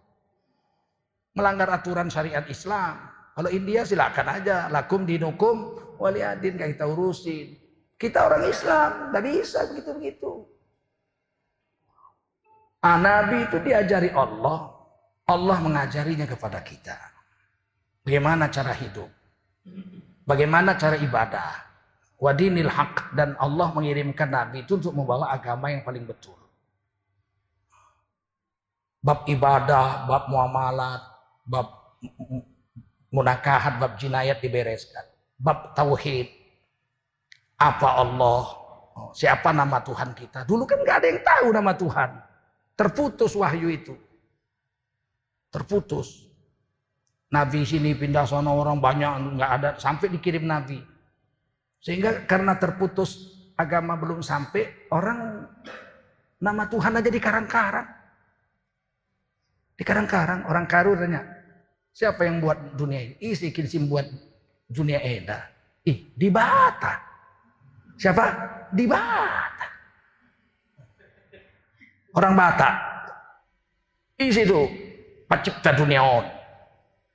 Melanggar 1.37 1.69
aturan 1.69 2.09
syariat 2.09 2.43
Islam. 2.49 2.97
Kalau 3.37 3.49
India 3.53 3.85
silakan 3.85 4.27
aja. 4.41 4.67
Lakum 4.73 5.05
dinukum 5.05 5.77
waliadin 6.01 6.57
kita 6.57 6.89
urusin. 6.89 7.55
Kita 7.99 8.31
orang 8.31 8.47
Islam, 8.47 9.11
tidak 9.11 9.23
bisa 9.27 9.59
begitu-begitu. 9.69 10.31
Ah, 12.79 12.95
Nabi 12.95 13.43
itu 13.43 13.59
diajari 13.59 14.09
Allah. 14.15 14.71
Allah 15.27 15.57
mengajarinya 15.61 16.25
kepada 16.25 16.63
kita. 16.63 16.95
Bagaimana 18.01 18.49
cara 18.49 18.73
hidup. 18.73 19.11
Bagaimana 20.25 20.79
cara 20.79 20.97
ibadah. 20.97 21.68
Wadinil 22.19 22.69
haq. 22.69 23.15
Dan 23.15 23.39
Allah 23.39 23.71
mengirimkan 23.71 24.29
Nabi 24.29 24.67
itu 24.67 24.75
untuk 24.75 24.93
membawa 24.93 25.31
agama 25.31 25.71
yang 25.71 25.81
paling 25.81 26.03
betul. 26.03 26.35
Bab 28.99 29.23
ibadah, 29.31 30.05
bab 30.11 30.27
muamalat, 30.27 31.01
bab 31.47 31.67
munakahat, 33.15 33.79
bab 33.79 33.95
jinayat 33.95 34.43
dibereskan. 34.43 35.07
Bab 35.39 35.71
tauhid, 35.71 36.27
apa 37.59 37.89
Allah? 37.99 38.43
Oh, 38.95 39.11
siapa 39.11 39.51
nama 39.51 39.83
Tuhan 39.83 40.15
kita? 40.15 40.47
Dulu 40.47 40.63
kan 40.63 40.79
nggak 40.79 40.97
ada 41.03 41.07
yang 41.07 41.21
tahu 41.23 41.47
nama 41.55 41.71
Tuhan. 41.75 42.09
Terputus 42.75 43.35
wahyu 43.35 43.67
itu. 43.71 43.95
Terputus. 45.51 46.27
Nabi 47.29 47.61
sini 47.67 47.93
pindah 47.93 48.25
sana 48.25 48.49
orang 48.49 48.81
banyak 48.81 49.37
nggak 49.37 49.51
ada 49.61 49.69
sampai 49.75 50.07
dikirim 50.11 50.47
Nabi. 50.47 50.79
Sehingga 51.79 52.27
karena 52.27 52.59
terputus 52.59 53.31
agama 53.55 53.95
belum 53.95 54.19
sampai 54.19 54.91
orang 54.91 55.47
nama 56.39 56.63
Tuhan 56.67 56.99
aja 56.99 57.09
di 57.11 57.19
karang-karang. 57.19 57.87
Di 59.79 59.83
karang-karang 59.87 60.43
orang 60.51 60.67
karu 60.67 60.91
tanya 60.99 61.23
siapa 61.95 62.27
yang 62.27 62.43
buat 62.43 62.75
dunia 62.75 62.99
ini? 62.99 63.15
Isi 63.23 63.51
kinsim 63.55 63.87
buat 63.87 64.07
dunia 64.67 64.99
eda. 64.99 65.47
Ih 65.87 66.11
di 66.15 66.27
Batak. 66.27 66.99
Siapa? 67.95 68.25
Di 68.75 68.83
Batak. 68.83 69.71
Orang 72.15 72.35
Batak. 72.35 72.75
Di 74.19 74.27
situ 74.35 74.67
pencipta 75.31 75.71
dunia 75.71 76.03
on. 76.03 76.27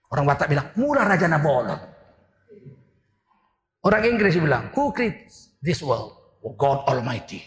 Orang 0.08 0.24
Batak 0.24 0.48
bilang, 0.48 0.72
murah 0.78 1.04
Raja 1.04 1.28
Nabolon. 1.28 1.93
Orang 3.84 4.02
Inggris 4.08 4.40
bilang, 4.40 4.72
who 4.72 4.88
creates 4.96 5.52
this 5.60 5.84
world? 5.84 6.16
Oh, 6.40 6.56
God 6.56 6.88
Almighty. 6.88 7.44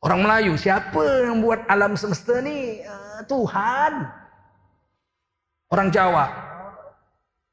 Orang 0.00 0.24
Melayu, 0.24 0.56
siapa 0.56 1.28
yang 1.28 1.44
buat 1.44 1.68
alam 1.68 2.00
semesta 2.00 2.40
ini? 2.40 2.80
Uh, 2.80 3.20
Tuhan. 3.28 4.08
Orang 5.68 5.88
Jawa, 5.92 6.26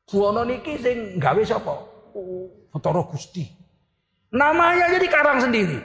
kuono 0.07 0.43
niki 0.47 0.79
sing 0.79 1.19
gawe 1.19 1.39
sapa? 1.43 1.75
Oh, 2.15 3.03
Gusti. 3.11 3.47
Namanya 4.31 4.91
jadi 4.95 5.07
karang 5.11 5.39
sendiri. 5.43 5.79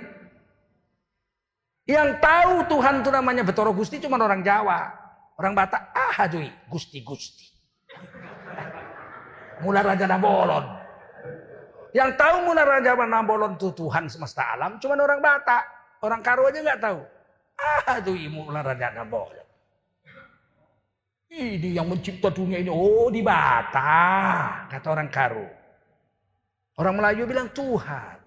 Yang 1.90 2.22
tahu 2.22 2.54
Tuhan 2.70 3.02
itu 3.04 3.10
namanya 3.12 3.42
Betoro 3.42 3.70
Gusti 3.74 3.98
cuma 3.98 4.18
orang 4.18 4.46
Jawa. 4.46 4.94
Orang 5.38 5.58
Batak, 5.58 5.90
ah 5.90 6.14
aduh, 6.22 6.42
Gusti 6.70 7.02
Gusti. 7.02 7.50
Mula 9.62 9.82
Raja 9.82 10.06
Nabolon. 10.06 10.83
Yang 11.94 12.10
tahu 12.18 12.36
Mula 12.50 12.66
Raja 12.66 12.98
Nabolon 12.98 13.54
itu 13.54 13.70
Tuhan 13.70 14.10
semesta 14.10 14.42
alam 14.58 14.82
cuma 14.82 14.98
orang 14.98 15.22
Batak. 15.22 15.62
Orang 16.02 16.20
Karo 16.26 16.50
aja 16.50 16.58
nggak 16.58 16.82
tahu. 16.82 17.00
Ah 17.54 18.02
aduh, 18.02 18.18
Mula 18.18 18.66
Raja 18.66 18.90
Nabolon. 18.90 19.46
Ini 21.30 21.78
yang 21.78 21.86
mencipta 21.86 22.34
dunia 22.34 22.58
ini. 22.58 22.70
Oh 22.70 23.06
di 23.14 23.22
Batak, 23.22 24.74
kata 24.74 24.86
orang 24.90 25.10
Karo. 25.10 25.46
Orang 26.74 26.98
Melayu 26.98 27.30
bilang 27.30 27.46
Tuhan. 27.54 28.18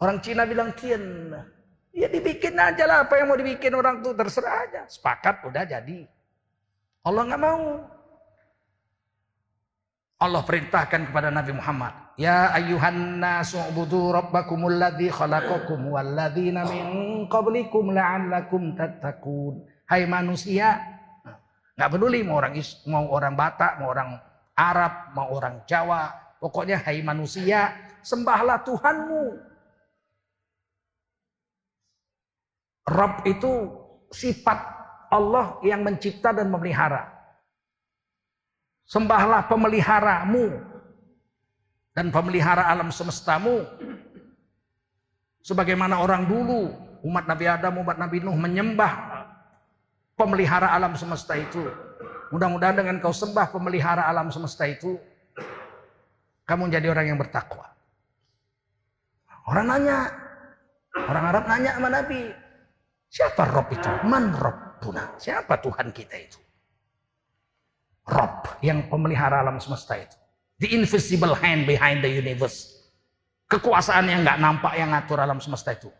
Orang 0.00 0.20
Cina 0.24 0.48
bilang 0.48 0.72
Tien. 0.72 1.28
Ya 1.94 2.08
dibikin 2.08 2.56
aja 2.56 2.88
lah 2.88 2.98
apa 3.06 3.20
yang 3.20 3.30
mau 3.30 3.38
dibikin 3.38 3.76
orang 3.76 4.00
tuh 4.00 4.16
terserah 4.16 4.64
aja. 4.64 4.82
Sepakat 4.88 5.44
udah 5.44 5.64
jadi. 5.68 6.08
Allah 7.04 7.22
nggak 7.28 7.42
mau. 7.44 7.84
Allah 10.24 10.42
perintahkan 10.44 11.12
kepada 11.12 11.28
Nabi 11.28 11.52
Muhammad. 11.52 12.03
Ya 12.14 12.54
ayuhan 12.54 13.18
nasu 13.18 13.58
ubudu 13.74 14.14
rabbakumul 14.14 14.78
ladzi 14.78 15.10
khalaqakum 15.10 15.90
walladzina 15.90 16.62
min 16.62 17.26
qablikum 17.26 17.90
la'allakum 17.90 18.78
tattaqun. 18.78 19.66
Hai 19.90 20.06
manusia, 20.06 20.78
nggak 21.74 21.90
peduli 21.90 22.22
mau 22.22 22.38
orang 22.38 22.54
mau 22.86 23.10
orang 23.10 23.34
Batak, 23.34 23.82
mau 23.82 23.90
orang 23.90 24.14
Arab, 24.54 25.10
mau 25.10 25.26
orang 25.34 25.66
Jawa, 25.66 26.14
pokoknya 26.38 26.78
hai 26.86 27.02
manusia, 27.02 27.74
sembahlah 28.06 28.62
Tuhanmu 28.62 29.24
Rob 32.84 33.24
itu 33.24 33.52
sifat 34.12 34.60
Allah 35.10 35.56
yang 35.66 35.82
mencipta 35.82 36.30
dan 36.30 36.52
memelihara. 36.52 37.10
Sembahlah 38.84 39.48
pemeliharamu 39.48 40.73
dan 41.94 42.10
pemelihara 42.10 42.66
alam 42.66 42.90
semestamu. 42.90 43.62
Sebagaimana 45.44 46.02
orang 46.02 46.26
dulu, 46.26 46.74
umat 47.06 47.24
Nabi 47.30 47.44
Adam, 47.46 47.80
umat 47.80 47.96
Nabi 47.96 48.18
Nuh 48.20 48.34
menyembah 48.34 48.92
pemelihara 50.18 50.74
alam 50.74 50.98
semesta 50.98 51.38
itu. 51.38 51.62
Mudah-mudahan 52.34 52.82
dengan 52.82 52.98
kau 52.98 53.14
sembah 53.14 53.54
pemelihara 53.54 54.10
alam 54.10 54.32
semesta 54.34 54.66
itu, 54.66 54.98
kamu 56.48 56.72
jadi 56.72 56.90
orang 56.90 57.14
yang 57.14 57.18
bertakwa. 57.20 57.70
Orang 59.44 59.68
nanya, 59.68 60.08
orang 60.96 61.24
Arab 61.30 61.44
nanya 61.46 61.76
sama 61.76 61.88
Nabi, 61.92 62.32
siapa 63.12 63.44
Rob 63.52 63.68
itu? 63.70 63.92
Man 64.08 64.32
Robbuna? 64.32 65.14
Siapa 65.20 65.60
Tuhan 65.60 65.92
kita 65.92 66.16
itu? 66.16 66.40
Rob 68.08 68.48
yang 68.64 68.88
pemelihara 68.88 69.44
alam 69.44 69.60
semesta 69.60 70.00
itu. 70.00 70.23
The 70.64 70.72
invisible 70.72 71.36
hand 71.36 71.68
behind 71.68 72.00
the 72.00 72.08
universe. 72.08 72.72
Kekuasaan 73.52 74.08
yang 74.08 74.24
nggak 74.24 74.40
nampak 74.40 74.72
yang 74.80 74.96
ngatur 74.96 75.20
alam 75.20 75.36
semesta 75.36 75.76
itu. 75.76 75.92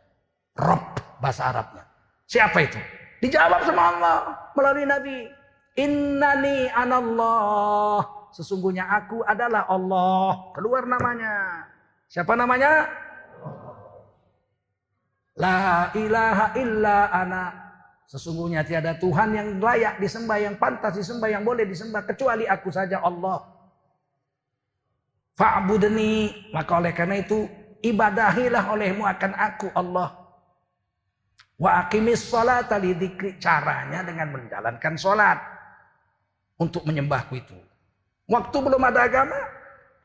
Rob 0.57 0.81
bahasa 1.21 1.53
Arabnya. 1.53 1.85
Siapa 2.25 2.65
itu? 2.65 2.81
Dijawab 3.21 3.61
sama 3.69 3.93
Allah 3.93 4.19
melalui 4.57 4.89
Nabi. 4.89 5.29
Innani 5.77 6.73
anallah. 6.73 8.09
Sesungguhnya 8.33 8.89
aku 8.89 9.21
adalah 9.29 9.69
Allah. 9.69 10.57
Keluar 10.57 10.89
namanya. 10.89 11.69
Siapa 12.09 12.33
namanya? 12.33 12.89
La 15.37 15.93
ilaha 15.93 16.57
illa 16.57 17.13
ana. 17.13 17.45
Sesungguhnya 18.09 18.65
tiada 18.65 18.97
Tuhan 18.97 19.29
yang 19.37 19.61
layak 19.61 20.01
disembah, 20.01 20.41
yang 20.41 20.57
pantas 20.57 20.97
disembah, 20.97 21.29
yang 21.29 21.45
boleh 21.45 21.69
disembah 21.69 22.09
kecuali 22.09 22.49
aku 22.49 22.73
saja 22.73 23.05
Allah. 23.05 23.54
Fa'budni, 25.35 26.31
maka 26.55 26.79
oleh 26.79 26.95
karena 26.95 27.19
itu 27.19 27.51
ibadahilah 27.83 28.71
olehmu 28.71 29.03
akan 29.03 29.33
aku 29.35 29.67
Allah. 29.75 30.15
Wa 31.59 31.87
aqimis 31.87 32.23
salat 32.23 32.71
dzikri 32.71 33.39
caranya 33.39 34.03
dengan 34.07 34.31
menjalankan 34.35 34.95
salat 34.95 35.39
untuk 36.59 36.87
menyembahku 36.87 37.35
itu. 37.39 37.59
Waktu 38.31 38.57
belum 38.57 38.83
ada 38.83 39.05
agama, 39.11 39.37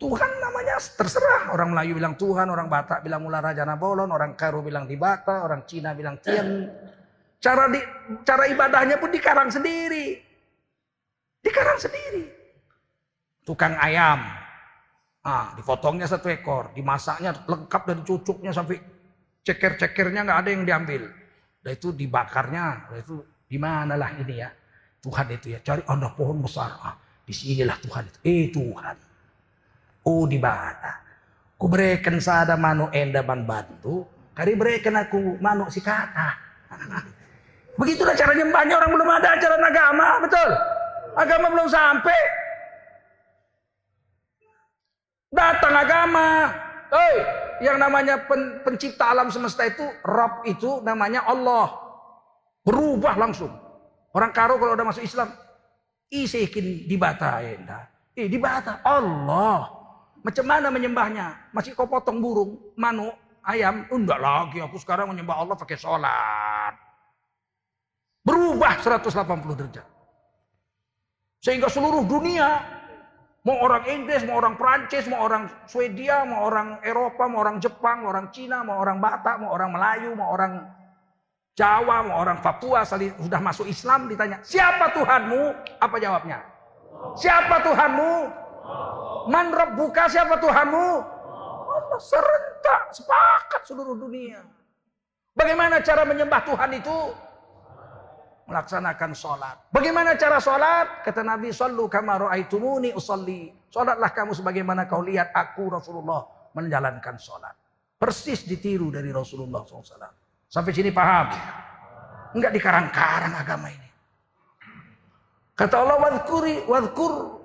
Tuhan 0.02 0.32
namanya 0.42 0.82
terserah. 0.82 1.54
Orang 1.54 1.76
Melayu 1.76 1.96
bilang 2.00 2.16
Tuhan, 2.18 2.48
orang 2.50 2.68
Batak 2.68 3.06
bilang 3.06 3.24
Mula 3.24 3.40
Raja 3.40 3.64
Nabolon, 3.64 4.10
orang 4.10 4.34
Karo 4.34 4.66
bilang 4.66 4.90
Dibata, 4.90 5.46
orang 5.46 5.64
Cina 5.70 5.94
bilang 5.94 6.18
Tian. 6.20 6.68
Cara 7.40 7.72
di, 7.72 7.80
cara 8.28 8.50
ibadahnya 8.52 9.00
pun 9.00 9.12
dikarang 9.14 9.48
sendiri. 9.48 10.20
Dikarang 11.40 11.80
sendiri. 11.80 12.28
Tukang 13.48 13.80
ayam. 13.80 14.49
Ah, 15.30 15.54
dipotongnya 15.54 16.10
satu 16.10 16.26
ekor, 16.34 16.74
dimasaknya 16.74 17.46
lengkap 17.46 17.82
dari 17.86 18.02
cucuknya 18.02 18.50
sampai 18.50 18.82
ceker-cekernya 19.46 20.26
nggak 20.26 20.40
ada 20.42 20.50
yang 20.50 20.64
diambil. 20.66 21.06
Dan 21.62 21.72
itu 21.78 21.94
dibakarnya, 21.94 22.90
dan 22.90 22.98
itu 22.98 23.22
di 23.46 23.62
manalah 23.62 24.10
ini 24.18 24.42
ya. 24.42 24.50
Tuhan 25.06 25.30
itu 25.30 25.54
ya, 25.54 25.62
cari 25.62 25.86
ada 25.86 26.10
pohon 26.18 26.42
besar. 26.42 26.74
Ah, 26.82 26.98
di 27.30 27.30
sinilah 27.30 27.78
Tuhan 27.78 28.10
itu. 28.10 28.20
Eh 28.26 28.46
Tuhan. 28.50 28.96
Oh 30.10 30.26
di 30.26 30.42
bata. 30.42 30.98
Ku 31.62 31.70
berikan 31.70 32.18
sada 32.18 32.58
manu 32.58 32.90
enda 32.90 33.22
ban 33.22 33.46
bantu. 33.46 34.10
Kari 34.34 34.58
berikan 34.58 34.98
aku 34.98 35.38
manu 35.38 35.70
si 35.70 35.78
kata. 35.78 36.34
Begitulah 37.80 38.18
cara 38.18 38.34
nyembahnya 38.34 38.76
orang 38.82 38.92
belum 38.98 39.10
ada 39.14 39.30
ajaran 39.38 39.62
agama, 39.62 40.08
betul? 40.26 40.50
Agama 41.14 41.46
belum 41.54 41.70
sampai. 41.70 42.49
Datang 45.30 45.74
agama. 45.78 46.50
Hei, 46.90 47.16
yang 47.62 47.78
namanya 47.78 48.18
pen, 48.26 48.66
pencipta 48.66 49.14
alam 49.14 49.30
semesta 49.30 49.62
itu, 49.62 49.86
Rob 50.02 50.42
itu 50.50 50.82
namanya 50.82 51.22
Allah. 51.30 51.70
Berubah 52.66 53.14
langsung. 53.14 53.54
Orang 54.10 54.34
karo 54.34 54.58
kalau 54.58 54.74
udah 54.74 54.90
masuk 54.90 55.06
Islam, 55.06 55.30
isikin 56.10 56.90
dibata 56.90 57.46
enda. 57.46 57.86
Eh, 58.18 58.26
dibata 58.26 58.82
Allah. 58.82 59.70
Macam 60.26 60.46
mana 60.50 60.74
menyembahnya? 60.74 61.54
Masih 61.54 61.78
kau 61.78 61.86
potong 61.86 62.18
burung, 62.18 62.74
manu, 62.74 63.14
ayam? 63.46 63.86
Enggak 63.94 64.18
lagi, 64.18 64.60
aku 64.66 64.82
sekarang 64.82 65.14
menyembah 65.14 65.46
Allah 65.46 65.56
pakai 65.56 65.78
sholat. 65.78 66.74
Berubah 68.26 68.82
180 68.82 69.56
derajat. 69.56 69.88
Sehingga 71.40 71.72
seluruh 71.72 72.04
dunia, 72.04 72.60
mau 73.48 73.58
orang 73.64 73.84
Inggris, 73.88 74.26
mau 74.28 74.40
orang 74.42 74.60
Prancis, 74.60 75.08
mau 75.08 75.24
orang 75.24 75.48
Swedia, 75.64 76.28
mau 76.28 76.48
orang 76.52 76.80
Eropa, 76.84 77.26
mau 77.32 77.44
orang 77.44 77.58
Jepang, 77.64 78.04
mau 78.04 78.12
orang 78.12 78.28
Cina, 78.36 78.64
mau 78.64 78.80
orang 78.84 79.00
Batak, 79.00 79.40
mau 79.40 79.56
orang 79.56 79.72
Melayu, 79.72 80.12
mau 80.16 80.36
orang 80.36 80.68
Jawa, 81.56 82.08
mau 82.08 82.24
orang 82.24 82.40
Papua, 82.40 82.88
sudah 82.88 83.42
masuk 83.44 83.68
Islam 83.68 84.08
ditanya, 84.08 84.40
siapa 84.44 84.96
Tuhanmu? 84.96 85.56
Apa 85.84 85.96
jawabnya? 86.00 86.40
Siapa 87.20 87.64
Tuhanmu? 87.64 88.12
Man 89.28 89.52
buka 89.76 90.08
siapa 90.08 90.40
Tuhanmu? 90.40 90.88
Allah 91.70 92.00
serentak, 92.00 92.82
sepakat 92.96 93.62
seluruh 93.68 93.96
dunia. 93.96 94.40
Bagaimana 95.36 95.80
cara 95.80 96.04
menyembah 96.04 96.44
Tuhan 96.44 96.72
itu? 96.76 96.98
Melaksanakan 98.50 99.14
sholat. 99.14 99.70
Bagaimana 99.70 100.18
cara 100.18 100.42
sholat? 100.42 101.06
Kata 101.06 101.22
Nabi, 101.22 101.54
Sallu 101.54 101.86
kama 101.86 102.18
ra'aitumuni 102.18 102.98
usalli. 102.98 103.54
Sholatlah 103.70 104.10
kamu 104.10 104.34
sebagaimana 104.34 104.90
kau 104.90 105.06
lihat 105.06 105.30
aku 105.38 105.70
Rasulullah 105.70 106.26
menjalankan 106.58 107.22
sholat. 107.22 107.54
Persis 108.02 108.50
ditiru 108.50 108.90
dari 108.90 109.14
Rasulullah 109.14 109.62
SAW. 109.62 110.10
Sampai 110.50 110.74
sini 110.74 110.90
paham? 110.90 111.30
Enggak 112.34 112.58
dikarang-karang 112.58 113.38
agama 113.38 113.70
ini. 113.70 113.90
Kata 115.54 115.76
Allah, 115.86 115.98
wadhkuri, 116.02 116.66
wadhkur 116.66 117.40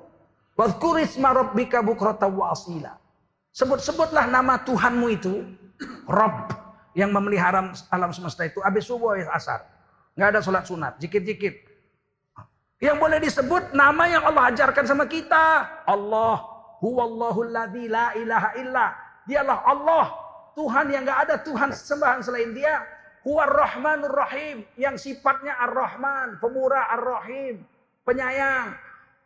Wadkurisma 0.55 1.35
rabbika 1.35 1.83
bukrata 1.83 2.31
wa 2.31 2.55
asila. 2.55 2.95
Sebut-sebutlah 3.55 4.31
nama 4.31 4.63
Tuhanmu 4.63 5.07
itu. 5.11 5.43
Rabb. 6.07 6.55
Yang 6.95 7.11
memelihara 7.11 7.75
alam 7.91 8.11
semesta 8.15 8.47
itu. 8.47 8.63
Habis 8.63 8.87
subuh 8.87 9.19
ya 9.19 9.27
asar. 9.35 9.67
Nggak 10.15 10.29
ada 10.31 10.41
sholat 10.41 10.65
sunat. 10.67 10.93
Jikit-jikit. 11.03 11.55
Yang 12.79 12.97
boleh 12.99 13.19
disebut 13.23 13.75
nama 13.75 14.05
yang 14.07 14.23
Allah 14.23 14.55
ajarkan 14.55 14.87
sama 14.87 15.11
kita. 15.11 15.67
Allah. 15.87 16.39
Huwallahu 16.79 17.51
la 17.51 17.67
ilaha 18.15 18.51
illa. 18.61 18.87
Dialah 19.27 19.59
Allah. 19.67 20.07
Tuhan 20.55 20.87
yang 20.95 21.03
nggak 21.03 21.21
ada 21.27 21.35
Tuhan 21.43 21.75
sembahan 21.75 22.23
selain 22.23 22.55
dia. 22.55 22.85
Huwa 23.27 23.49
rahmanur 23.49 24.15
rahim. 24.15 24.63
Yang 24.79 25.11
sifatnya 25.11 25.59
ar-Rahman. 25.65 26.39
Pemurah 26.39 26.95
ar-Rahim. 26.95 27.65
Penyayang. 28.07 28.77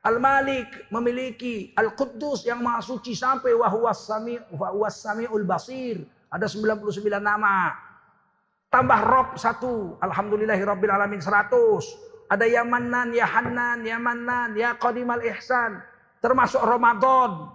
Al-Malik 0.06 0.88
memiliki 0.94 1.74
Al-Quddus 1.74 2.46
yang 2.46 2.62
maha 2.62 2.78
suci 2.80 3.12
sampai 3.12 3.52
sami 3.92 4.38
wahwas 4.54 5.02
samiul 5.02 5.44
basir. 5.44 6.06
Ada 6.30 6.46
99 6.46 7.18
nama. 7.18 7.87
Tambah 8.68 9.00
Rob 9.08 9.28
satu. 9.40 9.96
Alhamdulillahi 10.04 10.62
Rabbil 10.64 10.92
Alamin 10.92 11.20
100. 11.24 11.48
Ada 12.28 12.44
Ya 12.44 12.60
Mannan, 12.60 13.16
Ya 13.16 13.24
Hannan, 13.24 13.80
Ya 13.80 13.96
Mannan, 13.96 14.52
Ya 14.52 14.76
Qadimal 14.76 15.24
Ihsan. 15.24 15.80
Termasuk 16.20 16.60
Ramadan. 16.60 17.48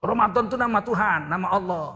Ramadan 0.00 0.46
itu 0.46 0.56
nama 0.56 0.80
Tuhan, 0.80 1.28
nama 1.28 1.46
Allah. 1.50 1.88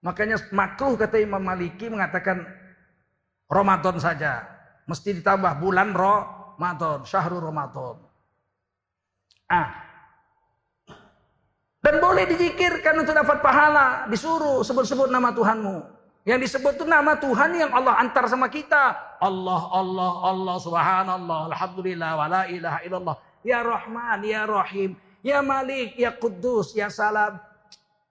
Makanya 0.00 0.38
makruh 0.54 0.94
kata 0.94 1.18
Imam 1.18 1.42
Maliki 1.42 1.90
mengatakan 1.90 2.46
Ramadan 3.50 3.98
saja. 3.98 4.46
Mesti 4.86 5.18
ditambah 5.18 5.58
bulan 5.58 5.90
Ramadan, 5.90 7.02
syahrul 7.02 7.42
Ramadan. 7.42 7.98
Ah. 9.50 9.82
Dan 11.82 11.98
boleh 11.98 12.30
dizikirkan 12.30 13.02
untuk 13.02 13.14
dapat 13.14 13.42
pahala. 13.42 14.06
Disuruh 14.06 14.62
sebut-sebut 14.62 15.10
nama 15.10 15.34
Tuhanmu. 15.34 15.95
Yang 16.26 16.50
disebut 16.50 16.74
itu 16.74 16.84
nama 16.90 17.14
Tuhan 17.14 17.54
yang 17.54 17.70
Allah 17.70 18.02
antar 18.02 18.26
sama 18.26 18.50
kita. 18.50 18.98
Allah, 19.22 19.62
Allah, 19.70 20.12
Allah, 20.26 20.56
subhanallah, 20.58 21.40
alhamdulillah, 21.54 22.10
wa 22.18 22.26
la 22.26 22.42
ilaha 22.50 22.78
illallah. 22.82 23.16
Ya 23.46 23.62
Rahman, 23.62 24.26
Ya 24.26 24.42
Rahim, 24.42 24.98
Ya 25.22 25.38
Malik, 25.38 25.94
Ya 25.94 26.10
Kudus, 26.10 26.74
Ya 26.74 26.90
Salam. 26.90 27.38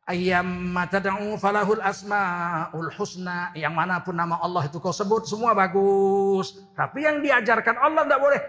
Ayam 0.08 0.48
matada'u 0.72 1.36
falahul 1.36 1.84
asma'ul 1.84 2.88
husna. 2.96 3.52
Yang 3.52 3.74
mana 3.76 4.00
pun 4.00 4.16
nama 4.16 4.40
Allah 4.40 4.64
itu 4.64 4.80
kau 4.80 4.96
sebut 4.96 5.28
semua 5.28 5.52
bagus. 5.52 6.56
Tapi 6.72 7.04
yang 7.04 7.20
diajarkan 7.20 7.76
Allah 7.84 8.08
tidak 8.08 8.22
boleh 8.24 8.42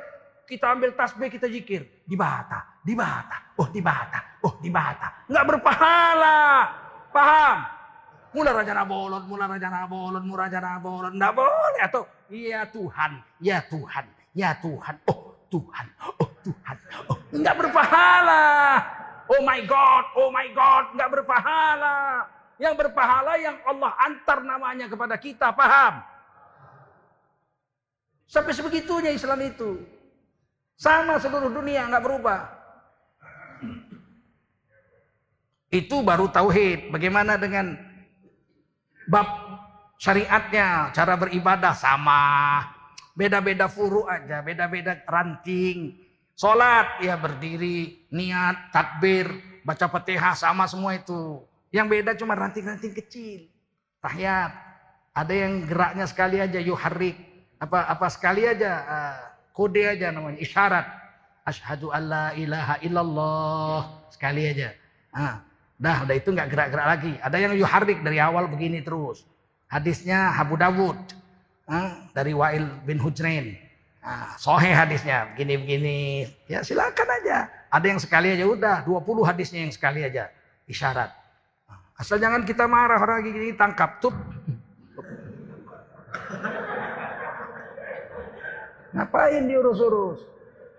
kita 0.46 0.78
ambil 0.78 0.94
tasbih, 0.94 1.26
kita 1.26 1.50
jikir. 1.50 2.06
Di 2.06 2.14
bata, 2.14 2.78
di 2.86 2.94
bata, 2.94 3.58
oh 3.58 3.66
di 3.66 3.82
bata, 3.82 4.46
oh 4.46 4.54
di 4.62 4.70
bata. 4.70 5.26
Nggak 5.26 5.44
berpahala. 5.50 6.70
Paham? 7.10 7.75
Mula 8.36 8.52
Raja 8.52 8.76
Nabolon, 8.76 9.24
mula 9.24 9.48
Raja 9.48 9.72
Nabolon, 9.72 10.20
mula 10.28 10.44
Raja 10.44 10.60
Nabolon. 10.60 11.16
Nggak 11.16 11.32
boleh. 11.32 11.80
Atau, 11.80 12.04
ya 12.28 12.68
Tuhan, 12.68 13.24
ya 13.40 13.64
Tuhan, 13.64 14.04
Ya 14.36 14.52
Tuhan, 14.60 15.00
oh 15.08 15.32
Tuhan, 15.48 15.86
oh 16.20 16.28
Tuhan, 16.44 16.76
oh 17.08 17.16
nggak 17.32 17.56
berpahala. 17.56 18.44
Oh 19.32 19.40
my 19.40 19.64
God, 19.64 20.04
oh 20.12 20.28
my 20.28 20.44
God, 20.52 20.92
nggak 20.92 21.08
berpahala. 21.08 22.28
Yang 22.60 22.74
berpahala 22.84 23.40
yang 23.40 23.56
Allah 23.64 23.96
antar 23.96 24.44
namanya 24.44 24.92
kepada 24.92 25.16
kita, 25.16 25.56
paham? 25.56 26.04
Sampai 28.28 28.52
sebegitunya 28.52 29.16
Islam 29.16 29.40
itu. 29.40 29.80
Sama 30.76 31.16
seluruh 31.16 31.48
dunia, 31.48 31.88
nggak 31.88 32.04
berubah. 32.04 32.52
Itu 35.72 36.04
baru 36.04 36.28
tauhid. 36.28 36.92
Bagaimana 36.92 37.40
dengan 37.40 37.72
bab 39.06 39.26
syariatnya, 39.96 40.92
cara 40.92 41.14
beribadah 41.16 41.72
sama. 41.72 42.62
Beda-beda 43.16 43.66
furu 43.66 44.04
aja, 44.04 44.44
beda-beda 44.44 45.00
ranting. 45.08 45.96
Sholat 46.36 47.00
ya 47.00 47.16
berdiri, 47.16 48.04
niat, 48.12 48.68
takbir, 48.68 49.24
baca 49.64 49.88
petihah 49.88 50.36
sama 50.36 50.68
semua 50.68 50.92
itu. 50.92 51.40
Yang 51.72 51.86
beda 51.96 52.10
cuma 52.20 52.36
ranting-ranting 52.36 52.92
kecil. 52.92 53.48
Tahiyat. 54.04 54.52
Ada 55.16 55.32
yang 55.32 55.64
geraknya 55.64 56.04
sekali 56.04 56.36
aja 56.44 56.60
yuharik. 56.60 57.16
Apa 57.56 57.88
apa 57.88 58.06
sekali 58.12 58.44
aja 58.44 58.84
uh, 58.84 59.16
kode 59.56 59.80
aja 59.80 60.12
namanya 60.12 60.36
isyarat. 60.36 60.84
Ashadu 61.48 61.88
alla 61.88 62.36
ilaha 62.36 62.76
illallah 62.84 64.12
sekali 64.12 64.44
aja. 64.44 64.76
Ah, 65.08 65.45
dah 65.76 66.08
udah 66.08 66.16
itu 66.16 66.28
nggak 66.32 66.48
gerak-gerak 66.48 66.86
lagi. 66.88 67.12
Ada 67.20 67.36
yang 67.36 67.52
yuharik 67.56 68.00
dari 68.00 68.18
awal 68.20 68.48
begini 68.48 68.80
terus. 68.80 69.24
Hadisnya 69.68 70.32
Abu 70.36 70.56
Dawud 70.56 70.96
ah, 71.68 72.06
dari 72.16 72.32
Wa'il 72.32 72.64
bin 72.84 72.96
Hujrain. 73.00 73.56
Ah, 74.00 74.38
sohe 74.38 74.70
hadisnya 74.70 75.34
begini-begini. 75.34 76.28
Ya 76.46 76.62
silakan 76.62 77.08
aja. 77.22 77.50
Ada 77.68 77.86
yang 77.90 78.00
sekali 78.00 78.32
aja 78.32 78.46
udah 78.46 78.76
20 78.86 79.26
hadisnya 79.26 79.66
yang 79.66 79.74
sekali 79.74 80.06
aja 80.06 80.30
isyarat. 80.70 81.10
Asal 81.96 82.20
jangan 82.20 82.44
kita 82.44 82.68
marah 82.68 83.00
orang 83.00 83.24
gini 83.24 83.56
tangkap 83.56 84.04
tuh. 84.04 84.12
Ngapain 88.92 89.44
diurus-urus? 89.48 90.35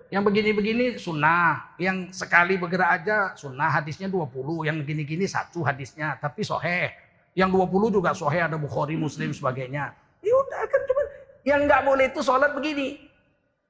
Yang 0.08 0.24
begini-begini 0.32 0.86
sunnah. 0.95 1.76
Yang 1.76 2.16
sekali 2.16 2.55
bergerak 2.55 2.89
aja 3.03 3.18
sunnah 3.36 3.68
hadisnya 3.68 4.08
20. 4.08 4.64
Yang 4.64 4.78
gini-gini 4.88 5.28
satu 5.28 5.64
hadisnya. 5.68 6.16
Tapi 6.16 6.47
soheh. 6.47 6.95
Yang 7.36 7.49
20 7.53 7.95
juga 8.01 8.12
soheh 8.16 8.41
ada 8.41 8.55
Bukhari, 8.55 8.95
Muslim 8.95 9.36
sebagainya. 9.36 9.91
Ya 10.24 10.34
udah 10.34 10.64
kan 10.66 10.82
cuma 10.89 11.01
yang 11.45 11.60
nggak 11.70 11.82
boleh 11.86 12.05
itu 12.10 12.20
sholat 12.24 12.51
begini. 12.55 13.08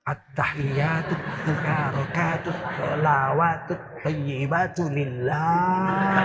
At-tahiyatu 0.07 1.13
mubarakatuh 1.43 2.55
salawatu 2.79 3.75
thayyibatu 4.07 4.87
lillah. 4.87 6.23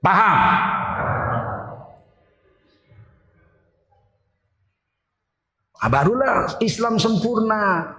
Paham? 0.00 0.38
Barulah 5.90 6.58
Islam 6.62 6.98
sempurna 6.98 7.96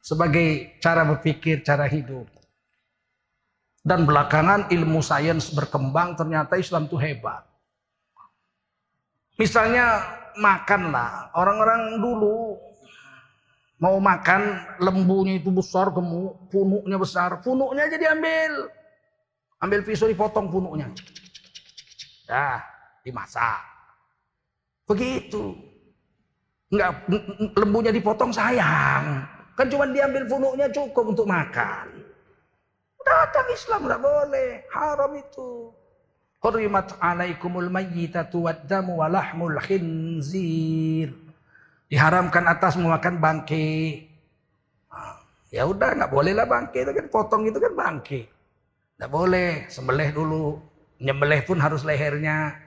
sebagai 0.00 0.78
cara 0.78 1.02
berpikir, 1.02 1.66
cara 1.66 1.90
hidup. 1.90 2.30
Dan 3.86 4.06
belakangan 4.06 4.70
ilmu 4.70 4.98
sains 5.02 5.50
berkembang, 5.54 6.14
ternyata 6.18 6.58
Islam 6.58 6.90
itu 6.90 6.98
hebat. 6.98 7.46
Misalnya 9.36 10.02
makanlah, 10.40 11.30
orang-orang 11.36 12.00
dulu 12.02 12.56
mau 13.76 14.00
makan 14.00 14.64
lembunya 14.80 15.36
itu 15.36 15.52
besar 15.52 15.92
gemuk, 15.92 16.48
punuknya 16.48 16.96
besar, 16.96 17.44
punuknya 17.44 17.84
aja 17.84 17.96
diambil. 18.00 18.72
Ambil 19.60 19.80
pisau 19.84 20.08
dipotong 20.08 20.48
punuknya. 20.48 20.88
Dah, 22.28 22.60
dimasak. 23.04 23.60
Begitu. 24.88 25.65
Enggak 26.66 26.90
lembunya 27.54 27.94
dipotong 27.94 28.34
sayang. 28.34 29.22
Kan 29.54 29.66
cuma 29.70 29.86
diambil 29.88 30.26
punuknya 30.26 30.66
cukup 30.68 31.14
untuk 31.14 31.26
makan. 31.30 31.86
Datang 33.06 33.46
Islam 33.54 33.86
enggak 33.86 34.02
boleh, 34.02 34.50
haram 34.74 35.12
itu. 35.14 35.70
Hurrimat 36.42 36.98
alaikumul 36.98 37.70
mayyitatu 37.70 38.50
waddamu 38.50 38.98
walahmul 38.98 39.56
khinzir. 39.62 41.14
Diharamkan 41.86 42.50
atas 42.50 42.74
memakan 42.74 43.22
bangke. 43.22 44.02
Nah, 44.90 45.22
ya 45.54 45.70
udah 45.70 45.94
nggak 45.94 46.10
boleh 46.10 46.34
lah 46.34 46.50
bangke 46.50 46.82
itu 46.82 46.90
kan 46.90 47.06
potong 47.06 47.46
itu 47.46 47.62
kan 47.62 47.72
bangke. 47.78 48.26
Nggak 48.98 49.12
boleh, 49.14 49.50
sembelih 49.70 50.10
dulu. 50.10 50.58
Nyembelih 50.98 51.46
pun 51.46 51.62
harus 51.62 51.86
lehernya. 51.86 52.58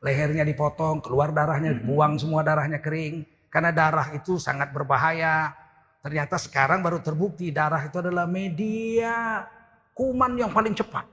Lehernya 0.00 0.44
dipotong, 0.48 1.04
keluar 1.04 1.32
darahnya, 1.32 1.76
buang 1.80 2.16
semua 2.16 2.40
darahnya 2.40 2.80
kering. 2.80 3.33
Karena 3.54 3.70
darah 3.70 4.10
itu 4.18 4.34
sangat 4.34 4.74
berbahaya. 4.74 5.54
Ternyata 6.02 6.34
sekarang 6.42 6.82
baru 6.82 6.98
terbukti 6.98 7.54
darah 7.54 7.86
itu 7.86 8.02
adalah 8.02 8.26
media 8.26 9.46
kuman 9.94 10.34
yang 10.34 10.50
paling 10.50 10.74
cepat. 10.74 11.06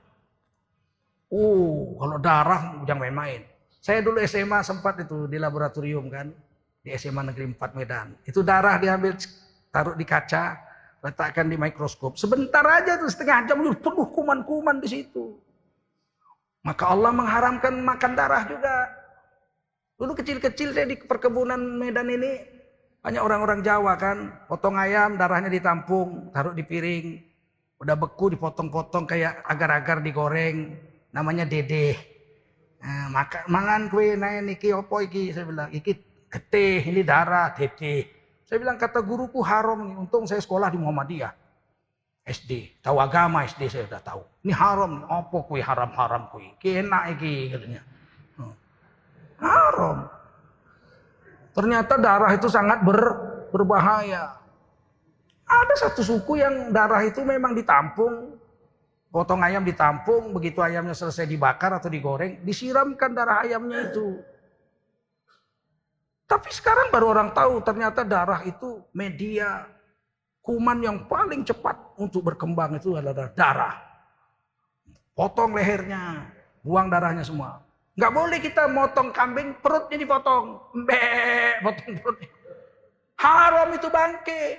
Oh, 1.30 2.02
kalau 2.02 2.18
darah 2.18 2.82
jangan 2.82 3.06
main-main. 3.06 3.46
Saya 3.78 4.02
dulu 4.02 4.18
SMA 4.26 4.66
sempat 4.66 4.98
itu 5.06 5.30
di 5.30 5.38
laboratorium 5.38 6.10
kan. 6.10 6.34
Di 6.82 6.90
SMA 6.98 7.30
Negeri 7.30 7.54
4 7.54 7.78
Medan. 7.78 8.18
Itu 8.26 8.42
darah 8.42 8.82
diambil, 8.82 9.14
taruh 9.70 9.94
di 9.94 10.02
kaca, 10.02 10.58
letakkan 11.06 11.46
di 11.46 11.62
mikroskop. 11.62 12.18
Sebentar 12.18 12.66
aja 12.66 12.98
tuh 12.98 13.06
setengah 13.06 13.46
jam 13.46 13.62
penuh 13.62 14.08
kuman-kuman 14.10 14.82
di 14.82 14.90
situ. 14.90 15.38
Maka 16.66 16.90
Allah 16.90 17.14
mengharamkan 17.14 17.74
makan 17.86 18.12
darah 18.18 18.50
juga. 18.50 19.01
Dulu 20.02 20.18
kecil-kecil 20.18 20.74
saya 20.74 20.90
di 20.90 20.98
perkebunan 20.98 21.62
Medan 21.78 22.10
ini 22.10 22.42
banyak 23.06 23.22
orang-orang 23.22 23.62
Jawa 23.62 23.94
kan, 24.02 24.34
potong 24.50 24.74
ayam 24.74 25.14
darahnya 25.14 25.46
ditampung, 25.54 26.34
taruh 26.34 26.58
di 26.58 26.66
piring, 26.66 27.22
udah 27.78 27.94
beku 27.94 28.34
dipotong-potong 28.34 29.06
kayak 29.06 29.46
agar-agar 29.46 30.02
digoreng, 30.02 30.74
namanya 31.14 31.46
dede. 31.46 31.94
Nah, 32.82 33.14
maka 33.14 33.46
mangan 33.46 33.94
kue 33.94 34.18
naik 34.18 34.42
niki 34.42 34.74
opo 34.74 35.06
iki 35.06 35.38
saya 35.38 35.46
bilang 35.46 35.70
iki 35.70 35.94
getih 36.34 36.82
ini 36.82 37.06
darah 37.06 37.54
dede. 37.54 38.10
Saya 38.50 38.58
bilang 38.58 38.82
kata 38.82 39.06
guruku 39.06 39.46
haram 39.46 39.86
nih, 39.86 40.02
untung 40.02 40.26
saya 40.26 40.42
sekolah 40.42 40.74
di 40.74 40.82
Muhammadiyah. 40.82 41.30
SD, 42.26 42.82
tahu 42.82 42.98
agama 42.98 43.46
SD 43.46 43.70
saya 43.70 43.86
sudah 43.86 44.02
tahu. 44.02 44.26
Ini 44.50 44.54
haram, 44.58 45.06
apa 45.06 45.38
kue 45.46 45.62
haram-haram 45.62 46.34
kue? 46.34 46.58
Kena 46.58 47.06
iki 47.14 47.54
katanya. 47.54 47.91
Haram. 49.42 50.08
Ternyata 51.52 51.98
darah 52.00 52.32
itu 52.32 52.48
sangat 52.48 52.86
ber, 52.86 53.02
berbahaya. 53.52 54.38
Ada 55.44 55.90
satu 55.90 56.06
suku 56.06 56.40
yang 56.40 56.72
darah 56.72 57.04
itu 57.04 57.20
memang 57.28 57.52
ditampung, 57.52 58.40
potong 59.12 59.44
ayam 59.44 59.68
ditampung, 59.68 60.32
begitu 60.32 60.64
ayamnya 60.64 60.96
selesai 60.96 61.28
dibakar 61.28 61.76
atau 61.76 61.92
digoreng, 61.92 62.40
disiramkan 62.48 63.12
darah 63.12 63.44
ayamnya 63.44 63.92
itu. 63.92 64.24
Tapi 66.24 66.48
sekarang 66.56 66.88
baru 66.96 67.12
orang 67.12 67.36
tahu 67.36 67.60
ternyata 67.60 68.08
darah 68.08 68.40
itu 68.48 68.80
media 68.96 69.68
Kuman 70.42 70.82
yang 70.82 71.06
paling 71.06 71.46
cepat 71.46 71.78
untuk 72.02 72.34
berkembang 72.34 72.74
itu 72.74 72.98
adalah 72.98 73.30
darah. 73.38 73.78
Potong 75.14 75.54
lehernya, 75.54 76.34
buang 76.66 76.90
darahnya 76.90 77.22
semua. 77.22 77.62
Nggak 78.02 78.18
boleh 78.18 78.40
kita 78.42 78.66
motong 78.66 79.14
kambing, 79.14 79.54
perutnya 79.62 80.02
dipotong. 80.02 80.58
Mbek, 80.74 81.62
potong 81.62 81.94
perutnya. 82.02 82.30
Haram 83.22 83.70
itu 83.78 83.88
bangke. 83.94 84.58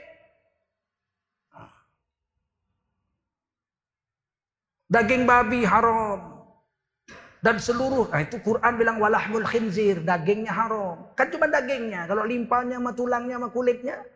Daging 4.87 5.27
babi 5.27 5.67
haram. 5.67 6.39
Dan 7.43 7.59
seluruh, 7.59 8.07
nah 8.15 8.23
itu 8.23 8.39
Quran 8.47 8.79
bilang 8.79 9.03
walahmul 9.03 9.43
khinzir, 9.43 9.99
dagingnya 10.07 10.55
haram. 10.55 11.11
Kan 11.19 11.27
cuma 11.35 11.51
dagingnya, 11.51 12.07
kalau 12.07 12.23
limpahnya 12.23 12.79
sama 12.79 12.95
tulangnya 12.95 13.43
sama 13.43 13.51
kulitnya. 13.51 14.07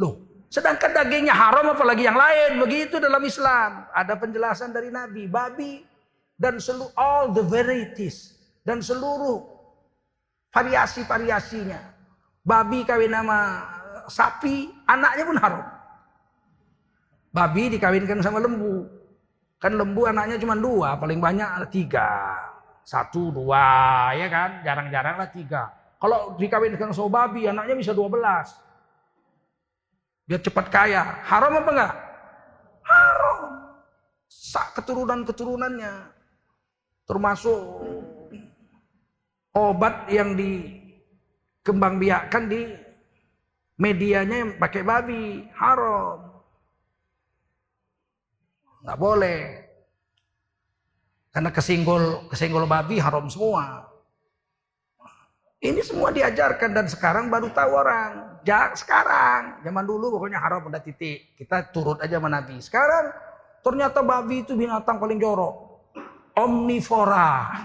Loh, 0.00 0.24
Sedangkan 0.48 0.96
dagingnya 0.96 1.36
haram 1.36 1.68
apalagi 1.76 2.08
yang 2.08 2.16
lain. 2.16 2.58
Begitu 2.58 2.96
dalam 2.96 3.22
Islam. 3.22 3.86
Ada 3.92 4.18
penjelasan 4.18 4.74
dari 4.74 4.90
Nabi. 4.90 5.28
Babi 5.30 5.86
dan 6.40 6.58
seluruh 6.58 6.90
all 6.96 7.30
the 7.30 7.44
varieties. 7.44 8.39
Dan 8.60 8.84
seluruh 8.84 9.40
variasi-variasinya. 10.52 11.80
Babi 12.44 12.84
kawin 12.84 13.12
nama 13.12 13.64
sapi, 14.08 14.68
anaknya 14.88 15.24
pun 15.24 15.38
haram. 15.38 15.62
Babi 17.30 17.78
dikawinkan 17.78 18.20
sama 18.24 18.42
lembu. 18.42 18.88
Kan 19.60 19.76
lembu 19.76 20.08
anaknya 20.08 20.40
cuma 20.40 20.56
dua, 20.56 20.96
paling 20.96 21.20
banyak 21.20 21.68
tiga. 21.70 22.34
Satu, 22.82 23.30
dua, 23.30 24.10
ya 24.16 24.26
kan? 24.26 24.64
Jarang-jarang 24.66 25.20
lah 25.20 25.30
tiga. 25.30 25.70
Kalau 26.00 26.34
dikawinkan 26.40 26.96
sama 26.96 27.28
babi, 27.28 27.44
anaknya 27.46 27.76
bisa 27.76 27.92
dua 27.92 28.08
belas. 28.08 28.56
Biar 30.24 30.40
cepat 30.40 30.66
kaya. 30.72 31.02
Haram 31.28 31.60
apa 31.60 31.70
enggak? 31.70 31.94
Haram. 32.88 33.38
Sak 34.30 34.80
keturunan-keturunannya. 34.80 35.92
Termasuk 37.04 37.60
obat 39.54 40.10
yang 40.10 40.36
dikembangbiakkan 40.38 42.48
di 42.50 42.74
medianya 43.80 44.36
yang 44.46 44.52
pakai 44.60 44.84
babi. 44.84 45.48
Haram. 45.56 46.20
Nggak 48.84 49.00
boleh. 49.00 49.40
Karena 51.30 51.54
kesinggol 51.54 52.26
kesinggol 52.26 52.66
babi 52.66 52.98
haram 52.98 53.30
semua. 53.30 53.86
Ini 55.60 55.84
semua 55.84 56.08
diajarkan 56.08 56.72
dan 56.72 56.88
sekarang 56.88 57.28
baru 57.28 57.52
tahu 57.52 57.72
orang. 57.76 58.40
Jak 58.40 58.80
sekarang, 58.80 59.60
zaman 59.60 59.84
dulu 59.84 60.16
pokoknya 60.16 60.40
haram 60.40 60.64
udah 60.64 60.80
titik. 60.80 61.36
Kita 61.36 61.68
turut 61.68 62.00
aja 62.00 62.16
sama 62.16 62.32
Nabi. 62.32 62.56
Sekarang 62.64 63.12
ternyata 63.60 64.00
babi 64.00 64.40
itu 64.40 64.56
binatang 64.56 64.96
paling 64.96 65.20
jorok. 65.20 65.84
Omnivora. 66.32 67.60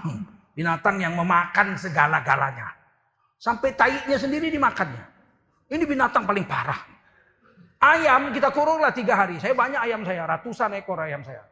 Binatang 0.56 0.96
yang 0.96 1.12
memakan 1.12 1.76
segala-galanya. 1.76 2.72
Sampai 3.36 3.76
taiknya 3.76 4.16
sendiri 4.16 4.48
dimakannya. 4.48 5.04
Ini 5.68 5.84
binatang 5.84 6.24
paling 6.24 6.48
parah. 6.48 6.80
Ayam 7.76 8.32
kita 8.32 8.48
kurunglah 8.56 8.88
tiga 8.96 9.20
hari. 9.20 9.36
Saya 9.36 9.52
banyak 9.52 9.76
ayam 9.76 10.00
saya, 10.08 10.24
ratusan 10.24 10.72
ekor 10.80 10.96
ayam 10.96 11.20
saya. 11.20 11.44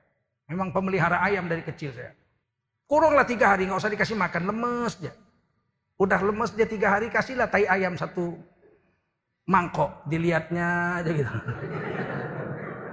Memang 0.49 0.73
pemelihara 0.73 1.21
ayam 1.21 1.45
dari 1.45 1.61
kecil 1.61 1.93
saya. 1.93 2.17
Kurunglah 2.89 3.29
tiga 3.29 3.53
hari, 3.53 3.69
nggak 3.69 3.81
usah 3.81 3.93
dikasih 3.93 4.17
makan, 4.17 4.43
lemes 4.49 4.97
dia. 4.97 5.13
Udah 6.01 6.21
lemes 6.25 6.57
dia 6.57 6.65
tiga 6.65 6.97
hari, 6.97 7.13
kasihlah 7.13 7.49
tai 7.53 7.69
ayam 7.69 7.97
satu 7.97 8.41
mangkok. 9.45 10.05
Dilihatnya 10.09 11.01
aja 11.05 11.11
gitu. 11.13 11.33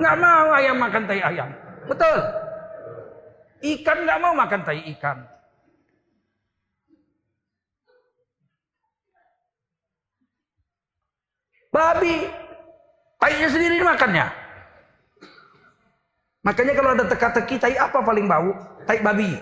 Nggak 0.02 0.18
mau 0.18 0.48
ayam 0.58 0.82
makan 0.82 1.04
tai 1.06 1.22
ayam. 1.22 1.50
Betul. 1.86 2.18
Ikan 3.62 3.98
nggak 4.02 4.18
mau 4.18 4.34
makan 4.34 4.62
tai 4.66 4.82
ikan. 4.98 5.22
Babi, 11.72 12.28
tainya 13.16 13.48
sendiri 13.48 13.80
makannya. 13.80 14.28
Makanya 16.44 16.74
kalau 16.76 16.92
ada 16.92 17.06
teka-teki, 17.08 17.56
tai 17.64 17.80
apa 17.80 18.04
paling 18.04 18.28
bau? 18.28 18.52
Tai 18.84 19.00
babi. 19.00 19.40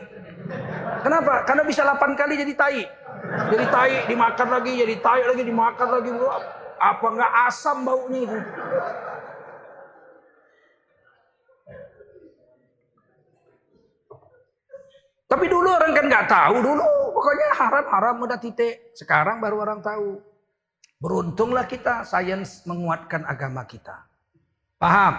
Kenapa? 1.02 1.42
Karena 1.48 1.64
bisa 1.66 1.82
8 1.82 2.14
kali 2.14 2.38
jadi 2.38 2.54
tai. 2.54 2.82
Jadi 3.50 3.66
tai 3.74 3.94
dimakan 4.06 4.48
lagi, 4.54 4.72
jadi 4.78 4.96
tai 5.02 5.26
lagi 5.26 5.44
dimakan 5.48 5.90
lagi. 5.90 6.10
Apa 6.80 7.08
nggak 7.10 7.32
asam 7.50 7.82
baunya 7.82 8.20
itu? 8.30 8.40
Tapi 15.30 15.46
dulu 15.46 15.70
orang 15.70 15.94
kan 15.98 16.06
nggak 16.10 16.28
tahu 16.30 16.56
dulu. 16.62 16.90
Pokoknya 17.16 17.48
haram-haram 17.58 18.16
udah 18.22 18.38
titik. 18.38 18.94
Sekarang 18.94 19.42
baru 19.42 19.62
orang 19.66 19.80
tahu. 19.82 20.29
Beruntunglah 21.00 21.64
kita, 21.64 22.04
sains 22.04 22.68
menguatkan 22.68 23.24
agama 23.24 23.64
kita. 23.64 24.04
Paham? 24.76 25.16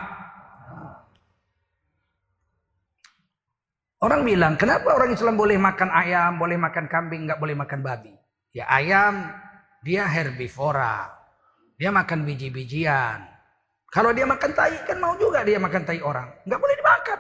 Orang 4.01 4.25
bilang, 4.25 4.57
kenapa 4.57 4.97
orang 4.97 5.13
Islam 5.13 5.37
boleh 5.37 5.61
makan 5.61 5.93
ayam, 5.93 6.41
boleh 6.41 6.57
makan 6.57 6.89
kambing, 6.89 7.29
nggak 7.29 7.41
boleh 7.41 7.57
makan 7.57 7.81
babi? 7.85 8.13
Ya 8.53 8.69
ayam, 8.69 9.29
dia 9.81 10.05
herbivora. 10.05 11.17
Dia 11.81 11.89
makan 11.93 12.29
biji-bijian. 12.29 13.25
Kalau 13.89 14.13
dia 14.13 14.29
makan 14.29 14.53
tai, 14.53 14.77
kan 14.85 15.01
mau 15.01 15.17
juga 15.17 15.45
dia 15.45 15.57
makan 15.57 15.83
tai 15.85 16.01
orang. 16.05 16.29
Nggak 16.45 16.61
boleh 16.61 16.77
dimakan. 16.77 17.19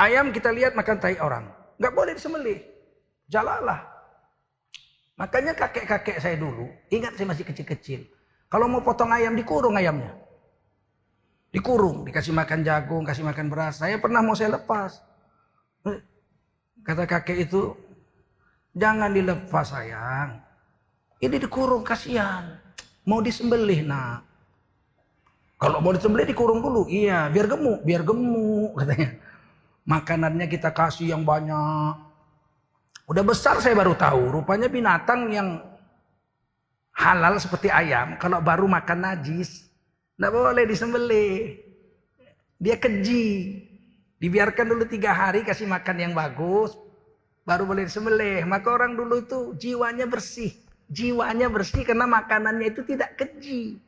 Ayam 0.00 0.26
kita 0.32 0.50
lihat 0.56 0.72
makan 0.72 0.96
tai 0.96 1.20
orang. 1.20 1.44
Nggak 1.76 1.92
boleh 1.92 2.12
disembelih. 2.16 2.60
Jalalah. 3.28 3.99
Makanya 5.20 5.52
kakek-kakek 5.52 6.16
saya 6.16 6.40
dulu, 6.40 6.72
ingat 6.88 7.12
saya 7.12 7.28
masih 7.28 7.44
kecil-kecil. 7.44 8.08
Kalau 8.48 8.64
mau 8.72 8.80
potong 8.80 9.12
ayam, 9.12 9.36
dikurung 9.36 9.76
ayamnya. 9.76 10.16
Dikurung, 11.52 12.08
dikasih 12.08 12.32
makan 12.32 12.64
jagung, 12.64 13.04
kasih 13.04 13.28
makan 13.28 13.52
beras. 13.52 13.84
Saya 13.84 14.00
pernah 14.00 14.24
mau 14.24 14.32
saya 14.32 14.56
lepas. 14.56 15.04
Kata 16.80 17.04
kakek 17.04 17.44
itu, 17.44 17.76
jangan 18.72 19.12
dilepas 19.12 19.76
sayang. 19.76 20.40
Ini 21.20 21.36
dikurung 21.36 21.84
kasihan. 21.84 22.56
Mau 23.04 23.20
disembelih 23.20 23.84
nak. 23.84 24.24
Kalau 25.60 25.84
mau 25.84 25.92
disembelih 25.92 26.32
dikurung 26.32 26.64
dulu. 26.64 26.88
Iya, 26.88 27.28
biar 27.28 27.44
gemuk, 27.44 27.84
biar 27.84 28.00
gemuk 28.08 28.72
katanya. 28.72 29.20
Makanannya 29.84 30.46
kita 30.48 30.72
kasih 30.72 31.12
yang 31.12 31.28
banyak. 31.28 32.09
Udah 33.10 33.26
besar 33.26 33.58
saya 33.58 33.74
baru 33.74 33.98
tahu. 33.98 34.38
Rupanya 34.38 34.70
binatang 34.70 35.34
yang 35.34 35.58
halal 36.94 37.42
seperti 37.42 37.66
ayam. 37.66 38.14
Kalau 38.22 38.38
baru 38.38 38.70
makan 38.70 39.02
najis. 39.02 39.66
Tidak 40.14 40.30
boleh 40.30 40.62
disembelih. 40.62 41.58
Dia 42.62 42.78
keji. 42.78 43.58
Dibiarkan 44.20 44.70
dulu 44.70 44.84
tiga 44.86 45.10
hari 45.16 45.42
kasih 45.42 45.64
makan 45.64 45.96
yang 45.96 46.12
bagus, 46.12 46.76
baru 47.48 47.64
boleh 47.64 47.88
disembelih. 47.88 48.44
Maka 48.44 48.68
orang 48.68 48.92
dulu 48.92 49.24
itu 49.24 49.56
jiwanya 49.56 50.04
bersih. 50.04 50.52
Jiwanya 50.92 51.48
bersih 51.48 51.82
karena 51.88 52.04
makanannya 52.04 52.68
itu 52.68 52.84
tidak 52.84 53.16
keji. 53.16 53.80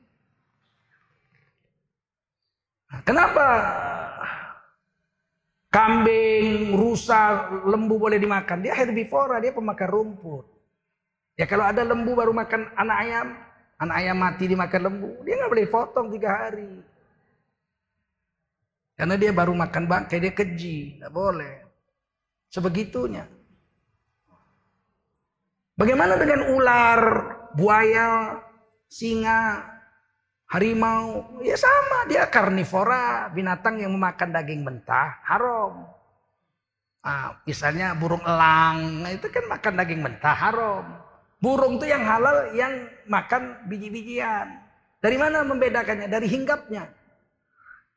Nah, 2.88 3.00
kenapa 3.04 3.46
kambing, 5.72 6.76
rusa, 6.76 7.48
lembu 7.64 7.96
boleh 7.96 8.20
dimakan? 8.20 8.60
Dia 8.60 8.76
herbivora, 8.76 9.40
dia 9.40 9.56
pemakan 9.56 9.88
rumput. 9.88 10.44
Ya 11.40 11.48
kalau 11.48 11.64
ada 11.64 11.80
lembu 11.80 12.12
baru 12.12 12.36
makan 12.36 12.68
anak 12.76 12.96
ayam, 13.00 13.26
anak 13.80 13.96
ayam 13.96 14.16
mati 14.20 14.44
dimakan 14.44 14.80
lembu, 14.92 15.10
dia 15.24 15.40
nggak 15.40 15.50
boleh 15.50 15.66
potong 15.72 16.12
tiga 16.12 16.28
hari. 16.28 16.84
Karena 18.92 19.16
dia 19.16 19.32
baru 19.32 19.56
makan 19.56 19.88
bangkai, 19.88 20.20
dia 20.20 20.30
keji. 20.36 21.00
Tidak 21.00 21.10
boleh. 21.10 21.64
Sebegitunya. 22.52 23.24
Bagaimana 25.72 26.20
dengan 26.20 26.52
ular, 26.52 27.00
buaya, 27.56 28.38
singa, 28.92 29.71
harimau? 30.52 31.24
Ya 31.40 31.56
sama, 31.56 32.04
dia 32.04 32.28
karnivora, 32.28 33.32
binatang 33.32 33.80
yang 33.80 33.96
memakan 33.96 34.36
daging 34.36 34.60
mentah, 34.60 35.16
haram. 35.24 35.88
Nah, 37.02 37.40
misalnya 37.48 37.96
burung 37.96 38.22
elang, 38.22 39.08
itu 39.08 39.26
kan 39.32 39.48
makan 39.48 39.74
daging 39.80 40.00
mentah, 40.04 40.36
haram. 40.36 40.84
Burung 41.42 41.80
itu 41.80 41.90
yang 41.90 42.06
halal, 42.06 42.54
yang 42.54 42.86
makan 43.10 43.66
biji-bijian. 43.66 44.62
Dari 45.02 45.18
mana 45.18 45.42
membedakannya? 45.42 46.06
Dari 46.06 46.30
hinggapnya. 46.30 46.86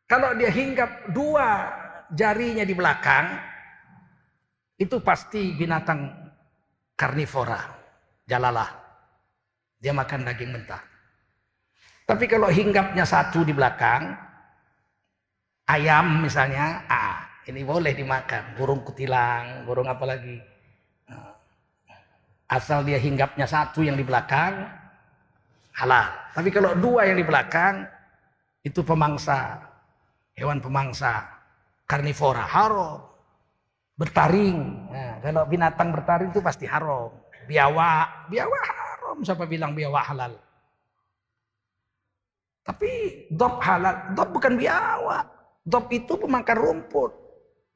Kalau 0.10 0.34
dia 0.34 0.50
hinggap 0.50 1.14
dua 1.14 1.70
jarinya 2.10 2.66
di 2.66 2.74
belakang, 2.74 3.38
itu 4.82 4.98
pasti 5.06 5.54
binatang 5.54 6.10
karnivora, 6.98 7.62
jalalah. 8.26 8.74
Dia 9.78 9.94
makan 9.94 10.26
daging 10.26 10.50
mentah. 10.50 10.95
Tapi 12.06 12.26
kalau 12.30 12.54
hinggapnya 12.54 13.02
satu 13.02 13.42
di 13.42 13.50
belakang, 13.50 14.14
ayam 15.66 16.22
misalnya, 16.22 16.86
ah 16.86 17.26
ini 17.50 17.66
boleh 17.66 17.98
dimakan. 17.98 18.54
Burung 18.54 18.86
kutilang, 18.86 19.66
burung 19.66 19.90
apa 19.90 20.06
lagi. 20.06 20.38
Nah, 21.10 21.34
asal 22.54 22.86
dia 22.86 23.02
hinggapnya 23.02 23.50
satu 23.50 23.82
yang 23.82 23.98
di 23.98 24.06
belakang, 24.06 24.70
halal. 25.74 26.14
Tapi 26.38 26.54
kalau 26.54 26.78
dua 26.78 27.10
yang 27.10 27.18
di 27.18 27.26
belakang, 27.26 27.90
itu 28.62 28.86
pemangsa 28.86 29.66
hewan 30.36 30.60
pemangsa, 30.60 31.26
karnivora, 31.88 32.46
haram. 32.46 33.02
Bertaring, 33.96 34.60
nah, 34.92 35.24
kalau 35.24 35.48
binatang 35.48 35.96
bertaring 35.96 36.28
itu 36.28 36.44
pasti 36.44 36.68
haram. 36.68 37.16
Biawak, 37.48 38.28
biawak 38.28 38.64
haram, 38.68 39.18
siapa 39.24 39.48
bilang 39.48 39.72
biawak 39.72 40.04
halal? 40.04 40.36
Tapi 42.66 42.90
dop 43.30 43.62
halal, 43.62 44.18
dop 44.18 44.34
bukan 44.34 44.58
biawak. 44.58 45.30
Dop 45.62 45.86
itu 45.94 46.18
pemakan 46.18 46.58
rumput. 46.58 47.12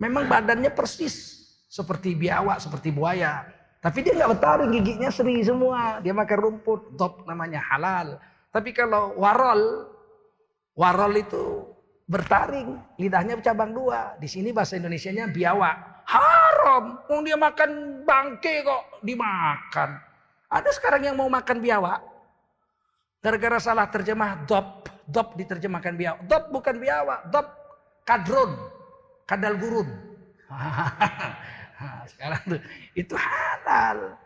Memang 0.02 0.26
badannya 0.26 0.74
persis 0.74 1.46
seperti 1.70 2.18
biawak, 2.18 2.58
seperti 2.58 2.90
buaya. 2.90 3.46
Tapi 3.80 4.02
dia 4.02 4.18
nggak 4.18 4.34
bertaring, 4.36 4.74
giginya 4.74 5.14
seri 5.14 5.46
semua. 5.46 6.02
Dia 6.02 6.12
makan 6.12 6.40
rumput, 6.42 6.98
dop 6.98 7.24
namanya 7.30 7.62
halal. 7.62 8.18
Tapi 8.50 8.74
kalau 8.74 9.14
warol, 9.22 9.86
warol 10.74 11.14
itu 11.14 11.70
bertaring, 12.10 12.82
lidahnya 12.98 13.38
cabang 13.46 13.72
dua. 13.72 14.18
Di 14.18 14.26
sini 14.26 14.50
bahasa 14.50 14.74
Indonesianya 14.74 15.30
biawak. 15.30 16.02
Haram. 16.10 17.06
Wong 17.06 17.22
dia 17.22 17.38
makan 17.38 18.02
bangke 18.02 18.66
kok 18.66 19.06
dimakan. 19.06 20.02
Ada 20.50 20.70
sekarang 20.74 21.06
yang 21.06 21.14
mau 21.14 21.30
makan 21.30 21.62
biawak. 21.62 22.02
Gara-gara 23.20 23.59
salah 23.59 23.88
terjemah 23.91 24.47
dop. 24.47 24.88
Dop 25.09 25.36
diterjemahkan 25.36 25.93
biawak. 25.97 26.22
Dop 26.30 26.43
bukan 26.53 26.76
biawak. 26.80 27.20
Dop 27.34 27.47
kadron. 28.07 28.55
Kadal 29.28 29.59
gurun. 29.59 29.89
sekarang 32.11 32.41
tuh, 32.49 32.61
itu 32.97 33.15
halal. 33.15 34.17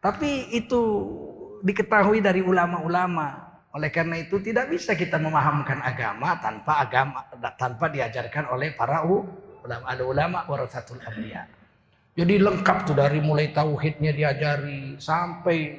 Tapi 0.00 0.52
itu 0.56 0.80
diketahui 1.60 2.24
dari 2.24 2.40
ulama-ulama. 2.40 3.48
Oleh 3.70 3.90
karena 3.94 4.18
itu 4.18 4.42
tidak 4.42 4.66
bisa 4.66 4.98
kita 4.98 5.14
memahamkan 5.20 5.78
agama 5.78 6.34
tanpa 6.42 6.82
agama 6.82 7.22
tanpa 7.54 7.86
diajarkan 7.86 8.50
oleh 8.50 8.74
para 8.74 9.06
ulama. 9.06 9.84
Ada 9.86 10.02
ulama 10.02 10.38
warasatul 10.50 10.98
anbiya. 11.06 11.46
Jadi 12.18 12.42
lengkap 12.42 12.90
tuh 12.90 12.96
dari 12.98 13.22
mulai 13.22 13.54
tauhidnya 13.54 14.10
diajari 14.10 14.98
sampai 14.98 15.78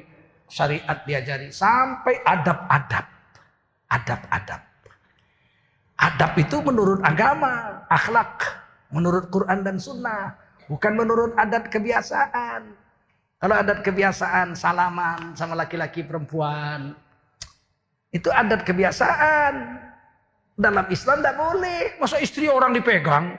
syariat 0.52 1.00
diajari 1.08 1.48
sampai 1.48 2.20
adab-adab. 2.28 3.08
Adab-adab. 3.88 4.60
Adab 5.96 6.32
itu 6.36 6.60
menurut 6.60 7.00
agama, 7.00 7.80
akhlak, 7.88 8.44
menurut 8.92 9.32
Quran 9.32 9.64
dan 9.64 9.80
Sunnah, 9.80 10.36
bukan 10.68 10.92
menurut 10.92 11.32
adat 11.40 11.72
kebiasaan. 11.72 12.76
Kalau 13.40 13.54
adat 13.58 13.80
kebiasaan 13.80 14.52
salaman 14.52 15.32
sama 15.34 15.56
laki-laki 15.56 16.04
perempuan, 16.04 16.92
itu 18.12 18.28
adat 18.28 18.62
kebiasaan. 18.68 19.80
Dalam 20.52 20.84
Islam 20.92 21.24
tidak 21.24 21.36
boleh. 21.40 21.80
Masa 21.96 22.20
istri 22.20 22.46
orang 22.46 22.76
dipegang? 22.76 23.34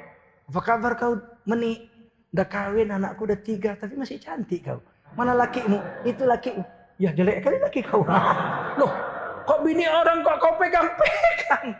Apa 0.50 0.60
kabar 0.66 0.98
kau 0.98 1.22
meni? 1.46 1.88
Udah 2.34 2.50
kawin 2.50 2.90
anakku 2.90 3.30
udah 3.30 3.38
tiga 3.38 3.78
tapi 3.78 3.94
masih 3.94 4.18
cantik 4.18 4.66
kau. 4.66 4.82
Mana 5.14 5.38
lakimu? 5.38 5.78
Itu 6.02 6.26
lakimu. 6.26 6.66
Ya 7.02 7.10
jelek 7.14 7.42
kali 7.42 7.58
laki 7.58 7.82
kau. 7.82 8.06
Loh 8.78 8.92
kok 9.44 9.60
bini 9.66 9.86
orang 9.88 10.24
kok 10.24 10.38
kau 10.40 10.54
pegang-pegang? 10.56 11.76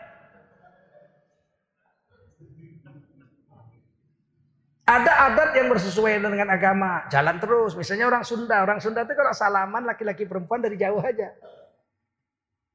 Ada 4.84 5.32
adat 5.32 5.50
yang 5.56 5.72
bersesuaian 5.72 6.20
dengan 6.20 6.52
agama. 6.52 7.08
Jalan 7.08 7.40
terus. 7.40 7.72
Misalnya 7.72 8.04
orang 8.04 8.20
Sunda. 8.20 8.60
Orang 8.60 8.84
Sunda 8.84 9.00
itu 9.00 9.16
kalau 9.16 9.32
salaman 9.32 9.88
laki-laki 9.88 10.28
perempuan 10.28 10.60
dari 10.60 10.76
jauh 10.76 11.00
aja. 11.00 11.32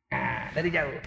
Nah, 0.10 0.50
dari 0.50 0.74
jauh. 0.74 0.98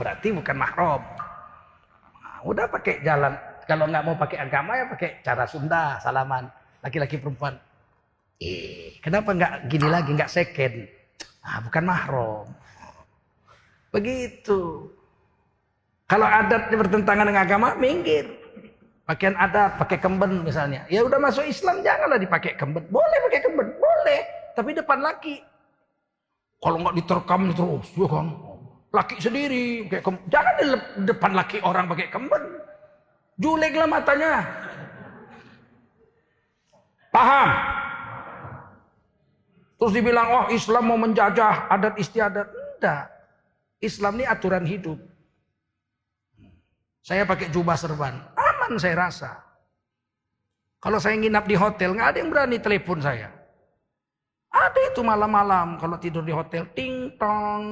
Berarti 0.00 0.32
bukan 0.32 0.56
mahram. 0.56 1.04
Nah, 1.04 2.38
udah 2.48 2.64
pakai 2.72 3.04
jalan. 3.04 3.36
Kalau 3.68 3.84
nggak 3.84 4.04
mau 4.08 4.16
pakai 4.16 4.40
agama 4.40 4.72
ya 4.80 4.88
pakai 4.88 5.20
cara 5.20 5.44
Sunda, 5.44 6.00
salaman. 6.00 6.48
Laki-laki 6.80 7.20
perempuan. 7.20 7.60
Kenapa 9.04 9.36
nggak 9.36 9.68
gini 9.68 9.88
lagi, 9.88 10.16
nggak 10.16 10.32
second? 10.32 10.88
Nah, 11.44 11.60
bukan 11.60 11.84
mahram. 11.84 12.48
Begitu. 13.92 14.88
Kalau 16.08 16.26
adatnya 16.26 16.76
bertentangan 16.80 17.28
dengan 17.28 17.44
agama, 17.44 17.68
minggir. 17.76 18.26
Pakaian 19.04 19.36
adat, 19.36 19.76
pakai 19.76 19.98
kemben 20.00 20.40
misalnya. 20.40 20.86
Ya 20.88 21.04
udah 21.04 21.20
masuk 21.20 21.44
Islam, 21.44 21.84
janganlah 21.84 22.16
dipakai 22.16 22.56
kemben. 22.56 22.86
Boleh 22.88 23.18
pakai 23.28 23.40
kemben, 23.44 23.68
boleh. 23.76 24.20
Tapi 24.56 24.70
depan 24.72 24.98
laki. 25.04 25.36
Kalau 26.60 26.76
nggak 26.80 26.96
diterkam 26.96 27.40
terus, 27.52 27.88
ya 27.96 28.08
kan. 28.08 28.26
Laki 28.90 29.16
sendiri, 29.22 29.86
kayak 29.86 30.02
kem... 30.02 30.16
jangan 30.26 30.54
di 30.58 30.64
depan 31.06 31.30
laki 31.30 31.62
orang 31.62 31.86
pakai 31.86 32.10
kemben. 32.10 32.42
Juleglah 33.38 33.86
matanya. 33.86 34.44
Paham? 37.14 37.79
Terus 39.80 39.96
dibilang, 39.96 40.28
oh 40.28 40.44
Islam 40.52 40.92
mau 40.92 41.00
menjajah 41.00 41.72
adat 41.72 41.96
istiadat. 41.96 42.52
Enggak. 42.76 43.08
Islam 43.80 44.20
ini 44.20 44.28
aturan 44.28 44.68
hidup. 44.68 45.00
Saya 47.00 47.24
pakai 47.24 47.48
jubah 47.48 47.80
serban. 47.80 48.12
Aman 48.36 48.76
saya 48.76 49.08
rasa. 49.08 49.40
Kalau 50.84 51.00
saya 51.00 51.16
nginap 51.16 51.48
di 51.48 51.56
hotel, 51.56 51.96
nggak 51.96 52.08
ada 52.12 52.18
yang 52.20 52.28
berani 52.28 52.60
telepon 52.60 53.00
saya. 53.00 53.32
Ada 54.52 54.92
itu 54.92 55.00
malam-malam 55.00 55.80
kalau 55.80 55.96
tidur 55.96 56.28
di 56.28 56.32
hotel 56.36 56.68
ting 56.76 57.16
tong. 57.16 57.64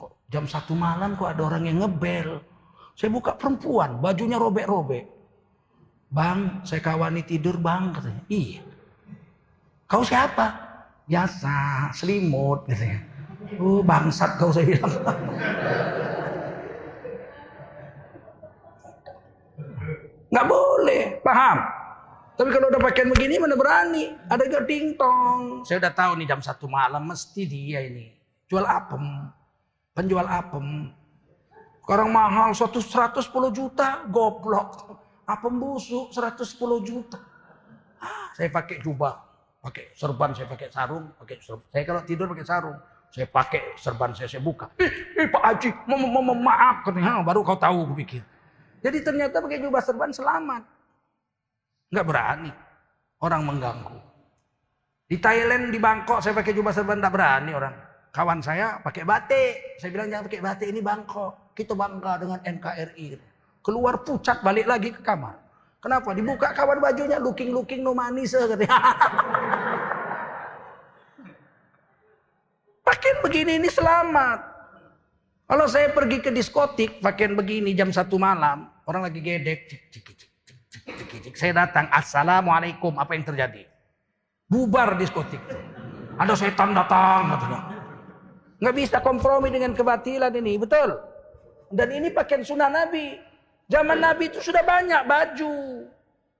Kok 0.00 0.32
jam 0.32 0.48
satu 0.48 0.72
malam 0.72 1.12
kok 1.12 1.28
ada 1.28 1.44
orang 1.44 1.68
yang 1.68 1.84
ngebel. 1.84 2.40
Saya 2.96 3.12
buka 3.12 3.36
perempuan, 3.36 4.00
bajunya 4.00 4.40
robek-robek. 4.40 5.04
Bang, 6.08 6.64
saya 6.64 6.80
kawani 6.80 7.20
tidur 7.20 7.60
bang 7.60 7.92
katanya. 7.92 8.22
Iya. 8.32 8.64
Kau 9.84 10.00
siapa? 10.00 10.65
Biasa, 11.06 11.94
selimut 11.94 12.66
katanya. 12.66 12.98
Oh 13.62 13.78
bangsat 13.78 14.42
kau 14.42 14.50
saya 14.50 14.66
bilang. 14.66 14.90
Nggak 20.34 20.46
boleh, 20.50 21.22
paham? 21.22 21.58
Tapi 22.36 22.52
kalau 22.52 22.68
udah 22.68 22.82
pakaian 22.82 23.08
begini 23.08 23.40
mana 23.40 23.56
berani? 23.56 24.12
Ada 24.28 24.44
gak 24.50 24.68
tong. 25.00 25.64
Saya 25.64 25.80
udah 25.80 25.92
tahu 25.96 26.20
nih 26.20 26.26
jam 26.28 26.44
satu 26.44 26.68
malam 26.68 27.08
mesti 27.08 27.48
dia 27.48 27.80
ini. 27.80 28.12
Jual 28.44 28.68
apem. 28.68 29.32
Penjual 29.96 30.28
apem. 30.28 30.92
Sekarang 31.80 32.12
mahal 32.12 32.52
110 32.52 32.84
juta. 33.56 34.04
Goblok. 34.12 35.00
Apem 35.24 35.56
busuk 35.56 36.12
110 36.12 36.44
juta. 36.84 37.16
Ah, 38.02 38.28
saya 38.36 38.52
pakai 38.52 38.84
jubah. 38.84 39.25
Pakai 39.66 39.90
serban, 39.98 40.30
saya 40.30 40.46
pakai 40.46 40.70
sarung. 40.70 41.10
pakai 41.18 41.42
serban. 41.42 41.66
Saya 41.74 41.82
kalau 41.82 42.02
tidur 42.06 42.26
pakai 42.30 42.46
sarung. 42.46 42.78
Saya 43.10 43.26
pakai 43.26 43.62
serban 43.74 44.14
saya, 44.14 44.30
saya 44.30 44.38
buka. 44.38 44.70
Eh, 44.78 44.90
eh 45.18 45.26
Pak 45.26 45.42
Haji, 45.42 45.68
ma 45.90 45.94
ma 45.98 46.20
ma 46.22 46.34
maaf. 46.38 46.76
Katanya, 46.86 47.18
baru 47.26 47.42
kau 47.42 47.58
tahu, 47.58 47.90
gue 47.90 48.06
pikir. 48.06 48.22
Jadi 48.78 49.02
ternyata 49.02 49.42
pakai 49.42 49.58
jubah 49.58 49.82
serban 49.82 50.14
selamat. 50.14 50.62
Nggak 51.90 52.06
berani. 52.06 52.52
Orang 53.18 53.42
mengganggu. 53.42 53.98
Di 55.10 55.18
Thailand, 55.18 55.74
di 55.74 55.78
Bangkok, 55.82 56.22
saya 56.22 56.38
pakai 56.38 56.54
jubah 56.54 56.70
serban 56.70 57.02
tak 57.02 57.10
berani 57.10 57.50
orang. 57.50 57.74
Kawan 58.14 58.38
saya 58.46 58.78
pakai 58.86 59.02
batik. 59.02 59.82
Saya 59.82 59.90
bilang 59.90 60.06
jangan 60.14 60.24
pakai 60.30 60.42
batik, 60.46 60.68
ini 60.70 60.78
Bangkok. 60.78 61.56
Kita 61.58 61.74
bangga 61.74 62.22
dengan 62.22 62.38
NKRI. 62.38 63.06
Keluar 63.66 64.06
pucat, 64.06 64.46
balik 64.46 64.70
lagi 64.70 64.94
ke 64.94 65.02
kamar. 65.02 65.46
Kenapa? 65.86 66.10
Dibuka 66.18 66.50
kawan 66.50 66.82
bajunya, 66.82 67.22
looking-looking 67.22 67.86
no 67.86 67.94
manis. 67.94 68.34
Pakaian 73.06 73.22
begini 73.22 73.52
ini 73.62 73.70
selamat. 73.70 74.40
Kalau 75.46 75.70
saya 75.70 75.94
pergi 75.94 76.18
ke 76.18 76.34
diskotik, 76.34 76.98
pakaian 76.98 77.38
begini 77.38 77.70
jam 77.70 77.94
satu 77.94 78.18
malam, 78.18 78.66
orang 78.82 79.06
lagi 79.06 79.22
gedek, 79.22 79.70
cik, 79.70 79.94
cik, 79.94 80.06
cik. 81.22 81.34
Saya 81.38 81.54
datang, 81.54 81.86
Assalamualaikum, 81.94 82.98
apa 82.98 83.14
yang 83.14 83.22
terjadi? 83.22 83.62
Bubar 84.50 84.98
diskotik. 84.98 85.38
Ada 86.18 86.34
setan 86.34 86.74
datang, 86.74 87.30
katanya. 87.30 87.60
Nggak 88.58 88.74
bisa 88.74 88.98
kompromi 88.98 89.54
dengan 89.54 89.70
kebatilan 89.78 90.34
ini, 90.42 90.58
betul? 90.58 90.98
Dan 91.70 91.94
ini 91.94 92.10
pakaian 92.10 92.42
sunnah 92.42 92.74
Nabi. 92.74 93.22
Zaman 93.70 94.02
Nabi 94.02 94.34
itu 94.34 94.42
sudah 94.42 94.66
banyak 94.66 95.06
baju. 95.06 95.54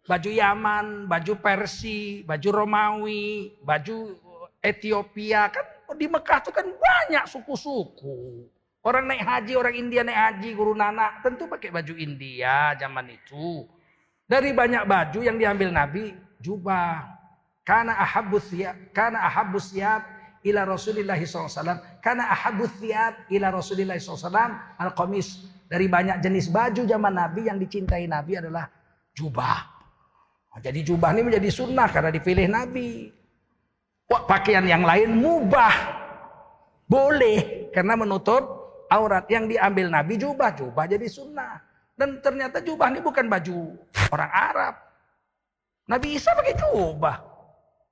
Baju 0.03 0.31
Yaman, 0.35 1.07
baju 1.07 1.33
Persi, 1.39 2.27
baju 2.27 2.49
Romawi, 2.51 3.55
baju 3.63 4.19
Ethiopia. 4.67 5.47
Kan 5.55 5.76
di 5.95 6.11
Mekah 6.11 6.43
itu 6.43 6.51
kan 6.51 6.67
banyak 6.67 7.25
suku-suku. 7.31 8.49
Orang 8.83 9.11
naik 9.11 9.23
haji, 9.23 9.53
orang 9.59 9.75
India 9.75 10.03
naik 10.03 10.19
haji, 10.19 10.49
guru 10.55 10.75
Nana. 10.75 11.23
Tentu 11.23 11.47
pakai 11.47 11.71
baju 11.71 11.95
India 11.95 12.75
zaman 12.79 13.11
itu. 13.11 13.67
Dari 14.27 14.51
banyak 14.51 14.87
baju 14.87 15.21
yang 15.23 15.39
diambil 15.39 15.71
Nabi, 15.71 16.15
jubah. 16.43 17.07
Karena 17.67 17.99
ahabus 17.99 18.55
siap, 18.55 18.95
karena 18.95 19.27
ahabus 19.27 19.75
siap 19.75 20.07
ila 20.47 20.63
Rasulullah 20.63 21.19
SAW. 21.19 21.83
Karena 21.99 22.31
ahabus 22.31 22.71
siap 22.79 23.27
ila 23.27 23.51
Rasulullah 23.51 23.99
SAW. 23.99 24.79
Al-Qamis. 24.79 25.51
Dari 25.67 25.91
banyak 25.91 26.23
jenis 26.23 26.47
baju 26.55 26.87
zaman 26.87 27.11
Nabi 27.11 27.51
yang 27.51 27.59
dicintai 27.59 28.07
Nabi 28.07 28.39
adalah 28.39 28.71
jubah. 29.19 29.67
Jadi 30.63 30.87
jubah 30.87 31.11
ini 31.11 31.27
menjadi 31.27 31.51
sunnah 31.51 31.91
karena 31.91 32.15
dipilih 32.15 32.47
Nabi. 32.47 33.11
Pakaian 34.07 34.63
yang 34.67 34.87
lain 34.87 35.19
mubah. 35.19 35.75
Boleh 36.87 37.71
karena 37.75 37.99
menutup 37.99 38.43
aurat 38.87 39.27
yang 39.27 39.51
diambil 39.51 39.91
Nabi 39.91 40.15
jubah. 40.15 40.55
Jubah 40.55 40.87
jadi 40.87 41.07
sunnah. 41.11 41.59
Dan 41.97 42.23
ternyata 42.23 42.63
jubah 42.63 42.93
ini 42.93 43.03
bukan 43.03 43.27
baju 43.27 43.75
orang 44.15 44.31
Arab. 44.31 44.75
Nabi 45.91 46.15
Isa 46.15 46.35
pakai 46.39 46.55
jubah. 46.55 47.17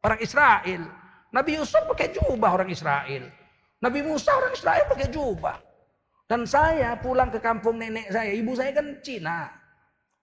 Orang 0.05 0.21
Israel. 0.23 0.83
Nabi 1.35 1.51
Yusuf 1.59 1.83
pakai 1.91 2.15
jubah 2.15 2.51
orang 2.55 2.71
Israel. 2.71 3.25
Nabi 3.83 4.01
Musa 4.07 4.31
orang 4.33 4.55
Israel 4.55 4.85
pakai 4.87 5.09
jubah. 5.11 5.57
Dan 6.25 6.47
saya 6.47 6.97
pulang 6.97 7.29
ke 7.29 7.43
kampung 7.43 7.77
nenek 7.77 8.09
saya. 8.09 8.31
Ibu 8.33 8.53
saya 8.55 8.71
kan 8.71 8.87
Cina. 9.03 9.51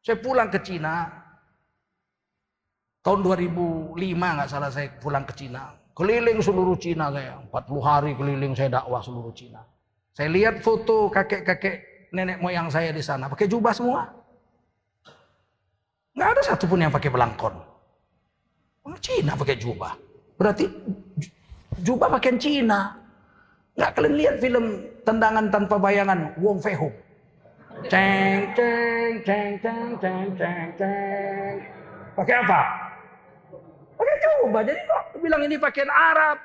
Saya 0.02 0.18
pulang 0.18 0.50
ke 0.50 0.58
Cina. 0.64 1.06
Tahun 3.02 3.20
2005 3.22 3.98
nggak 3.98 4.50
salah 4.50 4.72
saya 4.74 4.90
pulang 4.98 5.26
ke 5.26 5.34
Cina. 5.34 5.81
Keliling 6.02 6.42
seluruh 6.42 6.74
Cina 6.82 7.14
saya. 7.14 7.38
40 7.54 7.78
hari 7.86 8.12
keliling 8.18 8.58
saya 8.58 8.82
dakwah 8.82 9.06
seluruh 9.06 9.30
Cina. 9.38 9.62
Saya 10.18 10.34
lihat 10.34 10.66
foto 10.66 11.14
kakek-kakek 11.14 12.10
nenek 12.10 12.42
moyang 12.42 12.74
saya 12.74 12.90
di 12.90 13.06
sana. 13.06 13.30
Pakai 13.30 13.46
jubah 13.46 13.70
semua. 13.70 14.10
Nggak 16.18 16.30
ada 16.34 16.42
satupun 16.42 16.82
yang 16.82 16.90
pakai 16.90 17.14
belangkon. 17.14 17.54
Orang 18.82 18.98
Cina 18.98 19.38
pakai 19.38 19.62
jubah. 19.62 19.94
Berarti 20.42 20.66
jubah 21.86 22.10
pakaian 22.18 22.42
Cina. 22.42 22.98
Nggak 23.78 23.92
kalian 23.94 24.16
lihat 24.18 24.36
film 24.42 24.66
Tendangan 25.06 25.54
Tanpa 25.54 25.78
Bayangan 25.78 26.34
Wong 26.42 26.58
Fei 26.58 26.74
Hung. 26.74 26.98
Ceng, 27.86 28.50
ceng, 28.58 29.22
ceng, 29.22 29.54
ceng, 30.02 30.28
ceng, 30.34 30.68
ceng. 30.82 31.56
Pakai 32.18 32.36
apa? 32.42 32.91
Pakai 34.02 34.18
coba. 34.26 34.60
Jadi 34.66 34.82
kok 34.82 35.04
bilang 35.22 35.42
ini 35.46 35.62
pakaian 35.62 35.94
Arab. 35.94 36.42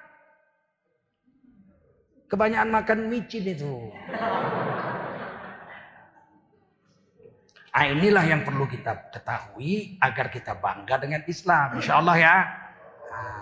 Kebanyakan 2.28 2.68
makan 2.68 2.98
micin 3.08 3.48
itu. 3.48 3.88
Nah, 7.76 7.84
inilah 7.92 8.24
yang 8.24 8.40
perlu 8.44 8.64
kita 8.68 9.12
ketahui 9.12 10.00
agar 10.00 10.32
kita 10.32 10.56
bangga 10.56 10.96
dengan 11.00 11.24
Islam. 11.24 11.76
Insya 11.80 12.00
Allah 12.00 12.16
ya. 12.16 12.36
Nah, 13.12 13.40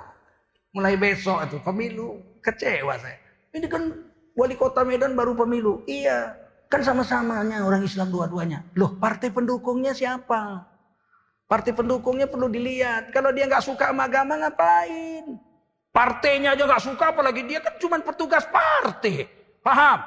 mulai 0.74 0.94
besok 0.98 1.46
itu 1.46 1.58
pemilu 1.62 2.18
kecewa 2.42 2.98
saya. 2.98 3.18
Ini 3.54 3.66
kan 3.70 3.94
wali 4.34 4.58
kota 4.58 4.82
Medan 4.82 5.14
baru 5.14 5.38
pemilu. 5.38 5.86
Iya, 5.86 6.34
kan 6.66 6.82
sama-samanya 6.82 7.62
orang 7.62 7.86
Islam 7.86 8.10
dua-duanya. 8.10 8.66
Loh, 8.74 8.98
partai 8.98 9.30
pendukungnya 9.30 9.94
siapa? 9.94 10.73
Partai 11.44 11.76
pendukungnya 11.76 12.24
perlu 12.24 12.48
dilihat. 12.48 13.12
Kalau 13.12 13.28
dia 13.30 13.44
nggak 13.44 13.64
suka 13.64 13.92
sama 13.92 14.08
agama 14.08 14.40
ngapain? 14.40 15.36
Partainya 15.94 16.58
aja 16.58 16.66
nggak 16.66 16.82
suka, 16.82 17.14
apalagi 17.14 17.46
dia 17.46 17.62
kan 17.62 17.78
cuma 17.78 18.00
petugas 18.02 18.42
partai. 18.48 19.28
Paham? 19.62 20.02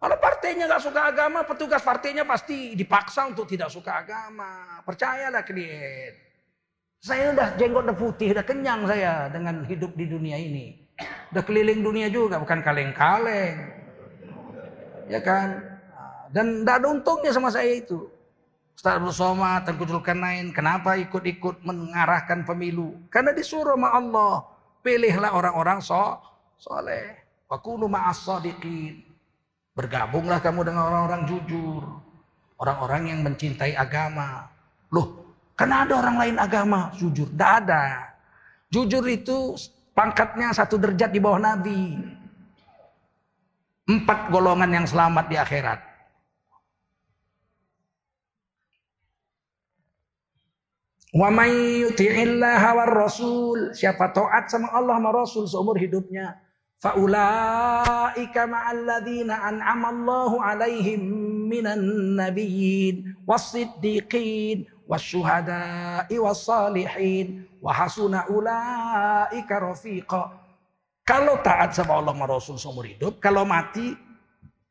Kalau 0.00 0.16
partainya 0.20 0.64
nggak 0.70 0.84
suka 0.84 1.00
agama, 1.10 1.44
petugas 1.44 1.82
partainya 1.84 2.24
pasti 2.24 2.72
dipaksa 2.72 3.28
untuk 3.28 3.44
tidak 3.50 3.68
suka 3.68 4.00
agama. 4.04 4.80
Percayalah 4.86 5.44
klien. 5.44 6.14
Saya 7.04 7.36
udah 7.36 7.52
jenggot 7.60 7.84
udah 7.84 7.96
putih, 7.98 8.32
udah 8.32 8.44
kenyang 8.48 8.88
saya 8.88 9.28
dengan 9.28 9.60
hidup 9.68 9.92
di 9.92 10.08
dunia 10.08 10.40
ini. 10.40 10.88
Udah 11.34 11.44
keliling 11.44 11.84
dunia 11.84 12.08
juga, 12.08 12.40
bukan 12.40 12.64
kaleng-kaleng. 12.64 13.56
Ya 15.10 15.20
kan? 15.20 15.60
Dan 16.32 16.64
tidak 16.64 16.80
ada 16.80 16.86
untungnya 16.88 17.32
sama 17.34 17.52
saya 17.52 17.76
itu. 17.76 18.08
Ustaz 18.74 18.98
Bersoma, 18.98 19.62
Tengku 19.62 19.86
Zulkarnain, 19.86 20.50
kenapa 20.50 20.98
ikut-ikut 20.98 21.62
mengarahkan 21.62 22.42
pemilu? 22.42 22.98
Karena 23.06 23.30
disuruh 23.30 23.78
sama 23.78 23.94
Allah. 23.94 24.34
Pilihlah 24.82 25.30
orang-orang 25.30 25.78
so, 25.80 26.18
soleh. 26.58 27.16
Wakunu 27.46 27.86
ma'as 27.86 28.26
sadiqin. 28.26 29.00
Bergabunglah 29.78 30.42
kamu 30.42 30.66
dengan 30.66 30.90
orang-orang 30.90 31.22
jujur. 31.24 31.82
Orang-orang 32.58 33.14
yang 33.14 33.20
mencintai 33.22 33.78
agama. 33.78 34.50
Loh, 34.90 35.24
karena 35.54 35.86
ada 35.86 35.94
orang 36.02 36.16
lain 36.18 36.36
agama 36.42 36.90
jujur. 36.98 37.30
Tidak 37.30 37.52
ada. 37.64 38.10
Jujur 38.74 39.06
itu 39.06 39.54
pangkatnya 39.94 40.50
satu 40.50 40.82
derajat 40.82 41.14
di 41.14 41.22
bawah 41.22 41.38
Nabi. 41.38 41.94
Empat 43.86 44.34
golongan 44.34 44.82
yang 44.82 44.86
selamat 44.86 45.30
di 45.30 45.36
akhirat. 45.38 45.93
Wa 51.14 51.30
may 51.30 51.86
yuti'illaha 51.86 52.74
war 52.74 52.90
rasul, 52.90 53.70
siapa 53.70 54.10
taat 54.10 54.50
sama 54.50 54.66
Allah 54.74 54.98
sama 54.98 55.14
Rasul 55.14 55.46
seumur 55.46 55.78
hidupnya, 55.78 56.34
faulaika 56.82 58.50
ma'al 58.50 58.82
ladzina 58.82 59.38
an'ama 59.46 59.94
Allahu 59.94 60.42
'alaihim 60.42 60.98
minan 61.46 62.18
nabiyyin 62.18 63.14
was-siddiqin 63.30 64.66
wasyuhada'i 64.90 66.18
was-salihin. 66.18 67.46
Wa 67.62 67.70
hasuna 67.70 68.26
ulaika 68.26 69.62
rafiqa. 69.62 70.34
Kalau 71.06 71.38
taat 71.46 71.78
sama 71.78 71.94
Allah 71.94 72.10
sama 72.10 72.26
Rasul 72.26 72.58
seumur 72.58 72.90
hidup, 72.90 73.22
kalau 73.22 73.46
mati 73.46 73.94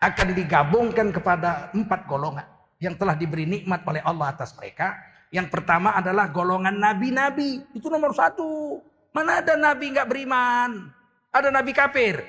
akan 0.04 0.36
digabungkan 0.36 1.08
kepada 1.16 1.72
empat 1.72 2.04
golongan 2.04 2.44
yang 2.84 3.00
telah 3.00 3.16
diberi 3.16 3.48
nikmat 3.48 3.80
oleh 3.88 4.04
Allah 4.04 4.36
atas 4.36 4.52
mereka 4.60 4.92
yang 5.34 5.50
pertama 5.50 5.98
adalah 5.98 6.30
golongan 6.30 6.78
nabi-nabi. 6.78 7.66
Itu 7.74 7.90
nomor 7.90 8.14
satu. 8.14 8.78
Mana 9.18 9.42
ada 9.42 9.58
nabi 9.58 9.90
nggak 9.90 10.06
beriman? 10.06 10.94
Ada 11.34 11.50
nabi 11.50 11.74
kafir. 11.74 12.22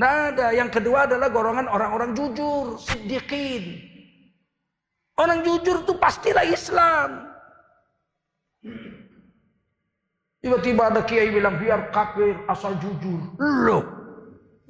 Nah 0.00 0.32
ada. 0.32 0.56
Yang 0.56 0.80
kedua 0.80 1.04
adalah 1.04 1.28
golongan 1.28 1.68
orang-orang 1.68 2.16
jujur. 2.16 2.80
Siddiqin. 2.80 3.84
Orang 5.20 5.44
jujur 5.44 5.84
itu 5.84 5.92
pastilah 6.00 6.48
Islam. 6.48 7.28
Tiba-tiba 10.40 10.88
ada 10.88 11.04
kiai 11.04 11.28
bilang 11.28 11.60
biar 11.60 11.92
kafir 11.92 12.32
asal 12.48 12.80
jujur. 12.80 13.20
Loh. 13.36 13.84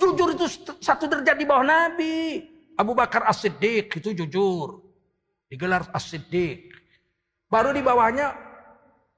Jujur 0.02 0.34
itu 0.34 0.50
satu 0.82 1.06
derajat 1.06 1.38
di 1.38 1.46
bawah 1.46 1.62
Nabi. 1.62 2.42
Abu 2.74 2.90
Bakar 2.90 3.22
As-Siddiq 3.30 4.02
itu 4.02 4.10
jujur. 4.18 4.82
Digelar 5.46 5.86
As-Siddiq. 5.94 6.74
Baru 7.54 7.70
di 7.70 7.86
bawahnya 7.86 8.34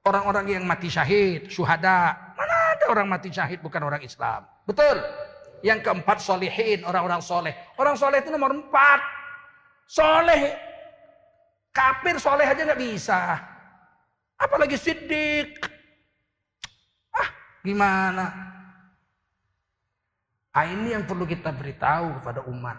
orang-orang 0.05 0.45
yang 0.45 0.63
mati 0.69 0.93
syahid, 0.93 1.49
syuhada. 1.49 2.13
Mana 2.37 2.77
ada 2.77 2.85
orang 2.93 3.09
mati 3.09 3.33
syahid 3.33 3.65
bukan 3.65 3.81
orang 3.81 4.05
Islam. 4.05 4.45
Betul. 4.69 5.01
Yang 5.65 5.89
keempat 5.89 6.21
solehin, 6.21 6.85
orang-orang 6.85 7.17
soleh. 7.17 7.57
Orang 7.81 7.97
soleh 7.97 8.21
itu 8.21 8.29
nomor 8.29 8.53
empat. 8.53 9.01
Soleh. 9.89 10.53
Kafir 11.73 12.21
soleh 12.21 12.45
aja 12.45 12.61
nggak 12.61 12.77
bisa. 12.77 13.41
Apalagi 14.37 14.77
sidik. 14.77 15.57
Ah, 17.17 17.29
gimana? 17.65 18.25
Ah, 20.53 20.69
ini 20.69 20.93
yang 20.93 21.09
perlu 21.09 21.25
kita 21.25 21.49
beritahu 21.57 22.21
kepada 22.21 22.45
umat. 22.45 22.77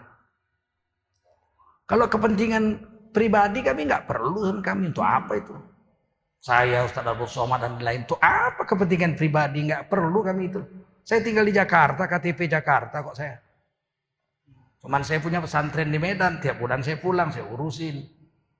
Kalau 1.83 2.07
kepentingan 2.07 2.79
pribadi 3.13 3.59
kami 3.65 3.89
nggak 3.89 4.05
perlu 4.09 4.61
kami 4.61 4.89
untuk 4.89 5.05
apa 5.05 5.33
itu. 5.37 5.55
Saya 6.39 6.87
Ustaz 6.87 7.03
Abdul 7.03 7.27
Somad 7.27 7.59
dan 7.59 7.75
lain 7.83 8.07
itu 8.07 8.15
apa 8.15 8.63
kepentingan 8.63 9.19
pribadi 9.19 9.67
nggak 9.67 9.91
perlu 9.91 10.23
kami 10.23 10.47
itu. 10.47 10.61
Saya 11.03 11.19
tinggal 11.19 11.43
di 11.43 11.51
Jakarta, 11.51 12.05
KTP 12.05 12.47
Jakarta 12.47 13.03
kok 13.03 13.17
saya. 13.17 13.35
Cuman 14.79 15.03
saya 15.03 15.19
punya 15.19 15.43
pesantren 15.43 15.91
di 15.91 15.99
Medan, 15.99 16.39
tiap 16.39 16.61
bulan 16.63 16.79
saya 16.79 16.95
pulang, 17.01 17.33
saya 17.33 17.43
urusin. 17.51 18.07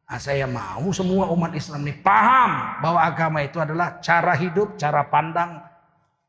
Nah, 0.09 0.19
saya 0.19 0.49
mau 0.49 0.89
semua 0.91 1.29
umat 1.31 1.53
Islam 1.53 1.85
ini 1.85 1.95
paham 2.01 2.81
bahwa 2.81 2.99
agama 3.05 3.39
itu 3.45 3.61
adalah 3.61 4.01
cara 4.01 4.33
hidup, 4.35 4.75
cara 4.75 5.05
pandang 5.07 5.61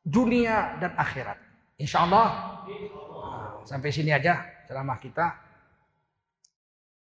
dunia 0.05 0.77
dan 0.79 0.93
akhirat. 0.95 1.41
Insya 1.81 2.05
Allah. 2.05 2.61
Nah, 2.69 3.65
sampai 3.65 3.89
sini 3.91 4.13
aja 4.13 4.45
ceramah 4.69 5.01
kita. 5.01 5.50